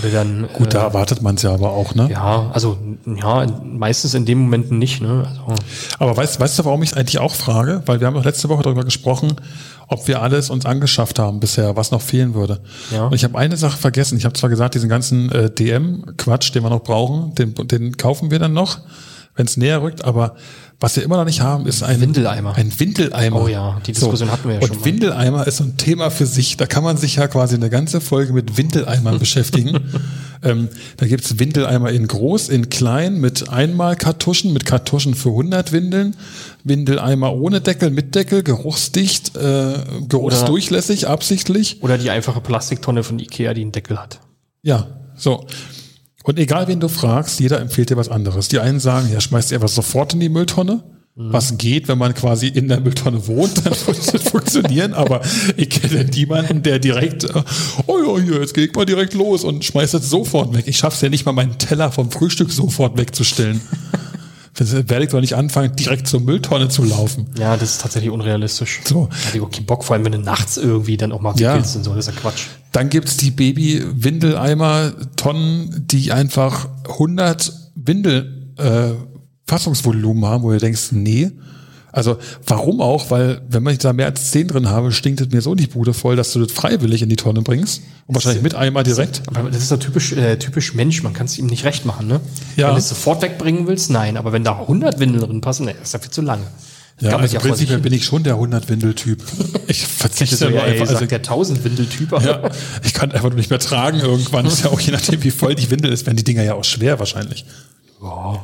Oder 0.00 0.10
dann, 0.10 0.48
Gut, 0.52 0.74
da 0.74 0.80
äh, 0.80 0.84
erwartet 0.84 1.22
man 1.22 1.34
es 1.34 1.42
ja 1.42 1.52
aber 1.52 1.70
auch, 1.72 1.94
ne? 1.94 2.08
ja, 2.10 2.50
also 2.52 2.78
ja, 3.04 3.46
meistens 3.64 4.14
in 4.14 4.24
den 4.24 4.38
Momenten 4.38 4.78
nicht, 4.78 5.00
ne? 5.00 5.26
Also, 5.28 5.54
Aber 5.98 6.16
weißt, 6.16 6.38
weißt 6.38 6.58
du, 6.58 6.64
warum 6.64 6.82
ich 6.82 6.90
es 6.90 6.96
eigentlich 6.96 7.18
auch 7.18 7.34
frage? 7.34 7.82
Weil 7.86 7.98
wir 8.00 8.06
haben 8.06 8.14
doch 8.14 8.24
letzte 8.24 8.48
Woche 8.48 8.62
darüber 8.62 8.84
gesprochen, 8.84 9.34
ob 9.88 10.06
wir 10.06 10.22
alles 10.22 10.50
uns 10.50 10.66
angeschafft 10.66 11.18
haben 11.18 11.40
bisher, 11.40 11.74
was 11.76 11.90
noch 11.90 12.00
fehlen 12.02 12.34
würde. 12.34 12.60
Ja. 12.92 13.06
Und 13.06 13.14
ich 13.14 13.24
habe 13.24 13.36
eine 13.38 13.56
Sache 13.56 13.76
vergessen. 13.76 14.16
Ich 14.18 14.24
habe 14.24 14.34
zwar 14.34 14.50
gesagt, 14.50 14.74
diesen 14.74 14.88
ganzen 14.88 15.30
äh, 15.32 15.50
DM-Quatsch, 15.50 16.54
den 16.54 16.62
wir 16.62 16.70
noch 16.70 16.82
brauchen, 16.84 17.34
den, 17.34 17.54
den 17.54 17.96
kaufen 17.96 18.30
wir 18.30 18.38
dann 18.38 18.52
noch, 18.52 18.78
wenn 19.34 19.46
es 19.46 19.56
näher 19.56 19.82
rückt. 19.82 20.04
Aber 20.04 20.36
was 20.80 20.96
wir 20.96 21.04
immer 21.04 21.16
noch 21.16 21.24
nicht 21.24 21.40
haben, 21.40 21.66
ist 21.66 21.82
ein 21.82 22.00
Windeleimer. 22.00 22.54
Ein 22.56 22.72
Windeleimer. 22.78 23.42
Oh 23.42 23.48
ja, 23.48 23.80
die 23.86 23.92
Diskussion 23.92 24.32
hatten 24.32 24.48
wir 24.48 24.56
ja 24.56 24.60
Und 24.60 24.68
schon 24.68 24.78
mal. 24.78 24.84
Windeleimer 24.84 25.46
ist 25.46 25.58
so 25.58 25.64
ein 25.64 25.76
Thema 25.76 26.10
für 26.10 26.26
sich. 26.26 26.56
Da 26.56 26.66
kann 26.66 26.82
man 26.82 26.96
sich 26.96 27.16
ja 27.16 27.28
quasi 27.28 27.54
eine 27.54 27.70
ganze 27.70 28.00
Folge 28.00 28.32
mit 28.32 28.56
Windeleimern 28.56 29.18
beschäftigen. 29.20 29.78
Ähm, 30.42 30.68
da 30.96 31.06
gibt's 31.06 31.38
Windeleimer 31.38 31.90
in 31.92 32.08
groß, 32.08 32.48
in 32.48 32.68
klein, 32.68 33.20
mit 33.20 33.48
Einmalkartuschen, 33.48 34.52
mit 34.52 34.66
Kartuschen 34.66 35.14
für 35.14 35.28
100 35.28 35.70
Windeln, 35.70 36.16
Windeleimer 36.64 37.32
ohne 37.32 37.60
Deckel, 37.60 37.90
mit 37.90 38.16
Deckel, 38.16 38.42
geruchsdicht, 38.42 39.36
äh, 39.36 39.74
geruchsdurchlässig, 40.08 41.06
absichtlich. 41.06 41.80
oder 41.80 41.96
die 41.96 42.10
einfache 42.10 42.40
Plastiktonne 42.40 43.04
von 43.04 43.20
Ikea, 43.20 43.54
die 43.54 43.60
einen 43.60 43.70
Deckel 43.70 44.00
hat. 44.00 44.18
Ja, 44.62 44.88
so. 45.14 45.46
Und 46.22 46.38
egal 46.38 46.68
wen 46.68 46.80
du 46.80 46.88
fragst, 46.88 47.40
jeder 47.40 47.60
empfiehlt 47.60 47.90
dir 47.90 47.96
was 47.96 48.08
anderes. 48.08 48.48
Die 48.48 48.60
einen 48.60 48.80
sagen, 48.80 49.10
ja, 49.12 49.20
schmeißt 49.20 49.52
ihr 49.52 49.62
was 49.62 49.74
sofort 49.74 50.14
in 50.14 50.20
die 50.20 50.28
Mülltonne. 50.28 50.82
Was 51.14 51.58
geht, 51.58 51.88
wenn 51.88 51.98
man 51.98 52.14
quasi 52.14 52.46
in 52.46 52.68
der 52.68 52.80
Mülltonne 52.80 53.26
wohnt, 53.26 53.58
dann 53.66 53.74
wird 53.86 54.14
das 54.14 54.22
funktionieren. 54.22 54.94
Aber 54.94 55.20
ich 55.58 55.68
kenne 55.68 56.04
niemanden, 56.04 56.62
der 56.62 56.78
direkt, 56.78 57.24
äh, 57.24 57.42
oh 57.86 57.98
ja, 57.98 58.22
hier, 58.24 58.40
jetzt 58.40 58.54
geht 58.54 58.74
mal 58.74 58.86
direkt 58.86 59.12
los 59.12 59.44
und 59.44 59.62
schmeißt 59.62 59.92
das 59.92 60.08
sofort 60.08 60.54
weg. 60.54 60.64
Ich 60.66 60.78
schaff's 60.78 61.02
ja 61.02 61.10
nicht 61.10 61.26
mal, 61.26 61.32
meinen 61.32 61.58
Teller 61.58 61.92
vom 61.92 62.10
Frühstück 62.10 62.50
sofort 62.50 62.96
wegzustellen. 62.96 63.60
Dann 64.54 64.70
werde 64.90 65.04
ich 65.04 65.10
doch 65.10 65.20
nicht 65.20 65.34
anfangen, 65.34 65.74
direkt 65.76 66.06
zur 66.06 66.20
Mülltonne 66.20 66.68
zu 66.68 66.84
laufen. 66.84 67.26
Ja, 67.38 67.56
das 67.56 67.70
ist 67.70 67.80
tatsächlich 67.80 68.10
unrealistisch. 68.10 68.80
So. 68.84 69.08
Hatte 69.26 69.38
ich 69.38 69.42
auch 69.42 69.50
keinen 69.50 69.64
Bock, 69.64 69.82
vor 69.82 69.96
allem 69.96 70.04
wenn 70.04 70.12
du 70.12 70.18
nachts 70.18 70.58
irgendwie 70.58 70.98
dann 70.98 71.10
auch 71.12 71.22
mal 71.22 71.32
Ja. 71.38 71.54
und 71.56 71.66
so, 71.66 71.78
das 71.94 72.06
ist 72.06 72.14
ja 72.14 72.20
Quatsch. 72.20 72.48
Dann 72.70 72.90
gibt's 72.90 73.16
die 73.16 73.30
Baby-Windeleimer-Tonnen, 73.30 75.86
die 75.88 76.12
einfach 76.12 76.68
100 76.88 77.50
Windel 77.74 78.52
äh, 78.58 78.90
Fassungsvolumen 79.46 80.26
haben, 80.26 80.42
wo 80.44 80.50
du 80.52 80.58
denkst, 80.58 80.92
nee. 80.92 81.30
Also 81.92 82.16
warum 82.46 82.80
auch? 82.80 83.10
Weil 83.10 83.42
wenn 83.48 83.66
ich 83.68 83.78
da 83.78 83.92
mehr 83.92 84.06
als 84.06 84.30
10 84.30 84.48
drin 84.48 84.68
habe, 84.70 84.92
stinkt 84.92 85.20
es 85.20 85.28
mir 85.30 85.42
so 85.42 85.54
die 85.54 85.66
Bude 85.66 85.92
voll, 85.92 86.16
dass 86.16 86.32
du 86.32 86.40
das 86.42 86.50
freiwillig 86.50 87.02
in 87.02 87.08
die 87.10 87.16
Tonne 87.16 87.42
bringst. 87.42 87.82
Und 88.06 88.14
wahrscheinlich 88.14 88.42
mit 88.42 88.54
Eimer 88.54 88.82
direkt. 88.82 89.22
Aber 89.26 89.50
das 89.50 89.62
ist 89.62 89.70
doch 89.70 89.78
typisch, 89.78 90.12
äh, 90.12 90.38
typisch 90.38 90.74
Mensch, 90.74 91.02
man 91.02 91.12
kann 91.12 91.26
es 91.26 91.38
ihm 91.38 91.46
nicht 91.46 91.64
recht 91.64 91.84
machen, 91.84 92.08
ne? 92.08 92.20
Ja. 92.56 92.68
Wenn 92.68 92.74
du 92.74 92.80
es 92.80 92.88
sofort 92.88 93.20
wegbringen 93.22 93.66
willst, 93.66 93.90
nein. 93.90 94.16
Aber 94.16 94.32
wenn 94.32 94.42
da 94.42 94.58
100 94.58 94.98
Windeln 94.98 95.22
drin 95.22 95.40
passen, 95.42 95.66
ne, 95.66 95.74
ist 95.82 95.92
ja 95.92 95.98
viel 95.98 96.10
zu 96.10 96.22
lange. 96.22 96.44
Das 96.98 97.10
Ja, 97.10 97.16
also 97.18 97.32
sich 97.32 97.40
prinzipiell 97.40 97.78
bin 97.78 97.92
ich 97.92 98.04
schon 98.04 98.22
der 98.22 98.36
100-Windel-Typ. 98.36 99.22
Ich 99.68 99.86
verzichte 99.86 100.36
so, 100.36 100.46
ja, 100.46 100.62
ey, 100.62 100.72
einfach. 100.72 100.80
Also, 100.88 100.98
sagt 100.98 101.10
der 101.12 101.18
1000 101.18 101.64
Windeltyp. 101.64 102.12
aber- 102.12 102.24
ja, 102.24 102.50
ich 102.84 102.92
kann 102.92 103.10
einfach 103.12 103.32
nicht 103.32 103.48
mehr 103.48 103.58
tragen 103.58 104.00
irgendwann. 104.00 104.44
Ist 104.44 104.64
ja 104.64 104.70
auch 104.70 104.80
je 104.80 104.92
nachdem, 104.92 105.22
wie 105.22 105.30
voll 105.30 105.54
die 105.54 105.70
Windel 105.70 105.90
ist, 105.92 106.04
werden 106.06 106.16
die 106.16 106.24
Dinger 106.24 106.42
ja 106.42 106.54
auch 106.54 106.64
schwer 106.64 106.98
wahrscheinlich. 106.98 107.44
Ja. 108.02 108.42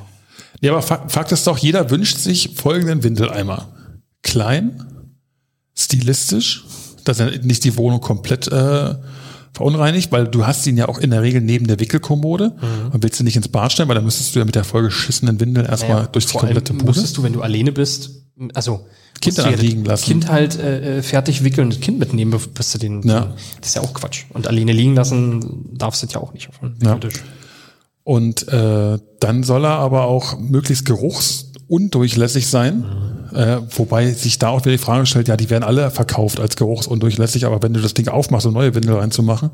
Ja, 0.60 0.72
aber 0.72 0.82
Fakt, 0.82 1.32
ist 1.32 1.46
doch, 1.46 1.58
jeder 1.58 1.90
wünscht 1.90 2.18
sich 2.18 2.50
folgenden 2.56 3.02
Windeleimer. 3.04 3.68
Klein, 4.22 4.82
stilistisch, 5.74 6.64
dass 7.04 7.20
er 7.20 7.30
nicht 7.42 7.64
die 7.64 7.76
Wohnung 7.76 8.00
komplett 8.00 8.48
äh, 8.48 8.94
verunreinigt, 9.52 10.12
weil 10.12 10.26
du 10.26 10.46
hast 10.46 10.66
ihn 10.66 10.76
ja 10.76 10.88
auch 10.88 10.98
in 10.98 11.10
der 11.10 11.22
Regel 11.22 11.40
neben 11.40 11.66
der 11.66 11.80
Wickelkommode 11.80 12.56
und 12.92 13.02
willst 13.02 13.20
ihn 13.20 13.24
nicht 13.24 13.36
ins 13.36 13.48
Bad 13.48 13.72
stellen, 13.72 13.88
weil 13.88 13.94
dann 13.96 14.04
müsstest 14.04 14.34
du 14.34 14.40
ja 14.40 14.44
mit 14.44 14.54
der 14.54 14.64
vollgeschissenen 14.64 15.40
Windel 15.40 15.64
erstmal 15.66 15.96
Naja, 15.98 16.08
durch 16.08 16.26
die 16.26 16.36
komplette 16.36 16.72
Bude. 16.72 16.86
musstest 16.86 17.16
du, 17.16 17.22
wenn 17.22 17.32
du 17.32 17.40
alleine 17.42 17.72
bist, 17.72 18.10
also 18.54 18.86
Kind 19.20 19.38
dann 19.38 19.50
das 19.52 19.60
liegen 19.60 19.84
lassen. 19.84 20.04
Kind 20.04 20.28
halt 20.28 20.58
äh, 20.58 20.98
äh, 20.98 21.02
fertig 21.02 21.42
wickeln 21.42 21.66
und 21.68 21.74
das 21.74 21.80
Kind 21.80 21.98
mitnehmen, 21.98 22.38
bis 22.54 22.70
du 22.72 22.78
den, 22.78 23.02
Ja. 23.02 23.20
den. 23.22 23.32
Das 23.60 23.70
ist 23.70 23.74
ja 23.76 23.82
auch 23.82 23.92
Quatsch. 23.94 24.24
Und 24.30 24.46
alleine 24.46 24.72
liegen 24.72 24.94
lassen 24.94 25.76
darfst 25.76 26.02
du 26.02 26.06
ja 26.06 26.20
auch 26.20 26.32
nicht 26.34 26.48
auf 26.48 26.58
dem 26.60 26.74
Ja. 26.82 26.98
Und 28.08 28.48
äh, 28.48 28.98
dann 29.20 29.42
soll 29.42 29.66
er 29.66 29.72
aber 29.80 30.04
auch 30.04 30.38
möglichst 30.38 30.86
geruchsundurchlässig 30.86 32.46
sein. 32.46 32.82
Äh, 33.34 33.58
wobei 33.76 34.10
sich 34.12 34.38
da 34.38 34.48
auch 34.48 34.60
wieder 34.64 34.72
die 34.72 34.78
Frage 34.82 35.04
stellt, 35.04 35.28
ja, 35.28 35.36
die 35.36 35.50
werden 35.50 35.62
alle 35.62 35.90
verkauft 35.90 36.40
als 36.40 36.56
geruchsundurchlässig, 36.56 37.44
aber 37.44 37.62
wenn 37.62 37.74
du 37.74 37.82
das 37.82 37.92
Ding 37.92 38.08
aufmachst, 38.08 38.46
um 38.46 38.54
neue 38.54 38.74
Windel 38.74 38.94
reinzumachen, 38.96 39.50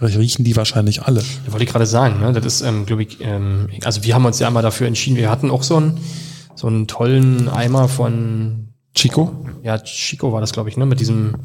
riechen 0.00 0.44
die 0.44 0.56
wahrscheinlich 0.56 1.02
alle. 1.02 1.22
Da 1.46 1.52
wollte 1.52 1.62
ich 1.62 1.70
gerade 1.70 1.86
sagen, 1.86 2.18
ne? 2.18 2.32
Das 2.32 2.44
ist, 2.44 2.62
ähm, 2.62 2.86
glaube 2.86 3.04
ich, 3.04 3.18
ähm, 3.20 3.68
also 3.84 4.02
wir 4.02 4.16
haben 4.16 4.24
uns 4.24 4.40
ja 4.40 4.48
einmal 4.48 4.64
dafür 4.64 4.88
entschieden, 4.88 5.16
wir 5.16 5.30
hatten 5.30 5.52
auch 5.52 5.62
so 5.62 5.76
einen, 5.76 5.98
so 6.56 6.66
einen 6.66 6.88
tollen 6.88 7.48
Eimer 7.48 7.86
von 7.86 8.70
Chico? 8.96 9.46
ja, 9.62 9.78
Chico 9.78 10.32
war 10.32 10.40
das, 10.40 10.52
glaube 10.52 10.70
ich, 10.70 10.76
ne? 10.76 10.86
Mit 10.86 10.98
diesem, 10.98 11.36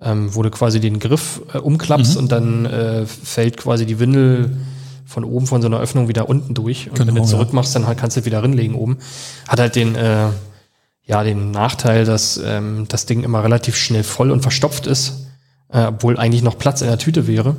ähm, 0.00 0.32
wo 0.32 0.44
du 0.44 0.50
quasi 0.50 0.78
den 0.78 1.00
Griff 1.00 1.42
äh, 1.52 1.58
umklappst 1.58 2.12
Mhm. 2.14 2.18
und 2.22 2.30
dann 2.30 2.66
äh, 2.66 3.04
fällt 3.04 3.56
quasi 3.56 3.84
die 3.84 3.98
Windel 3.98 4.56
von 5.08 5.24
oben 5.24 5.46
von 5.46 5.62
so 5.62 5.66
einer 5.68 5.80
Öffnung 5.80 6.06
wieder 6.08 6.28
unten 6.28 6.54
durch. 6.54 6.90
Und 6.90 6.98
wenn 6.98 7.06
Genau, 7.08 7.20
du 7.20 7.22
ja. 7.22 7.26
zurück 7.30 7.52
machst, 7.52 7.74
dann 7.74 7.86
halt 7.86 7.98
kannst 7.98 8.16
du 8.16 8.24
wieder 8.26 8.42
rinlegen 8.42 8.76
oben. 8.76 8.98
Hat 9.48 9.58
halt 9.58 9.74
den, 9.74 9.96
äh, 9.96 10.28
ja, 11.04 11.24
den 11.24 11.50
Nachteil, 11.50 12.04
dass 12.04 12.38
ähm, 12.44 12.84
das 12.88 13.06
Ding 13.06 13.22
immer 13.24 13.42
relativ 13.42 13.74
schnell 13.76 14.04
voll 14.04 14.30
und 14.30 14.42
verstopft 14.42 14.86
ist, 14.86 15.26
äh, 15.72 15.84
obwohl 15.86 16.18
eigentlich 16.18 16.42
noch 16.42 16.58
Platz 16.58 16.82
in 16.82 16.88
der 16.88 16.98
Tüte 16.98 17.26
wäre. 17.26 17.56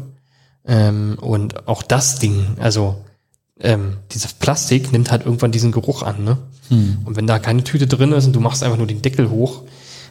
Ähm, 0.65 1.17
und 1.19 1.67
auch 1.67 1.81
das 1.81 2.19
Ding, 2.19 2.45
also 2.59 3.03
ähm, 3.59 3.97
dieses 4.11 4.33
Plastik 4.33 4.91
nimmt 4.91 5.09
halt 5.11 5.25
irgendwann 5.25 5.51
diesen 5.51 5.71
Geruch 5.71 6.03
an, 6.03 6.23
ne? 6.23 6.37
Und 7.03 7.15
wenn 7.15 7.25
da 7.25 7.39
keine 7.39 7.63
Tüte 7.63 7.87
drin 7.87 8.11
ist 8.11 8.27
und 8.27 8.33
du 8.33 8.39
machst 8.39 8.61
einfach 8.63 8.77
nur 8.77 8.85
den 8.85 9.01
Deckel 9.01 9.31
hoch, 9.31 9.63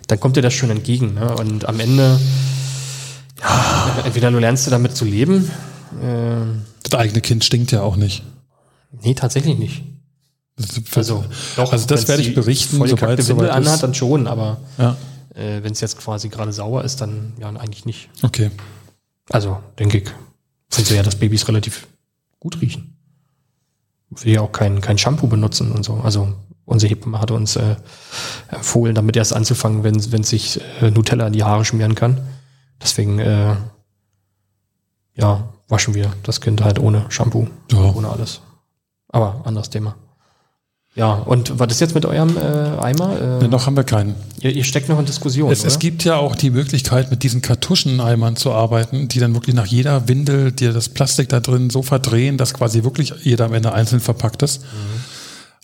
dann 0.08 0.18
kommt 0.18 0.34
dir 0.36 0.42
das 0.42 0.54
schon 0.54 0.70
entgegen, 0.70 1.14
ne? 1.14 1.36
Und 1.36 1.68
am 1.68 1.78
Ende, 1.78 2.18
ja, 3.40 3.96
entweder 4.04 4.32
du 4.32 4.38
lernst 4.38 4.66
du 4.66 4.70
damit 4.72 4.96
zu 4.96 5.04
leben, 5.04 5.48
ähm, 6.02 6.62
Das 6.82 6.98
eigene 6.98 7.20
Kind 7.20 7.44
stinkt 7.44 7.70
ja 7.72 7.82
auch 7.82 7.96
nicht. 7.96 8.22
nee, 9.02 9.14
tatsächlich 9.14 9.58
nicht. 9.58 9.82
Das, 10.56 10.80
Also, 10.96 11.24
doch, 11.56 11.72
also 11.72 11.86
das 11.86 12.08
werde 12.08 12.22
ich 12.22 12.34
berichten, 12.34 12.84
sobald 12.86 13.18
es 13.18 13.26
soweit 13.26 13.50
anhat, 13.50 13.82
dann 13.82 13.94
schon, 13.94 14.26
aber 14.26 14.58
Ja, 14.76 14.96
äh, 15.34 15.62
wenn 15.62 15.72
es 15.72 15.80
jetzt 15.80 15.98
quasi 15.98 16.28
gerade 16.28 16.52
sauer 16.52 16.82
ist, 16.84 17.00
dann 17.00 17.32
ja 17.38 17.48
eigentlich 17.48 17.84
nicht. 17.84 18.08
okay. 18.22 18.50
Also, 19.30 19.60
denke 19.78 19.98
ich, 19.98 20.08
findest 20.70 20.90
du 20.90 20.96
ja, 20.96 21.02
dass 21.02 21.16
Babys 21.16 21.46
relativ 21.48 21.86
gut 22.40 22.60
riechen. 22.60 22.96
Wir 24.10 24.32
ja 24.34 24.40
auch 24.40 24.52
kein, 24.52 24.80
kein 24.80 24.96
Shampoo 24.96 25.26
benutzen 25.26 25.70
und 25.70 25.84
so. 25.84 25.94
Also, 25.94 26.32
unsere 26.64 26.90
Hebamme 26.90 27.20
hatte 27.20 27.34
uns 27.34 27.56
äh, 27.56 27.76
empfohlen, 28.48 28.94
damit 28.94 29.16
erst 29.16 29.34
anzufangen, 29.34 29.84
wenn, 29.84 30.12
wenn 30.12 30.22
sich 30.22 30.60
äh, 30.80 30.90
Nutella 30.90 31.26
in 31.26 31.34
die 31.34 31.44
Haare 31.44 31.64
schmieren 31.66 31.94
kann. 31.94 32.26
Deswegen, 32.82 33.18
äh, 33.18 33.54
ja, 35.14 35.52
waschen 35.68 35.94
wir 35.94 36.12
das 36.22 36.40
Kind 36.40 36.62
halt 36.64 36.78
ohne 36.78 37.04
Shampoo, 37.08 37.46
Ja. 37.72 37.92
ohne 37.94 38.08
alles. 38.08 38.40
Aber 39.08 39.42
anderes 39.44 39.70
Thema. 39.70 39.94
Ja, 40.94 41.12
und 41.14 41.58
was 41.60 41.70
ist 41.70 41.80
jetzt 41.80 41.94
mit 41.94 42.06
eurem 42.06 42.36
äh, 42.36 42.40
Eimer? 42.80 43.20
Äh, 43.20 43.42
Nee, 43.42 43.48
noch 43.48 43.66
haben 43.66 43.76
wir 43.76 43.84
keinen. 43.84 44.16
ihr, 44.40 44.50
ihr 44.56 44.64
steckt 44.64 44.88
noch 44.88 44.98
in 44.98 45.04
Diskussion, 45.06 45.52
Es, 45.52 45.62
es 45.64 45.78
gibt 45.78 46.02
ja 46.02 46.16
auch 46.16 46.34
die 46.34 46.50
Möglichkeit, 46.50 47.10
mit 47.10 47.22
diesen 47.22 47.40
Kartuscheneimern 47.40 48.34
zu 48.34 48.50
arbeiten, 48.52 49.06
die 49.06 49.20
dann 49.20 49.32
wirklich 49.34 49.54
nach 49.54 49.66
jeder 49.66 50.08
Windel 50.08 50.50
dir 50.50 50.72
das 50.72 50.88
Plastik 50.88 51.28
da 51.28 51.38
drin 51.40 51.70
so 51.70 51.82
verdrehen, 51.82 52.36
dass 52.36 52.52
quasi 52.52 52.82
wirklich 52.82 53.14
jeder 53.22 53.44
am 53.44 53.54
Ende 53.54 53.72
einzeln 53.72 54.00
verpackt 54.00 54.42
ist. 54.42 54.64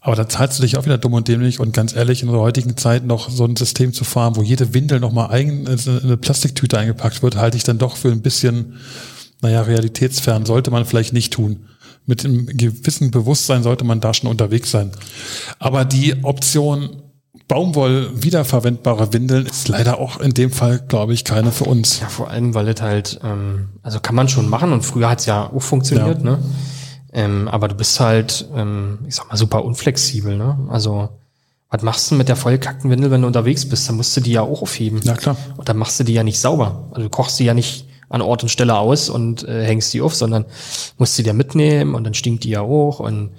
Aber 0.00 0.14
da 0.14 0.28
zahlst 0.28 0.58
du 0.58 0.62
dich 0.62 0.76
auch 0.76 0.84
wieder 0.84 0.98
dumm 0.98 1.14
und 1.14 1.26
dämlich 1.26 1.58
und 1.58 1.72
ganz 1.72 1.96
ehrlich, 1.96 2.22
in 2.22 2.28
der 2.30 2.38
heutigen 2.38 2.76
Zeit 2.76 3.04
noch 3.04 3.28
so 3.30 3.44
ein 3.44 3.56
System 3.56 3.92
zu 3.92 4.04
fahren, 4.04 4.36
wo 4.36 4.42
jede 4.42 4.72
Windel 4.74 5.00
nochmal 5.00 5.30
eigen 5.32 5.66
in 5.66 5.78
eine 6.04 6.16
Plastiktüte 6.18 6.78
eingepackt 6.78 7.22
wird, 7.22 7.36
halte 7.36 7.56
ich 7.56 7.64
dann 7.64 7.78
doch 7.78 7.96
für 7.96 8.12
ein 8.12 8.20
bisschen, 8.20 8.74
naja, 9.44 9.62
realitätsfern. 9.62 10.44
Sollte 10.46 10.70
man 10.70 10.84
vielleicht 10.84 11.12
nicht 11.12 11.32
tun. 11.32 11.66
Mit 12.06 12.24
einem 12.24 12.46
gewissen 12.46 13.10
Bewusstsein 13.10 13.62
sollte 13.62 13.84
man 13.84 14.00
da 14.00 14.12
schon 14.12 14.28
unterwegs 14.28 14.70
sein. 14.70 14.90
Aber 15.58 15.84
die 15.84 16.22
Option 16.24 16.90
Baumwoll 17.46 18.10
wiederverwendbare 18.14 19.12
Windeln 19.12 19.44
ist 19.46 19.68
leider 19.68 19.98
auch 19.98 20.18
in 20.18 20.32
dem 20.32 20.50
Fall, 20.50 20.82
glaube 20.88 21.12
ich, 21.12 21.24
keine 21.24 21.52
für 21.52 21.64
uns. 21.64 22.00
Ja, 22.00 22.08
vor 22.08 22.30
allem, 22.30 22.54
weil 22.54 22.68
es 22.68 22.80
halt, 22.80 23.20
ähm, 23.22 23.68
also 23.82 24.00
kann 24.00 24.14
man 24.14 24.28
schon 24.28 24.48
machen 24.48 24.72
und 24.72 24.82
früher 24.82 25.10
hat's 25.10 25.26
ja 25.26 25.50
auch 25.52 25.60
funktioniert, 25.62 26.18
Ja. 26.18 26.24
ne? 26.24 26.38
Ähm, 27.12 27.46
aber 27.48 27.68
du 27.68 27.74
bist 27.74 28.00
halt, 28.00 28.48
ähm, 28.56 28.98
ich 29.06 29.14
sag 29.14 29.28
mal, 29.28 29.36
super 29.36 29.62
unflexibel, 29.64 30.36
ne? 30.38 30.58
Also, 30.70 31.10
was 31.70 31.82
machst 31.82 32.10
du 32.10 32.14
mit 32.14 32.28
der 32.28 32.36
vollgekackten 32.36 32.90
Windel, 32.90 33.10
wenn 33.10 33.20
du 33.20 33.26
unterwegs 33.26 33.68
bist? 33.68 33.88
Dann 33.88 33.96
musst 33.96 34.16
du 34.16 34.20
die 34.22 34.32
ja 34.32 34.40
auch 34.42 34.62
aufheben. 34.62 35.00
Ja, 35.04 35.14
klar. 35.14 35.36
Und 35.56 35.68
dann 35.68 35.76
machst 35.76 36.00
du 36.00 36.04
die 36.04 36.14
ja 36.14 36.22
nicht 36.22 36.38
sauber. 36.40 36.88
Also 36.92 37.02
du 37.02 37.10
kochst 37.10 37.38
die 37.40 37.44
ja 37.44 37.52
nicht 37.54 37.86
an 38.14 38.22
Ort 38.22 38.42
und 38.42 38.48
Stelle 38.48 38.76
aus 38.76 39.08
und 39.10 39.46
äh, 39.46 39.64
hängst 39.64 39.92
die 39.92 40.00
auf, 40.00 40.14
sondern 40.14 40.44
musst 40.98 41.16
sie 41.16 41.22
dir 41.22 41.34
mitnehmen 41.34 41.94
und 41.94 42.04
dann 42.04 42.14
stinkt 42.14 42.44
die 42.44 42.50
ja 42.50 42.60
auch. 42.60 43.00
Und 43.00 43.30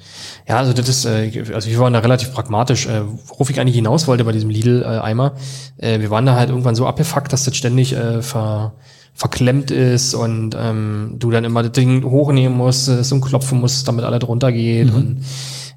ja, 0.47 0.57
also 0.57 0.73
das 0.73 0.89
ist, 0.89 1.05
äh, 1.05 1.45
also 1.53 1.69
wir 1.69 1.79
waren 1.79 1.93
da 1.93 1.99
relativ 1.99 2.33
pragmatisch. 2.33 2.85
Äh, 2.85 3.01
worauf 3.27 3.49
ich 3.49 3.59
eigentlich 3.59 3.75
hinaus 3.75 4.07
wollte 4.07 4.25
bei 4.25 4.33
diesem 4.33 4.49
Lidl-Eimer, 4.49 5.33
äh, 5.77 5.99
wir 5.99 6.09
waren 6.09 6.25
da 6.25 6.35
halt 6.35 6.49
irgendwann 6.49 6.75
so 6.75 6.85
abgefuckt, 6.85 7.31
dass 7.31 7.45
das 7.45 7.55
ständig 7.55 7.93
äh, 7.93 8.21
ver, 8.21 8.73
verklemmt 9.13 9.71
ist 9.71 10.13
und 10.13 10.55
ähm, 10.59 11.15
du 11.17 11.31
dann 11.31 11.45
immer 11.45 11.63
das 11.63 11.71
Ding 11.71 12.03
hochnehmen 12.03 12.57
musst, 12.57 12.89
es 12.89 13.11
umklopfen 13.11 13.61
musst, 13.61 13.87
damit 13.87 14.03
alles 14.03 14.27
runtergeht 14.27 14.93
und 14.93 15.23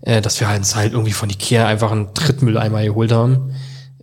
äh, 0.02 0.20
dass 0.20 0.40
wir 0.40 0.48
halt, 0.48 0.64
halt 0.74 0.92
irgendwie 0.92 1.12
von 1.12 1.30
Ikea 1.30 1.66
einfach 1.66 1.92
einen 1.92 2.12
Trittmülleimer 2.14 2.82
geholt 2.82 3.12
haben. 3.12 3.52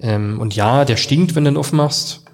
Ähm, 0.01 0.39
und 0.39 0.55
ja, 0.55 0.85
der 0.85 0.97
stinkt, 0.97 1.35
wenn 1.35 1.45
du 1.45 1.51
ihn 1.51 1.57
aufmachst. 1.57 2.24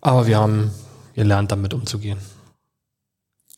Aber 0.00 0.26
wir 0.26 0.38
haben 0.38 0.70
gelernt, 1.14 1.52
damit 1.52 1.74
umzugehen. 1.74 2.18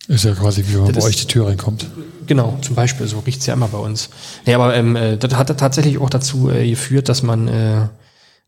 Ist 0.08 0.24
ja 0.24 0.34
quasi 0.34 0.64
wie 0.66 0.74
wenn 0.74 0.82
man 0.82 0.92
bei 0.92 1.02
euch 1.02 1.16
die 1.16 1.26
Tür 1.26 1.46
reinkommt. 1.46 1.86
Genau, 2.26 2.58
zum 2.60 2.74
Beispiel, 2.74 3.06
so 3.06 3.20
riecht's 3.20 3.46
ja 3.46 3.54
immer 3.54 3.68
bei 3.68 3.78
uns. 3.78 4.10
Nee, 4.46 4.54
aber 4.54 4.74
ähm, 4.74 4.96
äh, 4.96 5.16
das 5.16 5.34
hat 5.34 5.56
tatsächlich 5.56 5.98
auch 5.98 6.10
dazu 6.10 6.50
äh, 6.50 6.68
geführt, 6.68 7.08
dass 7.08 7.22
man, 7.22 7.46
äh, 7.46 7.88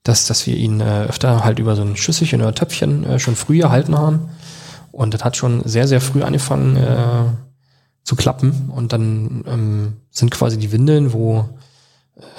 dass, 0.03 0.27
dass 0.27 0.47
wir 0.47 0.57
ihn 0.57 0.81
äh, 0.81 1.05
öfter 1.05 1.45
halt 1.45 1.61
über 1.61 1.77
so 1.77 1.83
ein 1.83 1.97
Schüsselchen 1.97 2.43
oder 2.43 2.55
Töpfchen 2.55 3.05
äh, 3.05 3.19
schon 3.21 3.37
früh 3.37 3.63
erhalten 3.63 3.97
haben. 3.97 4.31
Und 4.91 5.15
das 5.15 5.25
hat 5.25 5.37
schon 5.37 5.63
sehr, 5.65 5.87
sehr 5.87 6.01
früh 6.01 6.23
angefangen 6.23 6.77
äh, 6.77 7.27
zu 8.03 8.17
klappen. 8.17 8.71
Und 8.75 8.93
dann 8.93 9.45
ähm, 9.47 9.93
sind 10.11 10.31
quasi 10.33 10.59
die 10.59 10.73
Windeln, 10.73 11.13
wo 11.13 11.49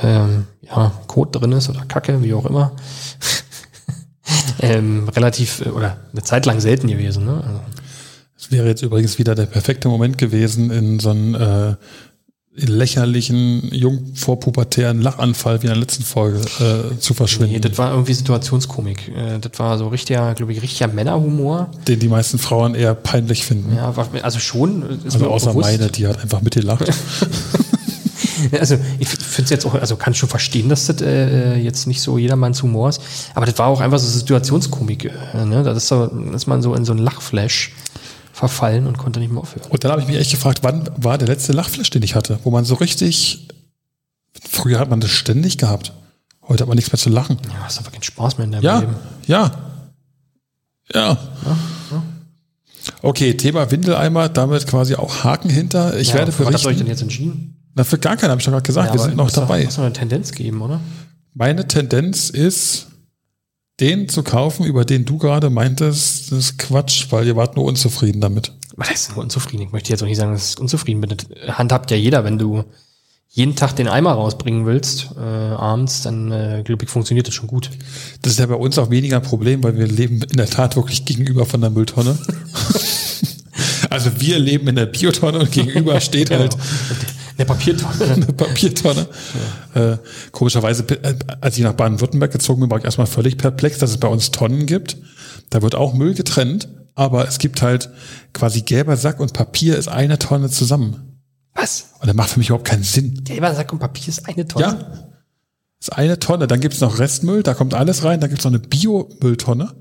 ähm, 0.02 0.48
ja, 0.62 0.92
Kot 1.08 1.36
drin 1.36 1.52
ist 1.54 1.70
oder 1.70 1.86
Kacke, 1.86 2.22
wie 2.24 2.34
auch 2.34 2.46
immer, 2.46 2.72
ähm, 4.72 5.10
relativ 5.10 5.62
äh, 5.66 5.70
oder 5.70 5.98
eine 6.12 6.24
Zeit 6.24 6.46
lang 6.46 6.60
selten 6.60 6.88
gewesen. 6.88 7.26
Ne? 7.26 7.34
Also, 7.46 7.60
Es 8.38 8.52
wäre 8.52 8.68
jetzt 8.68 8.82
übrigens 8.82 9.18
wieder 9.18 9.36
der 9.36 9.46
perfekte 9.46 9.88
Moment 9.88 10.18
gewesen, 10.18 10.72
in 10.72 11.00
so 11.00 11.10
einen 11.12 11.36
äh, 11.36 11.76
lächerlichen, 12.58 13.70
jung 13.74 14.16
vorpubertären 14.16 15.02
Lachanfall 15.02 15.62
wie 15.62 15.68
in 15.68 15.74
der 15.74 15.80
letzten 15.80 16.04
Folge 16.04 16.40
äh, 16.40 16.98
zu 17.00 17.12
Nee, 17.14 17.18
verschwinden, 17.18 17.62
das 17.62 17.78
war 17.78 17.92
irgendwie 17.92 18.14
Situationskomik. 18.14 19.10
Äh, 19.10 19.40
Das 19.40 19.60
war 19.60 19.78
so 19.78 19.90
richtiger, 19.90 20.34
glaube 20.36 20.54
ich, 20.54 20.62
richtiger 20.62 20.88
Männerhumor. 20.88 21.70
den 21.88 22.00
die 22.00 22.08
meisten 22.08 22.38
Frauen 22.38 22.74
eher 22.76 22.96
peinlich 22.96 23.46
finden. 23.46 23.76
Ja, 23.76 23.94
also 24.22 24.40
schon. 24.40 24.84
Ist 25.06 25.16
also 25.16 25.30
außer 25.30 25.52
bewusst. 25.52 25.70
meine, 25.70 25.90
die 25.92 26.08
hat 26.08 26.22
einfach 26.22 26.42
mitgelacht. 26.42 26.90
Also 28.60 28.78
ich 29.00 29.08
finde 29.08 29.44
es 29.44 29.50
jetzt 29.50 29.66
auch, 29.66 29.76
also 29.76 29.96
kann 29.96 30.14
schon 30.14 30.30
verstehen, 30.30 30.70
dass 30.70 30.86
das 30.88 31.02
äh, 31.02 31.56
jetzt 31.58 31.88
nicht 31.88 32.02
so 32.02 32.18
jedermanns 32.18 32.62
Humor 32.64 32.90
ist. 32.90 33.02
Aber 33.34 33.46
das 33.46 33.58
war 33.58 33.68
auch 33.68 33.82
einfach 33.82 34.00
so 34.00 34.08
Situationskomik. 34.08 35.06
Äh, 35.06 35.46
ne? 35.46 35.64
Das 35.64 35.78
ist, 35.78 35.88
so, 35.88 36.06
ist 36.06 36.48
man 36.48 36.62
so 36.62 36.74
in 36.76 36.86
so 36.86 36.92
einen 36.94 37.02
Lachflash 37.02 37.72
verfallen 38.34 38.86
und 38.88 38.98
konnte 38.98 39.20
nicht 39.20 39.32
mehr 39.32 39.42
aufhören. 39.42 39.70
Und 39.70 39.84
dann 39.84 39.92
habe 39.92 40.02
ich 40.02 40.08
mich 40.08 40.18
echt 40.18 40.32
gefragt, 40.32 40.60
wann 40.62 40.90
war 40.98 41.18
der 41.18 41.28
letzte 41.28 41.54
Lachflash, 41.54 41.90
den 41.90 42.04
ich 42.04 42.16
hatte, 42.16 42.40
wo 42.44 42.52
man 42.52 42.66
so 42.66 42.76
richtig, 42.76 43.48
früher 44.50 44.80
hat 44.80 44.90
man 44.90 45.00
das 45.00 45.12
ständig 45.12 45.58
gehabt. 45.58 45.94
Heute 46.48 46.64
hat 46.64 46.68
man 46.68 46.76
nichts 46.76 46.92
mehr 46.92 47.00
zu 47.00 47.10
lachen. 47.10 47.38
Ja, 47.48 47.64
hast 47.64 47.78
einfach 47.78 47.92
keinen 47.92 48.04
Spaß 48.04 48.38
mehr 48.38 48.46
in 48.46 48.52
deinem 48.52 48.64
Ja, 48.64 48.80
Leben. 48.80 48.96
ja, 49.26 49.52
ja. 50.94 51.18
Okay, 53.02 53.36
Thema 53.36 53.72
Windeleimer, 53.72 54.30
damit 54.30 54.68
quasi 54.68 54.96
auch 54.96 55.24
Haken 55.24 55.50
hinter. 55.50 55.98
Ich 55.98 56.10
ja, 56.10 56.16
werde 56.16 56.32
für 56.32 56.46
was 56.46 56.54
habt 56.54 56.66
ihr 56.66 56.70
euch 56.70 56.78
denn 56.78 56.88
jetzt 56.88 57.02
entschieden? 57.02 57.55
Na, 57.76 57.84
für 57.84 57.98
gar 57.98 58.16
keinen 58.16 58.32
habe 58.32 58.40
ich 58.40 58.46
doch 58.46 58.52
gerade 58.52 58.66
gesagt, 58.66 58.88
ja, 58.88 58.94
wir 58.94 59.02
sind 59.02 59.18
noch 59.18 59.30
dabei. 59.32 59.66
Muss 59.66 59.76
doch 59.76 59.84
eine 59.84 59.94
Tendenz 59.94 60.32
geben, 60.32 60.62
oder? 60.62 60.80
Meine 61.34 61.68
Tendenz 61.68 62.30
ist, 62.30 62.88
den 63.82 64.08
zu 64.08 64.24
kaufen, 64.24 64.66
über 64.66 64.86
den 64.86 65.04
du 65.04 65.18
gerade 65.18 65.50
meintest, 65.50 66.32
das 66.32 66.40
ist 66.40 66.58
Quatsch, 66.58 67.08
weil 67.10 67.28
ihr 67.28 67.36
wart 67.36 67.58
nur 67.58 67.66
unzufrieden 67.66 68.22
damit. 68.22 68.54
Was 68.78 68.90
heißt 68.90 69.12
nur 69.12 69.20
unzufrieden? 69.20 69.64
Ich 69.64 69.72
möchte 69.74 69.90
jetzt 69.90 70.02
auch 70.02 70.08
nicht 70.08 70.18
sagen, 70.18 70.32
dass 70.32 70.54
ich 70.54 70.60
unzufrieden 70.60 71.02
bin. 71.02 71.10
Das 71.10 71.58
handhabt 71.58 71.92
ja 71.92 71.98
jeder, 71.98 72.24
wenn 72.24 72.38
du 72.38 72.64
jeden 73.28 73.58
Tag 73.58 73.76
den 73.76 73.90
Eimer 73.90 74.14
rausbringen 74.14 74.66
willst, 74.66 75.10
äh, 75.18 75.20
abends, 75.20 76.04
dann 76.04 76.32
äh, 76.32 76.62
glaube 76.64 76.86
ich, 76.86 76.90
funktioniert 76.90 77.28
das 77.28 77.34
schon 77.34 77.48
gut. 77.48 77.70
Das 78.22 78.32
ist 78.32 78.40
ja 78.40 78.46
bei 78.46 78.56
uns 78.56 78.78
auch 78.78 78.90
weniger 78.90 79.18
ein 79.18 79.24
Problem, 79.24 79.62
weil 79.62 79.78
wir 79.78 79.88
leben 79.88 80.22
in 80.22 80.38
der 80.38 80.50
Tat 80.50 80.78
wirklich 80.78 81.04
gegenüber 81.04 81.46
von 81.46 81.60
der 81.60 81.70
Mülltonne. 81.70 82.18
also 83.90 84.12
wir 84.20 84.40
leben 84.40 84.70
in 84.70 84.76
der 84.76 84.86
Biotonne 84.86 85.40
und 85.40 85.52
gegenüber 85.52 86.00
steht 86.00 86.32
halt 86.32 86.56
Eine 87.38 87.46
Papiertonne. 87.46 88.06
eine 88.14 88.26
Papiertonne. 88.26 89.08
Äh, 89.74 89.98
komischerweise, 90.32 90.84
äh, 90.90 91.16
als 91.42 91.58
ich 91.58 91.64
nach 91.64 91.74
Baden-Württemberg 91.74 92.32
gezogen 92.32 92.62
bin, 92.62 92.70
war 92.70 92.78
ich 92.78 92.86
erstmal 92.86 93.08
völlig 93.08 93.38
perplex, 93.38 93.80
dass 93.80 93.92
es 93.92 93.98
bei 93.98 94.08
uns 94.08 94.32
Tonnen 94.32 94.66
gibt. 94.66 94.98
Da 95.50 95.62
wird 95.62 95.76
auch 95.76 95.94
Müll 95.94 96.14
getrennt, 96.14 96.70
aber 96.96 97.28
es 97.28 97.40
gibt 97.40 97.62
halt 97.62 97.90
quasi 98.34 98.62
gelber 98.62 98.98
Sack 98.98 99.20
und 99.20 99.34
Papier 99.34 99.78
ist 99.78 99.88
eine 99.88 100.18
Tonne 100.18 100.50
zusammen. 100.50 101.22
Was? 101.54 101.90
Und 102.00 102.08
das 102.08 102.16
macht 102.16 102.32
für 102.32 102.40
mich 102.40 102.50
überhaupt 102.50 102.68
keinen 102.68 102.84
Sinn. 102.84 103.24
Gelber 103.24 103.54
Sack 103.54 103.72
und 103.74 103.80
Papier 103.80 104.10
ist 104.10 104.28
eine 104.28 104.48
Tonne? 104.48 104.66
Ja. 104.66 105.10
Ist 105.80 105.94
eine 105.94 106.20
Tonne. 106.20 106.48
Dann 106.48 106.62
gibt's 106.62 106.82
noch 106.82 107.00
Restmüll, 107.00 107.44
da 107.44 107.54
kommt 107.54 107.74
alles 107.74 108.04
rein. 108.04 108.20
Dann 108.20 108.30
gibt's 108.30 108.46
noch 108.46 108.52
eine 108.52 108.60
Biomülltonne. 108.60 109.74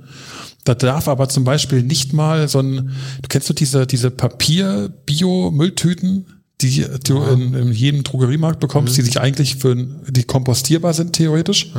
Da 0.64 0.74
darf 0.74 1.08
aber 1.08 1.28
zum 1.28 1.44
Beispiel 1.44 1.82
nicht 1.82 2.12
mal 2.12 2.48
so 2.48 2.58
ein, 2.60 2.90
du 3.20 3.28
kennst 3.28 3.50
du 3.50 3.54
diese, 3.54 3.86
diese 3.86 4.10
Papier-Bio-Mülltüten, 4.10 6.33
die 6.64 6.86
du 7.04 7.22
in, 7.22 7.54
in 7.54 7.72
jedem 7.72 8.02
Drogeriemarkt 8.02 8.60
bekommst, 8.60 8.96
die 8.96 9.02
sich 9.02 9.20
eigentlich 9.20 9.56
für, 9.56 9.76
die 9.76 10.24
kompostierbar 10.24 10.94
sind, 10.94 11.12
theoretisch. 11.12 11.72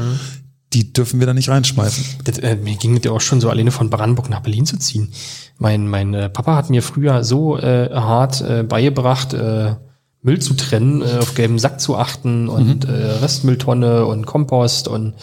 Die 0.73 0.91
dürfen 0.91 1.19
wir 1.19 1.27
da 1.27 1.33
nicht 1.33 1.49
reinschmeißen. 1.49 2.03
Das, 2.25 2.37
äh, 2.39 2.57
mir 2.57 2.75
ging 2.75 2.95
das 2.95 3.05
ja 3.05 3.11
auch 3.11 3.21
schon 3.21 3.39
so 3.39 3.49
alleine 3.49 3.71
von 3.71 3.89
Brandenburg 3.89 4.29
nach 4.29 4.41
Berlin 4.41 4.65
zu 4.65 4.77
ziehen. 4.77 5.09
Mein, 5.57 5.87
mein 5.87 6.13
äh, 6.13 6.29
Papa 6.29 6.55
hat 6.55 6.69
mir 6.69 6.81
früher 6.81 7.23
so 7.23 7.57
äh, 7.57 7.89
hart 7.93 8.41
äh, 8.41 8.63
beigebracht, 8.63 9.33
äh, 9.33 9.75
Müll 10.21 10.39
zu 10.39 10.55
trennen, 10.55 11.01
äh, 11.01 11.19
auf 11.19 11.35
gelben 11.35 11.59
Sack 11.59 11.79
zu 11.79 11.95
achten 11.95 12.49
und 12.49 12.83
äh, 12.85 12.91
Restmülltonne 12.91 14.05
und 14.05 14.25
Kompost 14.25 14.87
und 14.87 15.13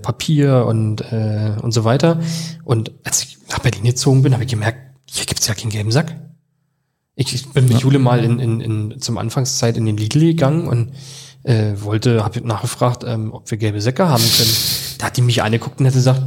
Papier 0.00 0.64
und, 0.66 1.02
und 1.60 1.70
so 1.70 1.84
weiter. 1.84 2.18
Und 2.64 2.92
als 3.04 3.24
ich 3.24 3.36
nach 3.50 3.58
Berlin 3.58 3.84
gezogen 3.84 4.22
bin, 4.22 4.32
habe 4.32 4.44
ich 4.44 4.50
gemerkt, 4.50 4.78
hier 5.04 5.26
gibt's 5.26 5.46
ja 5.46 5.54
keinen 5.54 5.68
gelben 5.68 5.92
Sack. 5.92 6.16
Ich, 7.18 7.48
bin 7.48 7.66
mit 7.66 7.80
Jule 7.80 7.98
mal 7.98 8.22
in, 8.22 8.38
in, 8.38 8.60
in, 8.60 9.00
zum 9.00 9.16
Anfangszeit 9.16 9.78
in 9.78 9.86
den 9.86 9.96
Lidl 9.96 10.20
gegangen 10.20 10.68
und 10.68 10.92
äh, 11.44 11.72
wollte, 11.78 12.22
habe 12.22 12.46
nachgefragt, 12.46 13.04
ähm, 13.06 13.32
ob 13.32 13.50
wir 13.50 13.56
gelbe 13.56 13.80
Säcke 13.80 14.06
haben 14.06 14.22
können. 14.22 14.50
Da 14.98 15.06
hat 15.06 15.16
die 15.16 15.22
mich 15.22 15.42
angeguckt 15.42 15.80
und 15.80 15.86
hat 15.86 15.94
gesagt, 15.94 16.20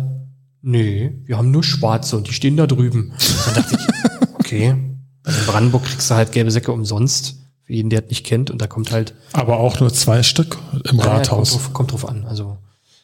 nee, 0.62 1.12
wir 1.26 1.38
haben 1.38 1.52
nur 1.52 1.64
schwarze 1.64 2.18
und 2.18 2.28
die 2.28 2.34
stehen 2.34 2.58
da 2.58 2.66
drüben. 2.66 3.14
Dann 3.46 3.54
dachte 3.54 3.78
ich, 3.80 4.30
okay, 4.40 4.76
also 5.24 5.40
in 5.40 5.46
Brandenburg 5.46 5.84
kriegst 5.84 6.10
du 6.10 6.16
halt 6.16 6.32
gelbe 6.32 6.50
Säcke 6.50 6.72
umsonst, 6.72 7.36
für 7.64 7.74
jeden, 7.74 7.92
der 7.92 8.04
es 8.04 8.10
nicht 8.10 8.26
kennt. 8.26 8.50
Und 8.50 8.60
da 8.60 8.66
kommt 8.66 8.92
halt 8.92 9.14
Aber 9.34 9.58
auch 9.58 9.80
nur 9.80 9.94
zwei 9.94 10.24
Stück 10.24 10.58
im 10.90 10.98
ja, 10.98 11.06
ja, 11.06 11.12
Rathaus. 11.12 11.52
Kommt 11.52 11.64
drauf, 11.64 11.74
kommt 11.74 11.92
drauf 11.92 12.10
an. 12.10 12.26
Also 12.26 12.58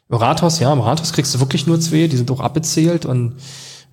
im 0.09 0.17
Rathaus, 0.17 0.59
ja, 0.59 0.73
im 0.73 0.81
Rathaus 0.81 1.13
kriegst 1.13 1.35
du 1.35 1.39
wirklich 1.39 1.67
nur 1.67 1.79
zwei, 1.79 2.07
die 2.07 2.17
sind 2.17 2.31
auch 2.31 2.39
abbezählt 2.39 3.05
und 3.05 3.35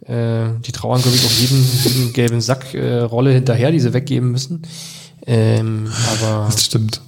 äh, 0.06 0.48
die 0.64 0.72
trauern, 0.72 1.00
glaube 1.00 1.16
ich, 1.16 1.24
auf 1.24 1.38
jeden, 1.40 1.64
jeden 1.84 2.12
gelben 2.12 2.40
Sack 2.40 2.74
äh, 2.74 3.00
Rolle 3.00 3.32
hinterher, 3.32 3.70
die 3.70 3.80
sie 3.80 3.92
weggeben 3.92 4.30
müssen. 4.30 4.62
Ähm, 5.26 5.90
aber 6.12 6.46
Das 6.50 6.64
stimmt. 6.64 7.00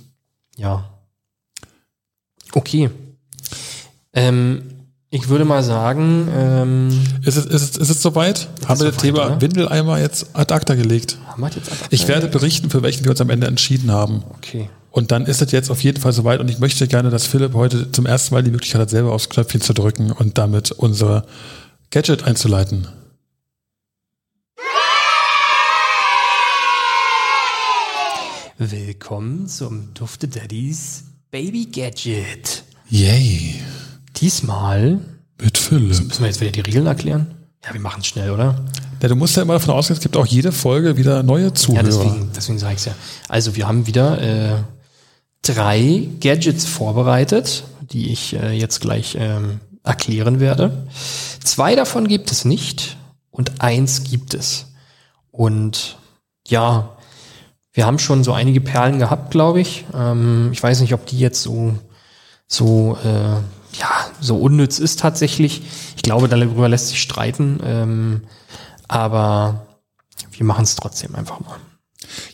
ja. 0.57 0.89
Okay. 2.53 2.91
Ähm, 4.13 4.63
ich 5.11 5.29
würde 5.29 5.45
mal 5.45 5.63
sagen, 5.63 6.29
ähm, 6.37 6.89
Ist 7.23 7.37
es, 7.37 7.47
ist 7.47 7.63
es, 7.63 7.77
ist 7.77 7.91
es 7.91 8.03
soweit? 8.03 8.49
Haben 8.67 8.81
wir 8.81 8.91
das 8.91 8.97
Thema 8.97 9.27
oder? 9.27 9.41
Windeleimer 9.41 9.99
jetzt 10.01 10.27
ad 10.35 10.53
acta 10.53 10.75
gelegt? 10.75 11.19
haben 11.29 11.41
wir 11.41 11.47
das 11.49 11.57
jetzt 11.57 11.71
einfach 11.73 11.87
Ich 11.91 12.09
werde 12.09 12.27
berichten, 12.29 12.71
für 12.71 12.83
welchen 12.83 13.05
wir 13.05 13.11
uns 13.11 13.21
am 13.21 13.31
Ende 13.31 13.47
entschieden 13.47 13.91
haben. 13.93 14.23
Okay. 14.37 14.69
Und 14.91 15.11
dann 15.11 15.27
ist 15.27 15.43
es 15.43 15.51
jetzt 15.51 15.71
auf 15.71 15.83
jeden 15.83 16.01
Fall 16.01 16.13
soweit 16.13 16.39
und 16.41 16.49
ich 16.49 16.61
möchte 16.61 16.87
gerne, 16.87 17.11
dass 17.11 17.27
Philipp 17.27 17.55
heute 17.55 17.91
zum 17.91 18.07
ersten 18.07 18.35
Mal 18.35 18.45
die 18.45 18.51
Möglichkeit 18.53 18.81
hat, 18.81 18.91
selber 18.91 19.13
aufs 19.13 19.29
Knöpfchen 19.29 19.61
zu 19.61 19.73
drücken 19.73 20.13
und 20.13 20.39
damit 20.39 20.71
unser 20.71 21.25
Gadget 21.95 22.25
einzuleiten. 22.25 22.89
Willkommen 28.59 29.47
zum 29.47 29.95
Dufte 29.95 30.27
Daddies 30.27 31.05
Baby 31.31 31.67
Gadget. 31.67 32.65
Yay. 32.89 33.61
Diesmal 34.17 34.99
Mit 35.41 35.57
Philipp. 35.57 35.89
müssen 35.89 36.19
wir 36.19 36.27
jetzt 36.27 36.41
wieder 36.41 36.51
die 36.51 36.63
Regeln 36.63 36.87
erklären. 36.87 37.35
Ja, 37.65 37.73
wir 37.73 37.81
machen 37.81 38.01
es 38.01 38.09
schnell, 38.09 38.31
oder? 38.33 38.65
Ja, 39.01 39.09
du 39.09 39.15
musst 39.15 39.37
ja 39.37 39.43
immer 39.43 39.55
davon 39.55 39.75
ausgehen, 39.75 39.97
es 39.97 40.03
gibt 40.03 40.17
auch 40.17 40.27
jede 40.27 40.51
Folge 40.51 40.97
wieder 40.97 41.23
neue 41.23 41.45
Ja, 41.45 41.55
Zuhörer. 41.55 41.85
deswegen, 41.85 42.31
deswegen 42.35 42.59
sage 42.59 42.75
ich 42.77 42.85
ja. 42.87 42.95
Also 43.29 43.55
wir 43.55 43.69
haben 43.69 43.87
wieder 43.87 44.21
äh, 44.21 44.63
drei 45.43 46.09
Gadgets 46.21 46.65
vorbereitet, 46.65 47.63
die 47.93 48.11
ich 48.13 48.35
äh, 48.35 48.51
jetzt 48.51 48.81
gleich 48.81 49.17
ähm, 49.17 49.61
erklären 49.85 50.41
werde. 50.41 50.89
Zwei 51.45 51.77
davon 51.77 52.09
gibt 52.09 52.33
es 52.33 52.45
nicht 52.45 52.97
und 53.31 53.61
eins 53.61 54.03
gibt 54.03 54.33
es. 54.33 54.73
Und 55.31 55.99
ja, 56.49 56.97
wir 57.73 57.85
haben 57.85 57.99
schon 57.99 58.25
so 58.25 58.33
einige 58.33 58.61
Perlen 58.61 58.99
gehabt, 58.99 59.31
glaube 59.31 59.61
ich. 59.61 59.85
Ähm, 59.93 60.51
ich 60.53 60.63
weiß 60.63 60.81
nicht, 60.81 60.95
ob 60.95 61.05
die 61.07 61.19
jetzt 61.19 61.43
so, 61.43 61.75
so, 62.47 62.97
äh, 63.05 63.35
ja, 63.79 63.91
so 64.21 64.37
unnütz 64.37 64.79
ist 64.79 65.01
tatsächlich. 65.01 65.63
Ich 65.97 66.03
glaube, 66.03 66.29
darüber 66.29 66.69
lässt 66.69 66.89
sich 66.89 67.03
streiten. 67.03 67.61
Ähm, 67.63 68.23
aber 68.89 69.67
wir 70.33 70.47
machen 70.47 70.65
es 70.65 70.77
trotzdem 70.77 71.15
einfach 71.15 71.41
mal. 71.41 71.59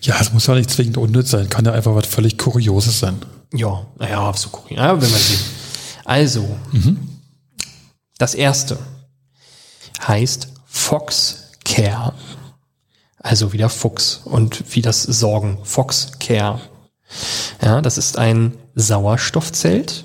Ja, 0.02 0.16
es 0.20 0.32
muss 0.32 0.46
ja 0.46 0.54
nicht 0.54 0.70
zwingend 0.70 0.98
unnütz 0.98 1.30
sein. 1.30 1.48
Kann 1.48 1.64
ja 1.64 1.72
einfach 1.72 1.96
was 1.96 2.06
völlig 2.06 2.38
Kurioses 2.38 3.00
sein. 3.00 3.16
Ja, 3.52 3.86
naja, 3.98 4.32
so 4.34 4.50
kurios. 4.50 4.78
Ja, 4.78 5.00
wenn 5.00 5.10
man 5.10 5.20
sieht. 5.20 5.40
Also, 6.04 6.56
das 8.18 8.34
erste 8.34 8.78
heißt 10.06 10.48
Fox 10.66 11.52
Care. 11.64 12.14
Also 13.18 13.52
wieder 13.52 13.68
Fuchs 13.68 14.20
und 14.24 14.74
wie 14.74 14.82
das 14.82 15.02
Sorgen. 15.02 15.58
Fox 15.62 16.12
Care. 16.20 16.60
Ja, 17.62 17.80
das 17.80 17.98
ist 17.98 18.18
ein 18.18 18.56
Sauerstoffzelt, 18.74 20.04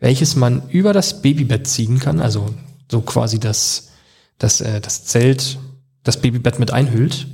welches 0.00 0.36
man 0.36 0.68
über 0.68 0.92
das 0.92 1.22
Babybett 1.22 1.66
ziehen 1.66 1.98
kann. 1.98 2.20
Also 2.20 2.54
so 2.90 3.00
quasi 3.00 3.40
das, 3.40 3.90
das, 4.38 4.60
äh, 4.60 4.80
das 4.80 5.04
Zelt, 5.04 5.58
das 6.02 6.20
Babybett 6.20 6.58
mit 6.58 6.72
einhüllt. 6.72 7.26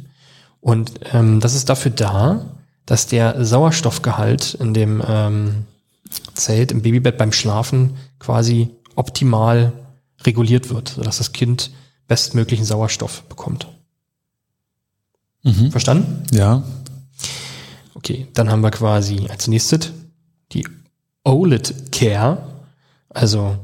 Und 0.61 0.93
ähm, 1.13 1.41
das 1.41 1.55
ist 1.55 1.69
dafür 1.69 1.91
da, 1.91 2.47
dass 2.87 3.07
der 3.07 3.45
Sauerstoffgehalt 3.45 4.55
in 4.55 4.73
dem 4.73 5.03
ähm, 5.07 5.67
Zelt, 6.35 6.73
im 6.73 6.83
Babybett 6.83 7.19
beim 7.19 7.33
Schlafen 7.33 7.97
quasi 8.19 8.71
optimal 8.95 9.73
reguliert 10.25 10.71
wird, 10.71 10.91
sodass 10.91 11.19
das 11.19 11.33
Kind 11.33 11.71
bestmöglichen 12.09 12.65
Sauerstoff 12.65 13.23
bekommt. 13.25 13.69
Verstanden? 15.71 16.25
Ja. 16.33 16.65
Okay, 17.95 18.27
dann 18.35 18.51
haben 18.51 18.63
wir 18.63 18.71
quasi 18.71 19.27
als 19.29 19.47
nächstes 19.47 19.93
die 20.53 20.67
OLED 21.25 21.93
Care, 21.93 22.43
also 23.09 23.57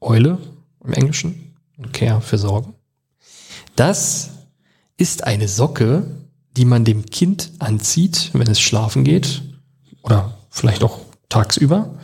Eule 0.00 0.38
im 0.84 0.92
Englischen 0.92 1.54
Care 1.92 2.20
für 2.20 2.38
Sorgen. 2.38 2.74
Das 3.76 4.30
ist 4.96 5.24
eine 5.24 5.48
Socke, 5.48 6.04
die 6.56 6.64
man 6.64 6.84
dem 6.84 7.06
Kind 7.06 7.52
anzieht, 7.58 8.30
wenn 8.32 8.48
es 8.50 8.60
schlafen 8.60 9.04
geht 9.04 9.42
oder 10.02 10.36
vielleicht 10.50 10.82
auch 10.82 11.00
tagsüber, 11.28 11.94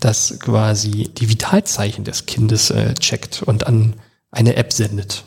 das 0.00 0.38
quasi 0.38 1.08
die 1.08 1.28
Vitalzeichen 1.28 2.04
des 2.04 2.26
Kindes 2.26 2.70
äh, 2.70 2.94
checkt 2.94 3.42
und 3.42 3.66
an 3.66 3.94
eine 4.30 4.56
App 4.56 4.72
sendet. 4.72 5.24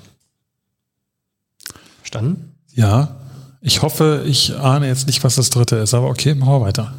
Verstanden? 2.09 2.55
Ja. 2.73 3.17
Ich 3.61 3.83
hoffe, 3.83 4.23
ich 4.25 4.55
ahne 4.57 4.87
jetzt 4.87 5.05
nicht, 5.05 5.23
was 5.23 5.35
das 5.35 5.51
dritte 5.51 5.75
ist, 5.75 5.93
aber 5.93 6.07
okay, 6.07 6.33
machen 6.33 6.53
wir 6.53 6.61
weiter. 6.61 6.93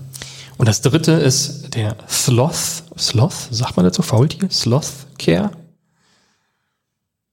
Und 0.57 0.69
das 0.69 0.83
dritte 0.83 1.13
ist 1.13 1.75
der 1.75 1.97
Sloth. 2.09 2.85
Sloth, 2.97 3.49
sagt 3.51 3.77
man 3.77 3.85
dazu? 3.85 4.03
Faultier? 4.03 4.49
Sloth 4.51 4.93
Care? 5.19 5.51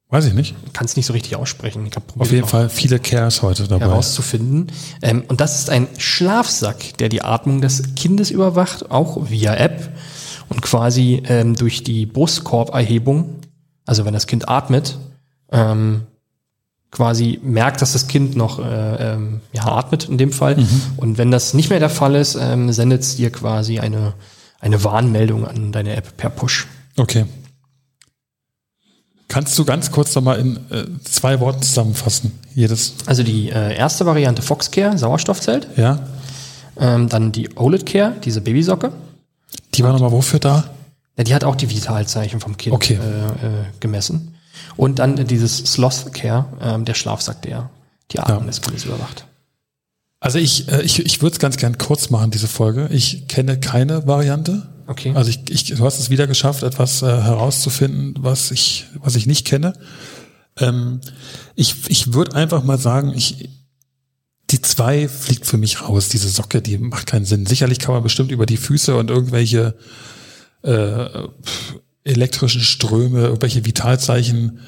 Weiß 0.10 0.26
ich 0.26 0.34
nicht. 0.34 0.56
Kann 0.74 0.86
es 0.86 0.96
nicht 0.96 1.06
so 1.06 1.14
richtig 1.14 1.36
aussprechen. 1.36 1.86
Ich 1.86 1.96
habe 1.96 2.06
Auf 2.18 2.32
jeden 2.32 2.48
Fall 2.48 2.70
viele 2.70 2.98
Cares 2.98 3.44
heute 3.44 3.68
dabei. 3.68 3.86
herauszufinden. 3.86 4.72
Ähm, 5.04 5.26
und 5.28 5.40
das 5.40 5.60
ist 5.60 5.70
ein 5.70 5.88
Schlafsack, 6.00 6.98
der 6.98 7.10
die 7.10 7.22
Atmung 7.22 7.62
des 7.62 7.94
Kindes 7.96 8.32
überwacht, 8.32 8.90
auch 8.90 9.30
via 9.30 9.54
App 9.54 9.92
und 10.50 10.62
quasi 10.64 11.22
ähm, 11.28 11.56
durch 11.56 11.84
die 11.84 12.08
Brustkorberhebung, 12.08 13.36
also 13.86 14.06
wenn 14.06 14.14
das 14.14 14.26
Kind 14.26 14.48
atmet, 14.50 14.98
ähm, 15.52 16.08
quasi 16.92 17.40
merkt, 17.44 17.82
dass 17.82 17.94
das 17.94 18.08
Kind 18.08 18.36
noch 18.36 18.60
äh, 18.60 19.14
ähm, 19.14 19.42
ja, 19.54 19.66
atmet 19.66 20.08
in 20.10 20.18
dem 20.18 20.32
Fall. 20.32 20.58
Und 20.98 21.18
wenn 21.18 21.32
das 21.32 21.54
nicht 21.54 21.70
mehr 21.70 21.80
der 21.80 21.90
Fall 21.90 22.16
ist, 22.16 22.36
ähm, 22.36 22.72
sendet 22.72 23.02
es 23.02 23.18
dir 23.18 23.30
quasi 23.32 23.80
eine, 23.80 24.14
eine 24.60 24.84
Warnmeldung 24.84 25.46
an 25.46 25.72
deine 25.72 25.96
App 25.96 26.16
per 26.18 26.30
Push. 26.30 26.68
Okay. 26.96 27.26
Kannst 29.28 29.60
du 29.60 29.66
ganz 29.66 29.92
kurz 29.92 30.16
nochmal 30.16 30.40
in 30.40 30.56
äh, 30.72 30.86
zwei 31.04 31.40
Worten 31.42 31.62
zusammenfassen? 31.62 32.32
Jedes. 32.56 32.96
Also 33.06 33.24
die 33.24 33.50
äh, 33.50 33.76
erste 33.76 34.06
Variante 34.06 34.42
Foxcare, 34.42 34.98
Sauerstoffzelt. 34.98 35.68
Ja? 35.76 36.00
Ähm, 36.80 37.10
dann 37.10 37.34
die 37.34 37.50
OLED 37.58 37.86
Care, 37.86 38.14
diese 38.24 38.40
Babysocke. 38.40 38.94
Die 39.74 39.84
war 39.84 39.92
nochmal 39.92 40.14
wofür 40.14 40.40
da? 40.40 40.70
Ja, 41.18 41.24
die 41.26 41.36
hat 41.36 41.44
auch 41.44 41.56
die 41.56 41.70
Vitalzeichen 41.70 42.40
vom 42.40 42.56
Kind 42.56 42.74
Okay. 42.74 42.94
äh, 42.94 43.46
äh, 43.46 43.64
gemessen. 43.82 44.36
Und 44.76 45.00
dann 45.00 45.28
dieses 45.28 45.58
Sloth 45.58 46.14
Care, 46.14 46.46
ähm, 46.62 46.86
der 46.86 46.94
Schlafsack, 46.94 47.42
der 47.42 47.70
die 48.12 48.20
Atmung 48.20 48.42
Ja. 48.42 48.46
des 48.46 48.62
Kindes 48.62 48.86
überwacht. 48.86 49.26
Also 50.20 50.40
ich, 50.40 50.68
äh, 50.72 50.82
ich, 50.82 51.00
ich 51.00 51.22
würde 51.22 51.34
es 51.34 51.40
ganz 51.40 51.58
gern 51.58 51.78
kurz 51.78 52.10
machen, 52.10 52.32
diese 52.32 52.48
Folge. 52.48 52.90
Ich 52.92 53.28
kenne 53.28 53.60
keine 53.60 54.08
Variante. 54.08 54.68
Okay. 54.88 55.12
Also 55.16 55.30
ich, 55.30 55.50
ich, 55.50 55.66
du 55.66 55.84
hast 55.86 56.00
es 56.00 56.10
wieder 56.10 56.28
geschafft, 56.28 56.64
etwas 56.64 57.02
äh, 57.02 57.06
herauszufinden, 57.06 58.16
was 58.20 58.52
ich, 58.52 58.86
was 58.96 59.16
ich 59.16 59.28
nicht 59.28 59.46
kenne. 59.46 59.74
Ähm, 60.58 61.02
ich 61.56 61.90
ich 61.90 62.14
würde 62.14 62.36
einfach 62.36 62.64
mal 62.64 62.78
sagen, 62.80 63.14
ich, 63.16 63.50
die 64.50 64.62
zwei 64.62 65.08
fliegt 65.10 65.46
für 65.46 65.58
mich 65.58 65.82
raus. 65.82 66.10
Diese 66.10 66.30
Socke, 66.30 66.62
die 66.62 66.78
macht 66.78 67.06
keinen 67.06 67.26
Sinn. 67.26 67.46
Sicherlich 67.46 67.80
kann 67.80 67.94
man 67.94 68.04
bestimmt 68.04 68.32
über 68.32 68.46
die 68.46 68.58
Füße 68.58 68.96
und 68.96 69.10
irgendwelche 69.10 69.76
äh, 70.64 71.28
pf, 71.44 71.76
elektrischen 72.08 72.62
Ströme, 72.62 73.22
irgendwelche 73.22 73.66
Vitalzeichen 73.66 74.60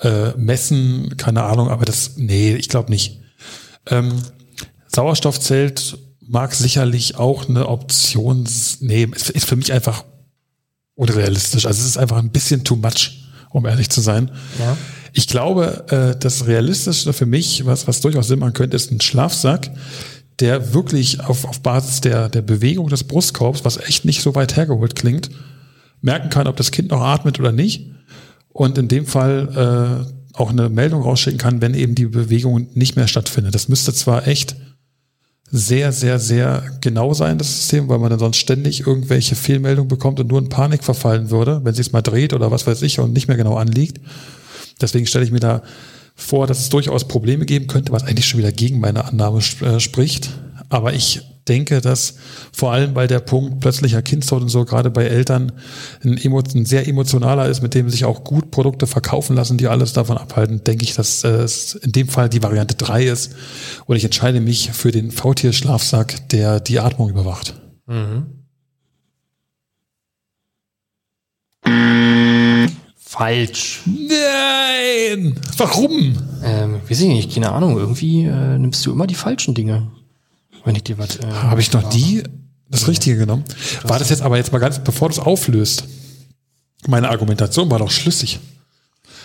äh, 0.00 0.32
messen, 0.36 1.16
keine 1.16 1.44
Ahnung, 1.44 1.68
aber 1.68 1.84
das, 1.84 2.12
nee, 2.16 2.54
ich 2.54 2.68
glaube 2.68 2.90
nicht. 2.90 3.20
Ähm, 3.86 4.12
Sauerstoffzelt 4.88 5.98
mag 6.20 6.54
sicherlich 6.54 7.16
auch 7.16 7.48
eine 7.48 7.68
Option. 7.68 8.46
Nee, 8.80 9.08
es 9.14 9.30
ist 9.30 9.46
für 9.46 9.56
mich 9.56 9.72
einfach 9.72 10.04
unrealistisch. 10.94 11.66
Also 11.66 11.80
es 11.80 11.86
ist 11.86 11.96
einfach 11.96 12.18
ein 12.18 12.30
bisschen 12.30 12.64
too 12.64 12.76
much, 12.76 13.24
um 13.50 13.66
ehrlich 13.66 13.90
zu 13.90 14.00
sein. 14.00 14.30
Ja. 14.58 14.76
Ich 15.12 15.28
glaube, 15.28 15.84
äh, 15.88 16.18
das 16.18 16.46
Realistischste 16.46 17.12
für 17.12 17.26
mich, 17.26 17.66
was, 17.66 17.86
was 17.86 18.00
durchaus 18.00 18.28
Sinn 18.28 18.38
machen 18.38 18.54
könnte, 18.54 18.76
ist 18.76 18.90
ein 18.90 19.00
Schlafsack, 19.00 19.70
der 20.40 20.72
wirklich 20.74 21.20
auf, 21.20 21.44
auf 21.44 21.60
Basis 21.60 22.00
der, 22.00 22.28
der 22.28 22.42
Bewegung 22.42 22.88
des 22.88 23.04
Brustkorbs, 23.04 23.64
was 23.64 23.76
echt 23.76 24.04
nicht 24.04 24.22
so 24.22 24.34
weit 24.34 24.56
hergeholt 24.56 24.94
klingt, 24.94 25.30
merken 26.02 26.28
kann, 26.28 26.46
ob 26.46 26.56
das 26.56 26.70
Kind 26.70 26.90
noch 26.90 27.00
atmet 27.00 27.40
oder 27.40 27.52
nicht. 27.52 27.90
Und 28.50 28.76
in 28.76 28.88
dem 28.88 29.06
Fall 29.06 30.04
äh, 30.04 30.36
auch 30.38 30.50
eine 30.50 30.68
Meldung 30.68 31.02
rausschicken 31.02 31.38
kann, 31.38 31.62
wenn 31.62 31.74
eben 31.74 31.94
die 31.94 32.06
Bewegung 32.06 32.66
nicht 32.74 32.96
mehr 32.96 33.08
stattfindet. 33.08 33.54
Das 33.54 33.68
müsste 33.68 33.94
zwar 33.94 34.26
echt 34.26 34.56
sehr, 35.50 35.92
sehr, 35.92 36.18
sehr 36.18 36.62
genau 36.80 37.12
sein, 37.12 37.36
das 37.38 37.54
System, 37.54 37.88
weil 37.88 37.98
man 37.98 38.08
dann 38.10 38.18
sonst 38.18 38.38
ständig 38.38 38.86
irgendwelche 38.86 39.34
Fehlmeldungen 39.34 39.88
bekommt 39.88 40.18
und 40.18 40.28
nur 40.28 40.38
in 40.38 40.48
Panik 40.48 40.82
verfallen 40.82 41.30
würde, 41.30 41.60
wenn 41.64 41.74
sie 41.74 41.82
es 41.82 41.92
mal 41.92 42.00
dreht 42.00 42.32
oder 42.32 42.50
was 42.50 42.66
weiß 42.66 42.80
ich 42.82 42.98
und 43.00 43.12
nicht 43.12 43.28
mehr 43.28 43.36
genau 43.36 43.56
anliegt. 43.56 44.00
Deswegen 44.80 45.06
stelle 45.06 45.24
ich 45.26 45.30
mir 45.30 45.40
da 45.40 45.62
vor, 46.14 46.46
dass 46.46 46.60
es 46.60 46.68
durchaus 46.70 47.06
Probleme 47.06 47.44
geben 47.44 47.66
könnte, 47.66 47.92
was 47.92 48.04
eigentlich 48.04 48.26
schon 48.26 48.38
wieder 48.38 48.52
gegen 48.52 48.80
meine 48.80 49.04
Annahme 49.04 49.38
sp- 49.44 49.64
äh, 49.64 49.80
spricht. 49.80 50.30
Aber 50.70 50.94
ich 50.94 51.20
denke, 51.48 51.80
dass 51.80 52.14
vor 52.52 52.72
allem, 52.72 52.94
weil 52.94 53.08
der 53.08 53.20
Punkt 53.20 53.60
plötzlicher 53.60 54.02
Kindstod 54.02 54.42
und 54.42 54.48
so 54.48 54.64
gerade 54.64 54.90
bei 54.90 55.04
Eltern 55.04 55.52
ein, 56.04 56.18
ein 56.18 56.64
sehr 56.64 56.86
emotionaler 56.86 57.48
ist, 57.48 57.62
mit 57.62 57.74
dem 57.74 57.90
sich 57.90 58.04
auch 58.04 58.24
gut 58.24 58.50
Produkte 58.50 58.86
verkaufen 58.86 59.36
lassen, 59.36 59.58
die 59.58 59.68
alles 59.68 59.92
davon 59.92 60.18
abhalten, 60.18 60.64
denke 60.64 60.84
ich, 60.84 60.94
dass 60.94 61.24
äh, 61.24 61.28
es 61.28 61.74
in 61.74 61.92
dem 61.92 62.08
Fall 62.08 62.28
die 62.28 62.42
Variante 62.42 62.74
3 62.74 63.04
ist. 63.04 63.34
Und 63.86 63.96
ich 63.96 64.04
entscheide 64.04 64.40
mich 64.40 64.70
für 64.72 64.90
den 64.90 65.10
V-Tier-Schlafsack, 65.10 66.28
der 66.30 66.60
die 66.60 66.80
Atmung 66.80 67.10
überwacht. 67.10 67.54
Falsch. 72.96 73.82
Nein! 73.84 75.38
Warum? 75.58 76.16
Ähm, 76.42 76.80
weiß 76.88 77.00
ich 77.02 77.08
nicht, 77.08 77.34
keine 77.34 77.52
Ahnung. 77.52 77.76
Irgendwie 77.76 78.24
äh, 78.24 78.58
nimmst 78.58 78.86
du 78.86 78.92
immer 78.92 79.06
die 79.06 79.14
falschen 79.14 79.54
Dinge. 79.54 79.90
Wenn 80.64 80.76
ich 80.76 80.84
dir 80.84 80.98
was. 80.98 81.16
Äh, 81.16 81.26
Habe 81.26 81.60
ich 81.60 81.72
noch 81.72 81.92
nie 81.92 82.22
das 82.68 82.88
Richtige 82.88 83.16
genommen? 83.16 83.44
War 83.84 83.98
das 83.98 84.10
jetzt 84.10 84.22
aber 84.22 84.36
jetzt 84.36 84.52
mal 84.52 84.58
ganz, 84.58 84.78
bevor 84.78 85.08
du 85.08 85.14
es 85.14 85.18
auflöst? 85.18 85.84
Meine 86.86 87.10
Argumentation 87.10 87.70
war 87.70 87.78
doch 87.78 87.90
schlüssig. 87.90 88.40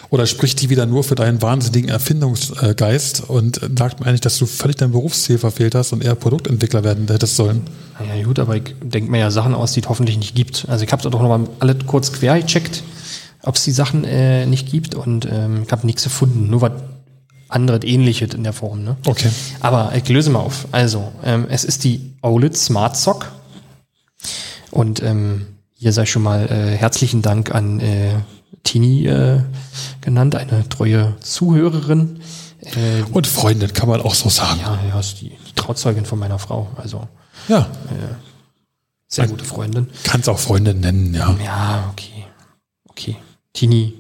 Oder 0.09 0.25
spricht 0.25 0.61
die 0.61 0.69
wieder 0.69 0.85
nur 0.85 1.03
für 1.03 1.15
deinen 1.15 1.41
wahnsinnigen 1.41 1.89
Erfindungsgeist 1.89 3.29
und 3.29 3.59
sagt 3.77 3.99
mir 3.99 4.05
eigentlich, 4.05 4.21
dass 4.21 4.37
du 4.37 4.45
völlig 4.45 4.77
dein 4.77 4.91
Berufsziel 4.91 5.37
verfehlt 5.37 5.75
hast 5.75 5.91
und 5.91 6.03
eher 6.03 6.15
Produktentwickler 6.15 6.83
werden 6.83 7.07
hättest 7.09 7.35
sollen? 7.35 7.61
Naja, 7.99 8.23
gut, 8.23 8.39
aber 8.39 8.55
ich 8.55 8.75
denke 8.81 9.11
mir 9.11 9.19
ja 9.19 9.31
Sachen 9.31 9.53
aus, 9.53 9.73
die 9.73 9.81
es 9.81 9.89
hoffentlich 9.89 10.17
nicht 10.17 10.33
gibt. 10.33 10.65
Also 10.69 10.85
ich 10.85 10.91
habe 10.91 11.03
doch 11.03 11.11
noch 11.11 11.27
mal 11.27 11.49
alle 11.59 11.75
kurz 11.75 12.13
quer 12.13 12.39
gecheckt, 12.39 12.83
ob 13.43 13.55
es 13.55 13.65
die 13.65 13.71
Sachen 13.71 14.05
äh, 14.05 14.45
nicht 14.45 14.71
gibt 14.71 14.95
und 14.95 15.27
ähm, 15.29 15.63
ich 15.65 15.71
habe 15.71 15.85
nichts 15.85 16.03
gefunden. 16.03 16.49
Nur 16.49 16.61
was 16.61 16.71
anderes 17.49 17.83
ähnliches 17.83 18.33
in 18.33 18.43
der 18.43 18.53
Form. 18.53 18.83
Ne? 18.83 18.97
Okay. 19.05 19.29
Aber 19.59 19.93
ich 19.95 20.07
löse 20.09 20.29
mal 20.29 20.39
auf. 20.39 20.67
Also, 20.71 21.11
ähm, 21.23 21.47
es 21.49 21.63
ist 21.63 21.83
die 21.83 22.13
OLED 22.21 22.57
Smart 22.57 22.95
Sock. 22.97 23.31
Und 24.71 25.01
ähm, 25.01 25.47
hier 25.75 25.93
sei 25.93 26.05
schon 26.05 26.23
mal 26.23 26.45
äh, 26.51 26.75
herzlichen 26.75 27.21
Dank 27.21 27.53
an 27.53 27.79
äh, 27.79 28.15
Tini 28.63 29.05
äh, 29.07 29.41
genannt, 30.01 30.35
eine 30.35 30.67
treue 30.69 31.15
Zuhörerin. 31.21 32.19
Äh, 32.61 33.03
Und 33.11 33.27
Freundin 33.27 33.71
kann 33.73 33.87
man 33.87 34.01
auch 34.01 34.13
so 34.15 34.29
sagen. 34.29 34.59
ja, 34.61 34.77
ja, 34.89 34.99
ist 34.99 35.21
die, 35.21 35.29
die 35.29 35.53
Trauzeugin 35.55 36.05
von 36.05 36.19
meiner 36.19 36.39
Frau. 36.39 36.67
Also 36.75 37.07
Ja, 37.47 37.67
sehr 39.07 39.27
gute 39.27 39.45
Freundin. 39.45 39.87
kannst 40.03 40.27
auch 40.27 40.39
Freundin 40.39 40.81
nennen, 40.81 41.13
ja. 41.13 41.33
Ja, 41.43 41.89
okay. 41.91 42.25
Okay. 42.89 43.15
Tini, 43.53 43.93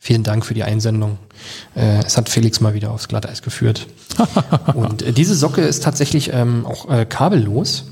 vielen 0.00 0.24
Dank 0.24 0.44
für 0.44 0.54
die 0.54 0.64
Einsendung. 0.64 1.18
Äh, 1.76 2.02
es 2.04 2.16
hat 2.16 2.28
Felix 2.28 2.60
mal 2.60 2.74
wieder 2.74 2.90
aufs 2.90 3.06
Glatteis 3.06 3.42
geführt. 3.42 3.86
und 4.74 5.02
äh, 5.02 5.12
diese 5.12 5.36
Socke 5.36 5.60
ist 5.60 5.84
tatsächlich 5.84 6.32
ähm, 6.32 6.66
auch 6.66 6.90
äh, 6.90 7.04
kabellos 7.04 7.84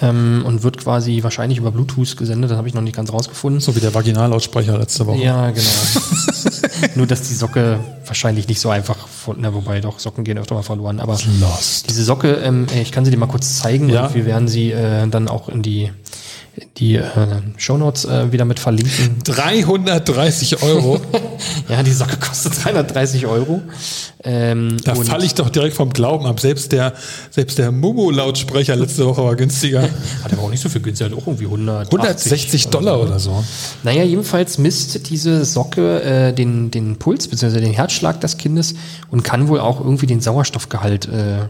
ähm, 0.00 0.44
und 0.46 0.62
wird 0.62 0.78
quasi 0.78 1.22
wahrscheinlich 1.22 1.58
über 1.58 1.70
Bluetooth 1.72 2.16
gesendet. 2.16 2.50
Das 2.50 2.58
habe 2.58 2.68
ich 2.68 2.74
noch 2.74 2.82
nicht 2.82 2.94
ganz 2.94 3.12
rausgefunden. 3.12 3.60
So 3.60 3.74
wie 3.74 3.80
der 3.80 3.94
Vaginallautsprecher 3.94 4.78
letzte 4.78 5.06
Woche. 5.06 5.22
Ja, 5.22 5.50
genau. 5.50 5.66
Nur, 6.94 7.06
dass 7.06 7.28
die 7.28 7.34
Socke 7.34 7.80
wahrscheinlich 8.06 8.48
nicht 8.48 8.60
so 8.60 8.68
einfach, 8.68 9.08
von, 9.08 9.36
na, 9.40 9.54
wobei 9.54 9.80
doch, 9.80 9.98
Socken 9.98 10.24
gehen 10.24 10.38
öfter 10.38 10.54
mal 10.54 10.62
verloren. 10.62 11.00
Aber 11.00 11.18
Lost. 11.40 11.88
diese 11.88 12.04
Socke, 12.04 12.34
ähm, 12.34 12.66
ich 12.80 12.92
kann 12.92 13.04
sie 13.04 13.10
dir 13.10 13.16
mal 13.16 13.26
kurz 13.26 13.58
zeigen 13.58 13.88
Ja. 13.88 14.06
und 14.06 14.14
wir 14.14 14.26
werden 14.26 14.46
sie 14.48 14.72
äh, 14.72 15.06
dann 15.08 15.28
auch 15.28 15.48
in 15.48 15.62
die, 15.62 15.90
die 16.76 16.96
äh, 16.96 17.06
Shownotes 17.56 18.04
äh, 18.04 18.32
wieder 18.32 18.44
mit 18.44 18.58
verlinken. 18.58 19.18
330 19.24 20.62
Euro. 20.62 21.00
Ja, 21.68 21.82
die 21.82 21.92
Socke 21.92 22.16
kostet 22.18 22.52
330 22.62 23.26
Euro. 23.26 23.62
Ähm, 24.22 24.76
Da 24.84 24.94
falle 24.94 25.24
ich 25.24 25.34
doch 25.34 25.50
direkt 25.50 25.74
vom 25.74 25.90
Glauben 25.92 26.26
ab. 26.26 26.38
Selbst 26.38 26.70
der, 26.70 26.92
selbst 27.30 27.58
der 27.58 27.72
Mumu-Lautsprecher 27.72 28.76
letzte 28.76 29.06
Woche 29.06 29.24
war 29.24 29.34
günstiger. 29.34 29.82
Hat 30.24 30.32
aber 30.32 30.42
auch 30.42 30.50
nicht 30.50 30.62
so 30.62 30.68
viel 30.68 30.82
günstiger, 30.82 31.10
hat 31.10 31.18
auch 31.18 31.26
irgendwie 31.26 31.46
100, 31.46 31.86
160 31.86 32.68
Dollar 32.68 33.00
oder 33.00 33.18
so. 33.18 33.42
Naja, 33.82 34.04
jedenfalls 34.04 34.58
misst 34.58 35.08
diese 35.10 35.44
Socke 35.44 36.02
äh, 36.02 36.32
den, 36.32 36.70
den 36.70 36.96
Puls 36.96 37.26
bzw. 37.26 37.60
den 37.60 37.72
Herzschlag 37.72 38.20
des 38.20 38.36
Kindes 38.36 38.74
und 39.10 39.24
kann 39.24 39.48
wohl 39.48 39.60
auch 39.60 39.80
irgendwie 39.80 40.06
den 40.06 40.20
Sauerstoffgehalt 40.20 41.06
äh, 41.08 41.48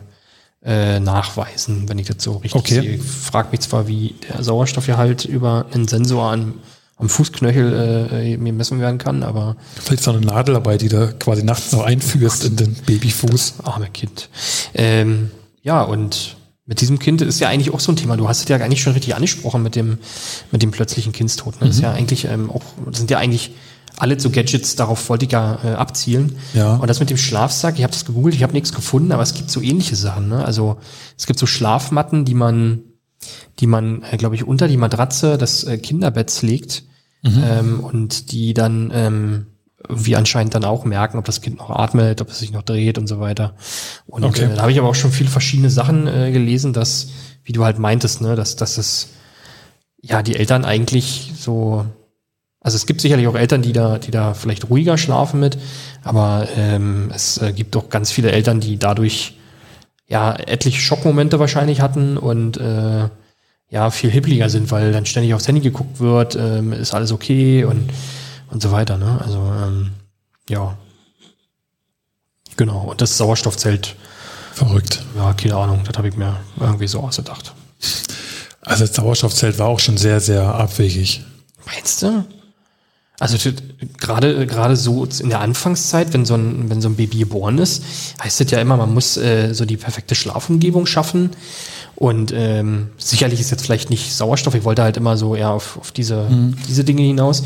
äh, 0.64 1.00
nachweisen, 1.00 1.88
wenn 1.88 1.98
ich 1.98 2.06
das 2.06 2.22
so 2.22 2.32
richtig 2.36 2.54
Okay. 2.54 2.74
sehe. 2.80 2.94
Ich 2.96 3.02
frage 3.02 3.48
mich 3.50 3.60
zwar, 3.60 3.88
wie 3.88 4.14
der 4.28 4.42
Sauerstoffgehalt 4.44 5.24
über 5.24 5.66
einen 5.72 5.88
Sensor 5.88 6.30
an, 6.30 6.54
am 6.98 7.08
Fußknöchel 7.08 8.08
äh, 8.12 8.36
mir 8.36 8.52
messen 8.52 8.78
werden 8.78 8.98
kann, 8.98 9.22
aber 9.24 9.56
Vielleicht 9.80 10.00
ist 10.02 10.06
noch 10.06 10.14
eine 10.16 10.24
Nadel 10.26 10.54
dabei, 10.54 10.78
die 10.78 10.88
du 10.88 11.12
quasi 11.18 11.42
nachts 11.42 11.72
noch 11.72 11.82
einführst 11.82 12.44
in 12.44 12.56
den 12.56 12.74
Babyfuß. 12.74 13.54
arme 13.64 13.88
Kind. 13.90 14.28
Ähm, 14.74 15.32
ja, 15.62 15.82
und 15.82 16.36
mit 16.64 16.80
diesem 16.80 17.00
Kind 17.00 17.20
ist 17.22 17.40
ja 17.40 17.48
eigentlich 17.48 17.74
auch 17.74 17.80
so 17.80 17.90
ein 17.90 17.96
Thema. 17.96 18.16
Du 18.16 18.28
hast 18.28 18.42
es 18.42 18.48
ja 18.48 18.56
eigentlich 18.56 18.82
schon 18.82 18.92
richtig 18.92 19.16
angesprochen 19.16 19.64
mit 19.64 19.74
dem, 19.74 19.98
mit 20.52 20.62
dem 20.62 20.70
plötzlichen 20.70 21.12
Kindstod. 21.12 21.60
Ne? 21.60 21.66
Das 21.66 21.76
ist 21.76 21.82
ja 21.82 21.92
eigentlich 21.92 22.26
ähm, 22.26 22.50
auch, 22.50 22.62
das 22.86 22.98
sind 22.98 23.10
ja 23.10 23.18
eigentlich 23.18 23.50
alle 24.02 24.18
so 24.18 24.30
Gadgets, 24.30 24.74
darauf 24.74 25.08
wollte 25.08 25.26
ich 25.26 25.32
ja 25.32 25.60
äh, 25.64 25.74
abzielen. 25.74 26.36
Ja. 26.54 26.74
Und 26.74 26.88
das 26.88 26.98
mit 26.98 27.08
dem 27.08 27.16
Schlafsack, 27.16 27.76
ich 27.78 27.84
habe 27.84 27.92
das 27.92 28.04
gegoogelt, 28.04 28.34
ich 28.34 28.42
habe 28.42 28.52
nichts 28.52 28.74
gefunden, 28.74 29.12
aber 29.12 29.22
es 29.22 29.32
gibt 29.32 29.48
so 29.48 29.60
ähnliche 29.60 29.94
Sachen. 29.94 30.28
Ne? 30.28 30.44
Also 30.44 30.78
es 31.16 31.26
gibt 31.26 31.38
so 31.38 31.46
Schlafmatten, 31.46 32.24
die 32.24 32.34
man, 32.34 32.80
die 33.60 33.68
man, 33.68 34.02
äh, 34.10 34.16
glaube 34.16 34.34
ich, 34.34 34.44
unter 34.44 34.66
die 34.66 34.76
Matratze 34.76 35.38
des 35.38 35.62
äh, 35.62 35.78
Kinderbetts 35.78 36.42
legt 36.42 36.82
ähm, 37.24 37.78
und 37.78 38.32
die 38.32 38.52
dann 38.54 38.90
ähm, 38.92 39.46
wie 39.88 40.16
anscheinend 40.16 40.56
dann 40.56 40.64
auch 40.64 40.84
merken, 40.84 41.18
ob 41.18 41.24
das 41.24 41.40
Kind 41.40 41.58
noch 41.58 41.70
atmet, 41.70 42.20
ob 42.20 42.28
es 42.28 42.40
sich 42.40 42.50
noch 42.50 42.62
dreht 42.62 42.98
und 42.98 43.06
so 43.06 43.20
weiter. 43.20 43.54
Und 44.06 44.24
Okay. 44.24 44.46
äh, 44.46 44.54
da 44.56 44.62
habe 44.62 44.72
ich 44.72 44.78
aber 44.80 44.88
auch 44.88 44.96
schon 44.96 45.12
viele 45.12 45.30
verschiedene 45.30 45.70
Sachen 45.70 46.08
äh, 46.08 46.32
gelesen, 46.32 46.72
dass, 46.72 47.10
wie 47.44 47.52
du 47.52 47.64
halt 47.64 47.78
meintest, 47.78 48.20
ne, 48.20 48.34
dass, 48.34 48.56
dass 48.56 48.78
es 48.78 49.10
ja 50.00 50.24
die 50.24 50.34
Eltern 50.34 50.64
eigentlich 50.64 51.32
so, 51.38 51.86
also 52.62 52.76
es 52.76 52.86
gibt 52.86 53.00
sicherlich 53.00 53.26
auch 53.26 53.34
Eltern, 53.34 53.62
die 53.62 53.72
da, 53.72 53.98
die 53.98 54.10
da 54.10 54.34
vielleicht 54.34 54.70
ruhiger 54.70 54.96
schlafen 54.96 55.40
mit, 55.40 55.58
aber 56.04 56.48
ähm, 56.56 57.10
es 57.14 57.38
äh, 57.38 57.52
gibt 57.52 57.76
auch 57.76 57.88
ganz 57.88 58.12
viele 58.12 58.30
Eltern, 58.32 58.60
die 58.60 58.78
dadurch 58.78 59.36
ja 60.08 60.34
etliche 60.34 60.80
Schockmomente 60.80 61.38
wahrscheinlich 61.38 61.80
hatten 61.80 62.16
und 62.16 62.58
äh, 62.58 63.08
ja 63.68 63.90
viel 63.90 64.10
hippliger 64.10 64.48
sind, 64.48 64.70
weil 64.70 64.92
dann 64.92 65.06
ständig 65.06 65.34
aufs 65.34 65.48
Handy 65.48 65.60
geguckt 65.60 65.98
wird, 65.98 66.36
ähm, 66.36 66.72
ist 66.72 66.94
alles 66.94 67.12
okay 67.12 67.64
und 67.64 67.90
und 68.52 68.62
so 68.62 68.70
weiter. 68.70 68.96
Ne? 68.98 69.20
Also 69.24 69.38
ähm, 69.38 69.90
ja, 70.48 70.76
genau. 72.56 72.82
Und 72.90 73.00
das 73.00 73.16
Sauerstoffzelt, 73.16 73.96
Verrückt. 74.52 75.02
ja, 75.16 75.32
keine 75.32 75.56
Ahnung, 75.56 75.80
das 75.84 75.96
habe 75.96 76.08
ich 76.08 76.16
mir 76.16 76.38
irgendwie 76.60 76.86
so 76.86 77.00
ausgedacht. 77.00 77.54
Also 78.60 78.86
das 78.86 78.94
Sauerstoffzelt 78.94 79.58
war 79.58 79.66
auch 79.68 79.80
schon 79.80 79.96
sehr, 79.96 80.20
sehr 80.20 80.54
abwegig. 80.54 81.24
Meinst 81.66 82.02
du? 82.02 82.24
Also 83.22 83.38
gerade 83.98 84.48
gerade 84.48 84.74
so 84.74 85.06
in 85.20 85.28
der 85.28 85.40
Anfangszeit, 85.40 86.12
wenn 86.12 86.24
so 86.24 86.34
ein 86.34 86.68
wenn 86.68 86.82
so 86.82 86.88
ein 86.88 86.96
Baby 86.96 87.18
geboren 87.18 87.56
ist, 87.58 87.84
heißt 88.20 88.40
es 88.40 88.50
ja 88.50 88.60
immer, 88.60 88.76
man 88.76 88.92
muss 88.92 89.16
äh, 89.16 89.54
so 89.54 89.64
die 89.64 89.76
perfekte 89.76 90.16
Schlafumgebung 90.16 90.86
schaffen. 90.86 91.30
Und 91.94 92.32
ähm, 92.34 92.88
sicherlich 92.96 93.38
ist 93.38 93.52
jetzt 93.52 93.64
vielleicht 93.64 93.90
nicht 93.90 94.12
Sauerstoff. 94.12 94.56
Ich 94.56 94.64
wollte 94.64 94.82
halt 94.82 94.96
immer 94.96 95.16
so 95.16 95.36
eher 95.36 95.50
auf, 95.50 95.78
auf 95.78 95.92
diese 95.92 96.26
diese 96.68 96.82
Dinge 96.82 97.02
hinaus. 97.02 97.44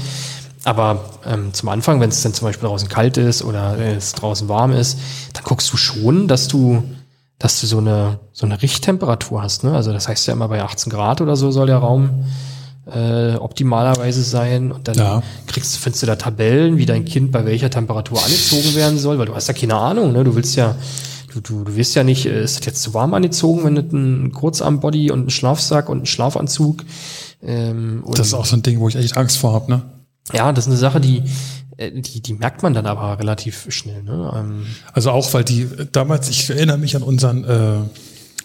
Aber 0.64 1.10
ähm, 1.26 1.52
zum 1.52 1.68
Anfang, 1.68 2.00
wenn 2.00 2.08
es 2.08 2.22
dann 2.22 2.32
zum 2.32 2.48
Beispiel 2.48 2.66
draußen 2.70 2.88
kalt 2.88 3.18
ist 3.18 3.44
oder 3.44 3.76
äh, 3.76 3.96
es 3.96 4.12
draußen 4.12 4.48
warm 4.48 4.72
ist, 4.72 4.98
dann 5.34 5.44
guckst 5.44 5.70
du 5.70 5.76
schon, 5.76 6.26
dass 6.26 6.48
du 6.48 6.84
dass 7.38 7.60
du 7.60 7.66
so 7.66 7.78
eine 7.78 8.18
so 8.32 8.46
eine 8.46 8.62
Richttemperatur 8.62 9.42
hast. 9.42 9.62
Ne? 9.62 9.74
Also 9.74 9.92
das 9.92 10.08
heißt 10.08 10.26
ja 10.26 10.32
immer 10.32 10.48
bei 10.48 10.62
18 10.62 10.90
Grad 10.90 11.20
oder 11.20 11.36
so 11.36 11.50
soll 11.50 11.66
der 11.66 11.76
Raum 11.76 12.24
äh, 12.86 13.34
optimalerweise 13.36 14.22
sein. 14.22 14.72
Und 14.72 14.88
dann 14.88 14.96
Ja. 14.96 15.22
kriegst, 15.46 15.76
findest 15.78 16.02
du 16.02 16.06
da 16.06 16.16
Tabellen, 16.16 16.76
wie 16.78 16.86
dein 16.86 17.04
Kind 17.04 17.32
bei 17.32 17.44
welcher 17.44 17.68
Temperatur 17.70 18.22
angezogen 18.22 18.74
werden 18.74 18.98
soll, 18.98 19.18
weil 19.18 19.26
du 19.26 19.34
hast 19.34 19.48
ja 19.48 19.54
keine 19.54 19.74
Ahnung, 19.74 20.12
ne? 20.12 20.22
Du 20.24 20.36
willst 20.36 20.54
ja, 20.56 20.76
du, 21.34 21.40
du, 21.40 21.64
du 21.64 21.74
wirst 21.76 21.94
ja 21.96 22.04
nicht, 22.04 22.26
äh, 22.26 22.42
ist 22.44 22.58
das 22.60 22.66
jetzt 22.66 22.82
zu 22.82 22.94
warm 22.94 23.12
angezogen, 23.14 23.64
wenn 23.64 23.74
du 23.74 23.82
einen 23.96 24.32
Kurzarmbody 24.32 25.10
und 25.10 25.20
einen 25.20 25.30
Schlafsack 25.30 25.88
und 25.88 25.98
einen 25.98 26.06
Schlafanzug. 26.06 26.84
Ähm, 27.42 28.02
und 28.04 28.18
Das 28.18 28.28
ist 28.28 28.34
auch 28.34 28.46
so 28.46 28.56
ein 28.56 28.62
Ding, 28.62 28.78
wo 28.80 28.88
ich 28.88 28.96
echt 28.96 29.16
Angst 29.16 29.38
vor 29.38 29.52
habe. 29.52 29.70
Ne? 29.70 29.82
ja, 30.32 30.52
das 30.52 30.64
ist 30.64 30.70
eine 30.70 30.76
Sache, 30.78 31.00
die, 31.00 31.22
äh, 31.76 31.90
die, 32.00 32.20
die 32.20 32.32
merkt 32.34 32.62
man 32.62 32.72
dann 32.74 32.86
aber 32.86 33.18
relativ 33.18 33.66
schnell. 33.68 34.02
Ne? 34.02 34.32
Ähm, 34.36 34.66
Also 34.92 35.10
auch, 35.10 35.32
weil 35.34 35.44
die 35.44 35.68
damals, 35.92 36.28
ich 36.28 36.48
erinnere 36.50 36.78
mich 36.78 36.96
an 36.96 37.02
unseren 37.02 37.44
äh, 37.44 37.78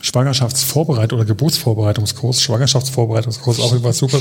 Schwangerschaftsvorbereitung 0.02 1.20
oder 1.20 1.28
Geburtsvorbereitungskurs, 1.28 2.42
Schwangerschaftsvorbereitungskurs, 2.42 3.60
auch 3.60 3.72
irgendwas 3.72 3.98
super. 3.98 4.20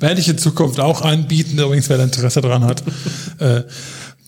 Werde 0.00 0.20
ich 0.20 0.28
in 0.28 0.38
Zukunft 0.38 0.80
auch 0.80 1.02
anbieten, 1.02 1.58
übrigens, 1.58 1.88
wer 1.88 1.98
da 1.98 2.04
Interesse 2.04 2.40
dran 2.40 2.64
hat. 2.64 2.82
Äh, 3.38 3.62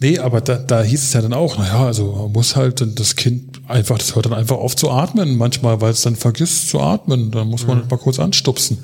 nee, 0.01 0.19
aber 0.19 0.41
da, 0.41 0.57
da 0.57 0.83
hieß 0.83 1.03
es 1.03 1.13
ja 1.13 1.23
dann 1.23 1.33
auch, 1.33 1.59
naja, 1.59 1.85
also 1.85 2.13
man 2.13 2.33
muss 2.33 2.57
halt 2.57 2.81
dann 2.81 2.95
das 2.95 3.17
Kind 3.17 3.61
einfach, 3.69 3.99
das 3.99 4.15
hört 4.15 4.27
dann 4.27 4.35
einfach 4.35 4.57
auf 4.57 4.77
zu 4.77 4.91
atmen, 4.91 5.37
manchmal, 5.37 5.81
weil 5.81 5.91
es 5.93 6.03
dann 6.03 6.17
vergisst 6.17 6.69
zu 6.69 6.81
atmen. 6.81 7.31
Dann 7.31 7.49
muss 7.49 7.67
man 7.67 7.87
mal 7.89 7.97
kurz 7.99 8.19
anstupsen. 8.19 8.79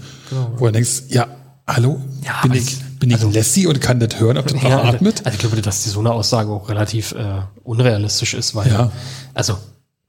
Wo 0.56 0.66
du 0.66 0.72
denkst, 0.72 1.02
ja, 1.08 1.26
hallo, 1.66 2.00
Ja, 2.24 2.40
bin 2.42 2.50
aber 2.52 2.60
ich, 2.60 2.76
bin 2.98 3.10
ich 3.10 3.16
also- 3.16 3.30
Lassie 3.30 3.66
und 3.66 3.80
kann 3.80 4.00
das 4.00 4.18
hören, 4.18 4.38
ob 4.38 4.46
das 4.46 4.54
noch 4.54 4.68
Ja, 4.70 4.82
atmet? 4.84 5.24
Also 5.24 5.34
ich 5.36 5.40
glaube, 5.40 5.60
dass 5.62 5.82
die 5.84 5.90
so 5.90 6.00
eine 6.00 6.12
Aussage 6.12 6.50
auch 6.50 6.68
relativ 6.68 7.12
äh, 7.12 7.42
unrealistisch 7.64 8.34
ist, 8.34 8.54
weil, 8.54 8.68
Ja. 8.70 8.90
also 9.34 9.56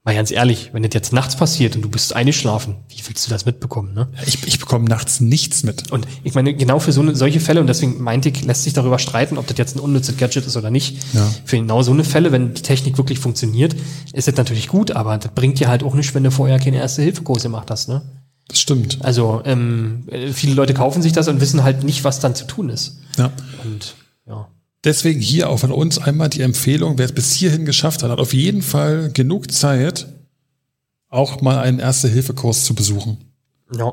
mal 0.04 0.14
ganz 0.14 0.32
ehrlich, 0.32 0.70
wenn 0.72 0.82
das 0.82 0.90
jetzt 0.94 1.12
nachts 1.12 1.36
passiert 1.36 1.76
und 1.76 1.82
du 1.82 1.88
bist 1.88 2.14
eingeschlafen, 2.14 2.76
wie 2.88 3.00
willst 3.06 3.26
du 3.26 3.30
das 3.30 3.46
mitbekommen, 3.46 3.94
ne? 3.94 4.08
Ich, 4.26 4.44
ich 4.46 4.58
bekomme 4.58 4.86
nachts 4.86 5.20
nichts 5.20 5.62
mit. 5.62 5.92
Und 5.92 6.08
ich 6.24 6.34
meine, 6.34 6.54
genau 6.54 6.80
für 6.80 6.92
so 6.92 7.02
eine, 7.02 7.14
solche 7.14 7.38
Fälle, 7.38 7.60
und 7.60 7.68
deswegen 7.68 8.02
meinte 8.02 8.28
ich, 8.28 8.44
lässt 8.44 8.64
sich 8.64 8.72
darüber 8.72 8.98
streiten, 8.98 9.38
ob 9.38 9.46
das 9.46 9.58
jetzt 9.58 9.76
ein 9.76 9.80
unnützes 9.80 10.16
Gadget 10.16 10.46
ist 10.46 10.56
oder 10.56 10.70
nicht. 10.70 10.96
Ja. 11.12 11.32
Für 11.44 11.56
genau 11.56 11.82
so 11.82 11.92
eine 11.92 12.02
Fälle, 12.02 12.32
wenn 12.32 12.52
die 12.52 12.62
Technik 12.62 12.98
wirklich 12.98 13.20
funktioniert, 13.20 13.76
ist 14.12 14.26
das 14.26 14.34
natürlich 14.34 14.66
gut, 14.66 14.90
aber 14.90 15.16
das 15.18 15.30
bringt 15.32 15.60
dir 15.60 15.68
halt 15.68 15.84
auch 15.84 15.94
nicht, 15.94 16.14
wenn 16.14 16.24
du 16.24 16.32
vorher 16.32 16.58
keine 16.58 16.78
Erste-Hilfe-Kurs 16.78 17.44
gemacht 17.44 17.70
hast, 17.70 17.88
ne? 17.88 18.02
Das 18.48 18.60
stimmt. 18.60 18.98
Also, 19.02 19.40
ähm, 19.44 20.04
äh, 20.08 20.32
viele 20.32 20.54
Leute 20.54 20.74
kaufen 20.74 21.00
sich 21.00 21.12
das 21.12 21.28
und 21.28 21.40
wissen 21.40 21.62
halt 21.62 21.84
nicht, 21.84 22.02
was 22.02 22.18
dann 22.18 22.34
zu 22.34 22.44
tun 22.44 22.70
ist. 22.70 22.98
Ja. 23.16 23.30
Und. 23.64 23.94
Deswegen 24.84 25.20
hier 25.20 25.48
auch 25.48 25.58
von 25.60 25.70
uns 25.70 25.98
einmal 25.98 26.28
die 26.28 26.40
Empfehlung, 26.42 26.98
wer 26.98 27.06
es 27.06 27.12
bis 27.12 27.32
hierhin 27.32 27.64
geschafft 27.64 28.02
hat, 28.02 28.10
hat 28.10 28.18
auf 28.18 28.34
jeden 28.34 28.62
Fall 28.62 29.10
genug 29.12 29.52
Zeit, 29.52 30.06
auch 31.08 31.40
mal 31.40 31.58
einen 31.58 31.78
Erste-Hilfe-Kurs 31.78 32.64
zu 32.64 32.74
besuchen. 32.74 33.18
Ja. 33.76 33.92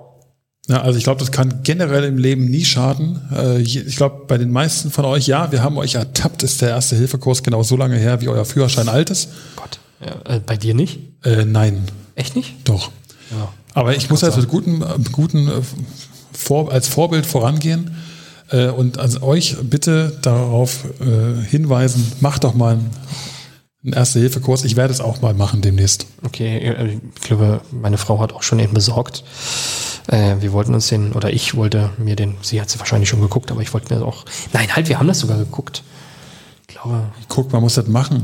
Ja, 0.67 0.81
also 0.81 0.97
ich 0.99 1.03
glaube, 1.03 1.19
das 1.19 1.31
kann 1.31 1.61
generell 1.63 2.03
im 2.03 2.17
Leben 2.19 2.45
nie 2.45 2.63
schaden. 2.63 3.21
Äh, 3.35 3.59
Ich 3.61 3.95
glaube, 3.95 4.25
bei 4.27 4.37
den 4.37 4.51
meisten 4.51 4.91
von 4.91 5.03
euch, 5.05 5.25
ja, 5.27 5.51
wir 5.51 5.63
haben 5.63 5.77
euch 5.77 5.95
ertappt, 5.95 6.43
ist 6.43 6.61
der 6.61 6.69
Erste-Hilfe-Kurs 6.69 7.41
genau 7.43 7.63
so 7.63 7.75
lange 7.75 7.97
her, 7.97 8.21
wie 8.21 8.27
euer 8.27 8.45
Führerschein 8.45 8.87
alt 8.87 9.09
ist. 9.09 9.29
Gott. 9.55 9.79
Ja, 9.99 10.35
äh, 10.35 10.39
bei 10.39 10.57
dir 10.57 10.73
nicht? 10.75 10.99
Äh, 11.23 11.45
nein, 11.45 11.83
Echt 12.15 12.35
nicht? 12.35 12.53
doch. 12.65 12.91
Ja. 13.31 13.51
Aber 13.73 13.95
ich 13.95 14.09
muss 14.09 14.21
jetzt 14.21 14.37
mit 14.37 14.47
guten, 14.47 14.81
äh, 14.81 14.85
guten 15.11 15.47
äh, 15.47 15.61
vor, 16.33 16.71
als 16.71 16.87
Vorbild 16.87 17.25
vorangehen 17.25 17.95
äh, 18.51 18.67
und 18.69 18.97
an 18.99 19.17
euch 19.21 19.55
bitte 19.63 20.17
darauf 20.21 20.85
äh, 21.01 21.41
hinweisen, 21.45 22.11
macht 22.21 22.43
doch 22.43 22.53
mal 22.53 22.73
einen 22.73 22.89
Ein 23.85 23.93
Erste-Hilfe-Kurs. 23.93 24.65
Ich 24.65 24.75
werde 24.75 24.93
es 24.93 24.99
auch 25.01 25.21
mal 25.21 25.33
machen 25.33 25.61
demnächst. 25.61 26.05
Okay, 26.23 26.57
äh, 26.57 26.97
ich 27.15 27.21
glaube, 27.21 27.61
meine 27.71 27.97
Frau 27.97 28.19
hat 28.19 28.33
auch 28.33 28.43
schon 28.43 28.57
den 28.57 28.73
besorgt. 28.73 29.23
Äh, 30.07 30.35
wir 30.41 30.51
wollten 30.51 30.73
uns 30.73 30.87
den, 30.87 31.13
oder 31.13 31.31
ich 31.31 31.55
wollte 31.55 31.91
mir 31.97 32.15
den, 32.15 32.35
sie 32.41 32.59
hat 32.59 32.69
sie 32.69 32.79
wahrscheinlich 32.79 33.07
schon 33.09 33.21
geguckt, 33.21 33.51
aber 33.51 33.61
ich 33.61 33.73
wollte 33.73 33.93
mir 33.93 34.03
auch, 34.03 34.25
nein, 34.53 34.75
halt, 34.75 34.89
wir 34.89 34.99
haben 34.99 35.07
das 35.07 35.19
sogar 35.19 35.37
geguckt. 35.37 35.83
Ich 36.67 36.75
glaube. 36.75 37.03
Guck, 37.27 37.51
man 37.53 37.61
muss 37.61 37.75
das 37.75 37.87
machen. 37.87 38.23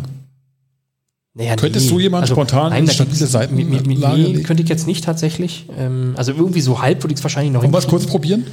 Naja, 1.37 1.55
Könntest 1.57 1.91
du 1.91 1.99
jemand 1.99 2.27
spontan 2.29 2.71
nein, 2.71 2.87
stabile 2.87 3.27
Seiten- 3.27 3.55
Nee, 3.55 4.41
könnte 4.43 4.63
ich 4.63 4.69
jetzt 4.69 4.87
nicht 4.87 5.03
tatsächlich. 5.03 5.65
Ähm, 5.77 6.13
also 6.15 6.31
irgendwie 6.31 6.61
so 6.61 6.81
halb 6.81 7.03
würde 7.03 7.13
ich 7.13 7.19
es 7.19 7.23
wahrscheinlich 7.23 7.51
noch 7.51 7.61
Wollen 7.61 7.73
wir 7.73 7.77
es 7.79 7.87
kurz 7.87 8.05
probieren? 8.05 8.45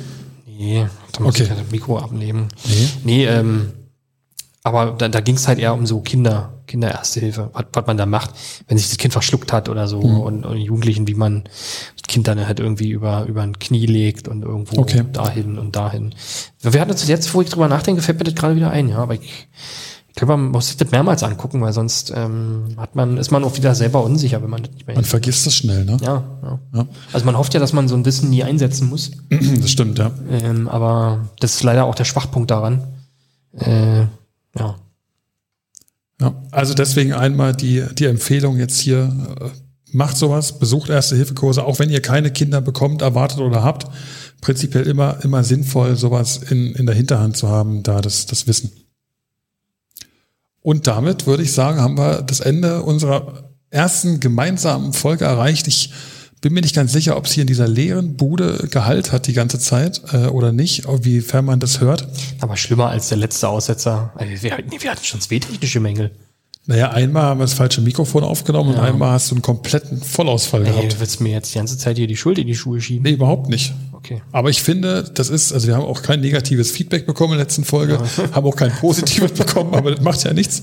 Nee, 0.59 0.87
da 1.13 1.23
muss 1.23 1.35
Okay. 1.35 1.45
ich 1.45 1.49
das 1.49 1.71
Mikro 1.71 1.99
abnehmen. 1.99 2.49
Nee. 2.65 2.89
Nee, 3.05 3.27
ähm, 3.27 3.73
aber 4.65 4.93
da, 4.93 5.09
da 5.09 5.21
ging 5.21 5.35
es 5.35 5.49
halt 5.49 5.59
eher 5.59 5.75
um 5.75 5.87
so 5.87 6.01
Kinder, 6.01 6.63
Kinderersthilfe, 6.69 7.43
Hilfe, 7.43 7.51
was, 7.53 7.65
was 7.73 7.87
man 7.87 7.97
da 7.97 8.07
macht, 8.07 8.31
wenn 8.69 8.79
sich 8.79 8.89
das 8.89 8.97
Kind 8.99 9.13
verschluckt 9.13 9.53
hat 9.53 9.69
oder 9.69 9.89
so 9.89 10.01
Mhm. 10.01 10.21
und, 10.21 10.47
und 10.47 10.57
Jugendlichen, 10.59 11.09
wie 11.09 11.15
man 11.15 11.45
das 11.97 12.03
Kind 12.07 12.29
dann 12.29 12.47
halt 12.47 12.61
irgendwie 12.61 12.91
über, 12.91 13.25
über 13.25 13.43
ein 13.43 13.59
Knie 13.59 13.87
legt 13.87 14.29
und 14.29 14.43
irgendwo 14.43 14.81
Okay. 14.81 15.03
dahin 15.13 15.59
und 15.59 15.75
dahin. 15.75 16.15
Wir 16.61 16.81
hatten 16.81 16.93
uns 16.93 17.07
jetzt, 17.09 17.35
wo 17.35 17.43
ich 17.43 17.49
drüber 17.51 17.67
nachdenke, 17.69 18.03
fällt 18.03 18.19
mir 18.19 18.25
das 18.25 18.35
gerade 18.37 18.55
wieder 18.55 18.71
ein, 18.71 18.89
ja, 18.89 18.99
aber 18.99 19.15
ich, 19.15 19.49
ich 20.13 20.17
glaube, 20.17 20.37
man 20.37 20.51
muss 20.51 20.69
sich 20.69 20.77
das 20.77 20.91
mehrmals 20.91 21.23
angucken, 21.23 21.63
weil 21.63 21.73
sonst 21.73 22.13
ähm, 22.15 22.75
hat 22.77 22.95
man, 22.95 23.17
ist 23.17 23.31
man 23.31 23.45
auch 23.45 23.57
wieder 23.57 23.75
selber 23.75 24.05
unsicher, 24.05 24.43
wenn 24.43 24.51
man 24.51 24.63
das 24.63 24.71
nicht 24.75 24.87
mehr 24.87 24.95
Man 24.95 25.07
vergisst 25.07 25.47
das 25.47 25.55
schnell, 25.55 25.87
ne? 25.87 25.97
ja, 26.03 26.23
ja. 26.43 26.59
Ja. 26.75 26.87
Also 27.15 27.25
man 27.25 27.39
hofft 27.39 27.55
ja, 27.55 27.61
dass 27.61 27.73
man 27.73 27.89
so 27.89 27.95
ein 27.95 28.05
Wissen 28.05 28.29
nie 28.29 28.45
einsetzen 28.45 28.91
muss. 28.91 29.11
Das 29.63 29.71
stimmt, 29.71 29.99
ja. 29.99 30.11
Ähm, 30.31 30.69
aber 30.69 31.31
das 31.41 31.55
ist 31.55 31.63
leider 31.63 31.87
auch 31.87 31.95
der 31.95 32.05
Schwachpunkt 32.05 32.51
daran. 32.51 32.85
Äh, 33.59 34.01
ja. 34.59 34.77
ja. 36.21 36.35
Also 36.51 36.75
deswegen 36.75 37.15
einmal 37.15 37.57
die, 37.57 37.83
die 37.95 38.05
Empfehlung 38.05 38.59
jetzt 38.59 38.81
hier, 38.81 39.11
äh, 39.41 39.49
macht 39.93 40.19
sowas, 40.19 40.59
besucht 40.59 40.91
Erste-Hilfe-Kurse, 40.91 41.65
auch 41.65 41.79
wenn 41.79 41.89
ihr 41.89 42.03
keine 42.03 42.31
Kinder 42.31 42.61
bekommt, 42.61 43.01
erwartet 43.01 43.39
oder 43.41 43.63
habt. 43.63 43.87
Prinzipiell 44.43 44.87
immer, 44.87 45.25
immer 45.25 45.43
sinnvoll, 45.43 45.97
sowas 45.97 46.37
in, 46.37 46.75
in 46.75 46.85
der 46.85 46.95
Hinterhand 46.95 47.39
zu 47.39 47.49
haben, 47.49 47.83
da 47.83 48.03
das, 48.03 48.27
das 48.27 48.47
Wissen. 48.47 48.73
Und 50.63 50.87
damit 50.87 51.27
würde 51.27 51.43
ich 51.43 51.53
sagen, 51.53 51.81
haben 51.81 51.99
wir 51.99 52.23
das 52.23 52.41
Ende 52.41 52.83
unserer 52.83 53.51
ersten 53.71 54.21
gemeinsamen 54.21 54.93
Folge 54.93 55.25
erreicht. 55.25 55.67
Ich 55.67 55.93
bin 56.41 56.53
mir 56.53 56.61
nicht 56.61 56.75
ganz 56.75 56.93
sicher, 56.93 57.17
ob 57.17 57.27
es 57.27 57.33
hier 57.33 57.43
in 57.43 57.47
dieser 57.47 57.69
leeren 57.69 58.17
Bude 58.17 58.69
Gehalt 58.71 59.13
hat 59.13 59.27
die 59.27 59.33
ganze 59.33 59.59
Zeit 59.59 60.03
äh, 60.13 60.27
oder 60.27 60.53
nicht, 60.53 60.87
wiefern 60.87 61.45
man 61.45 61.61
das 61.61 61.81
hört. 61.81 62.09
Aber 62.41 62.57
schlimmer 62.57 62.89
als 62.89 63.09
der 63.09 63.19
letzte 63.19 63.49
Aussetzer. 63.49 64.13
Nee, 64.19 64.37
wir 64.43 64.91
hatten 64.91 65.05
schon 65.05 65.21
zwei 65.21 65.39
technische 65.39 65.81
Mängel. 65.81 66.11
Naja, 66.67 66.91
einmal 66.93 67.25
haben 67.25 67.41
wir 67.41 67.45
das 67.45 67.55
falsche 67.55 67.81
Mikrofon 67.81 68.23
aufgenommen 68.23 68.75
und 68.75 68.81
einmal 68.81 69.13
hast 69.13 69.31
du 69.31 69.35
einen 69.35 69.43
kompletten 69.43 70.01
Vollausfall 70.01 70.65
Ey, 70.65 70.71
gehabt. 70.71 70.93
du 70.93 71.01
willst 71.01 71.21
mir 71.21 71.33
jetzt 71.33 71.53
die 71.53 71.59
ganze 71.59 71.77
Zeit 71.77 71.97
hier 71.97 72.07
die 72.07 72.17
Schuld 72.17 72.39
in 72.39 72.47
die 72.47 72.55
Schuhe 72.55 72.81
schieben? 72.81 73.03
Nee, 73.03 73.13
überhaupt 73.13 73.49
nicht. 73.49 73.75
Okay. 73.93 74.23
Aber 74.31 74.49
ich 74.49 74.63
finde, 74.63 75.03
das 75.15 75.29
ist, 75.29 75.53
also 75.53 75.67
wir 75.67 75.75
haben 75.75 75.85
auch 75.85 76.03
kein 76.03 76.21
negatives 76.21 76.71
Feedback 76.71 77.05
bekommen 77.05 77.33
in 77.33 77.39
der 77.39 77.47
letzten 77.47 77.65
Folge, 77.65 78.01
haben 78.33 78.47
auch 78.47 78.55
kein 78.55 78.71
positives 78.71 79.33
bekommen, 79.39 79.75
aber 79.75 79.91
das 79.91 80.05
macht 80.05 80.23
ja 80.23 80.33
nichts. 80.33 80.63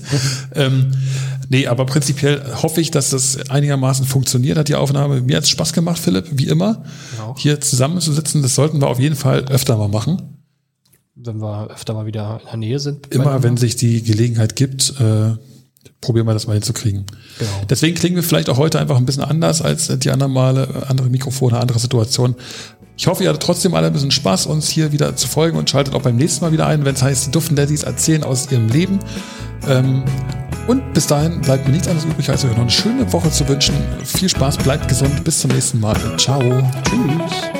Ähm, 0.54 0.92
nee, 1.50 1.66
aber 1.66 1.84
prinzipiell 1.84 2.42
hoffe 2.62 2.80
ich, 2.80 2.90
dass 2.90 3.10
das 3.10 3.50
einigermaßen 3.50 4.06
funktioniert 4.06 4.56
hat, 4.56 4.68
die 4.68 4.76
Aufnahme. 4.76 5.20
Mir 5.20 5.36
hat 5.36 5.44
es 5.44 5.50
Spaß 5.50 5.74
gemacht, 5.74 5.98
Philipp, 5.98 6.26
wie 6.32 6.48
immer. 6.48 6.84
Auch. 7.22 7.38
Hier 7.38 7.60
zusammenzusitzen, 7.60 8.40
das 8.40 8.54
sollten 8.54 8.80
wir 8.80 8.88
auf 8.88 9.00
jeden 9.00 9.16
Fall 9.16 9.44
öfter 9.48 9.76
mal 9.76 9.88
machen. 9.88 10.40
Wenn 11.14 11.42
wir 11.42 11.70
öfter 11.70 11.92
mal 11.92 12.06
wieder 12.06 12.40
in 12.44 12.46
der 12.46 12.56
Nähe 12.56 12.78
sind. 12.78 13.08
Immer, 13.08 13.42
wenn 13.42 13.58
sich 13.58 13.76
die 13.76 14.02
Gelegenheit 14.02 14.56
gibt, 14.56 14.94
äh, 14.98 15.34
probieren 16.00 16.26
wir 16.26 16.34
das 16.34 16.46
mal 16.46 16.54
hinzukriegen. 16.54 17.04
Genau. 17.38 17.50
Deswegen 17.68 17.96
klingen 17.96 18.16
wir 18.16 18.22
vielleicht 18.22 18.48
auch 18.48 18.58
heute 18.58 18.78
einfach 18.78 18.96
ein 18.96 19.06
bisschen 19.06 19.24
anders 19.24 19.62
als 19.62 19.86
die 19.98 20.10
anderen 20.10 20.32
Male, 20.32 20.86
andere 20.88 21.08
Mikrofone, 21.08 21.58
andere 21.58 21.78
Situationen. 21.78 22.36
Ich 22.96 23.06
hoffe, 23.06 23.22
ihr 23.22 23.30
hattet 23.30 23.42
trotzdem 23.42 23.74
alle 23.74 23.86
ein 23.86 23.92
bisschen 23.92 24.10
Spaß, 24.10 24.46
uns 24.46 24.68
hier 24.68 24.92
wieder 24.92 25.16
zu 25.16 25.26
folgen 25.26 25.56
und 25.56 25.70
schaltet 25.70 25.94
auch 25.94 26.02
beim 26.02 26.16
nächsten 26.16 26.44
Mal 26.44 26.52
wieder 26.52 26.66
ein, 26.66 26.84
wenn 26.84 26.94
es 26.94 27.02
heißt, 27.02 27.28
die 27.28 27.30
Duften 27.30 27.56
Daddies 27.56 27.82
erzählen 27.82 28.24
aus 28.24 28.50
ihrem 28.52 28.68
Leben. 28.68 28.98
Ähm, 29.66 30.04
und 30.66 30.92
bis 30.92 31.06
dahin 31.06 31.40
bleibt 31.40 31.66
mir 31.66 31.72
nichts 31.72 31.88
anderes 31.88 32.08
übrig, 32.08 32.28
als 32.28 32.44
euch 32.44 32.50
noch 32.52 32.60
eine 32.60 32.70
schöne 32.70 33.10
Woche 33.12 33.30
zu 33.30 33.48
wünschen. 33.48 33.74
Viel 34.04 34.28
Spaß, 34.28 34.58
bleibt 34.58 34.88
gesund, 34.88 35.24
bis 35.24 35.40
zum 35.40 35.50
nächsten 35.50 35.80
Mal. 35.80 35.96
Ciao. 36.18 36.40
Tschüss. 36.84 37.59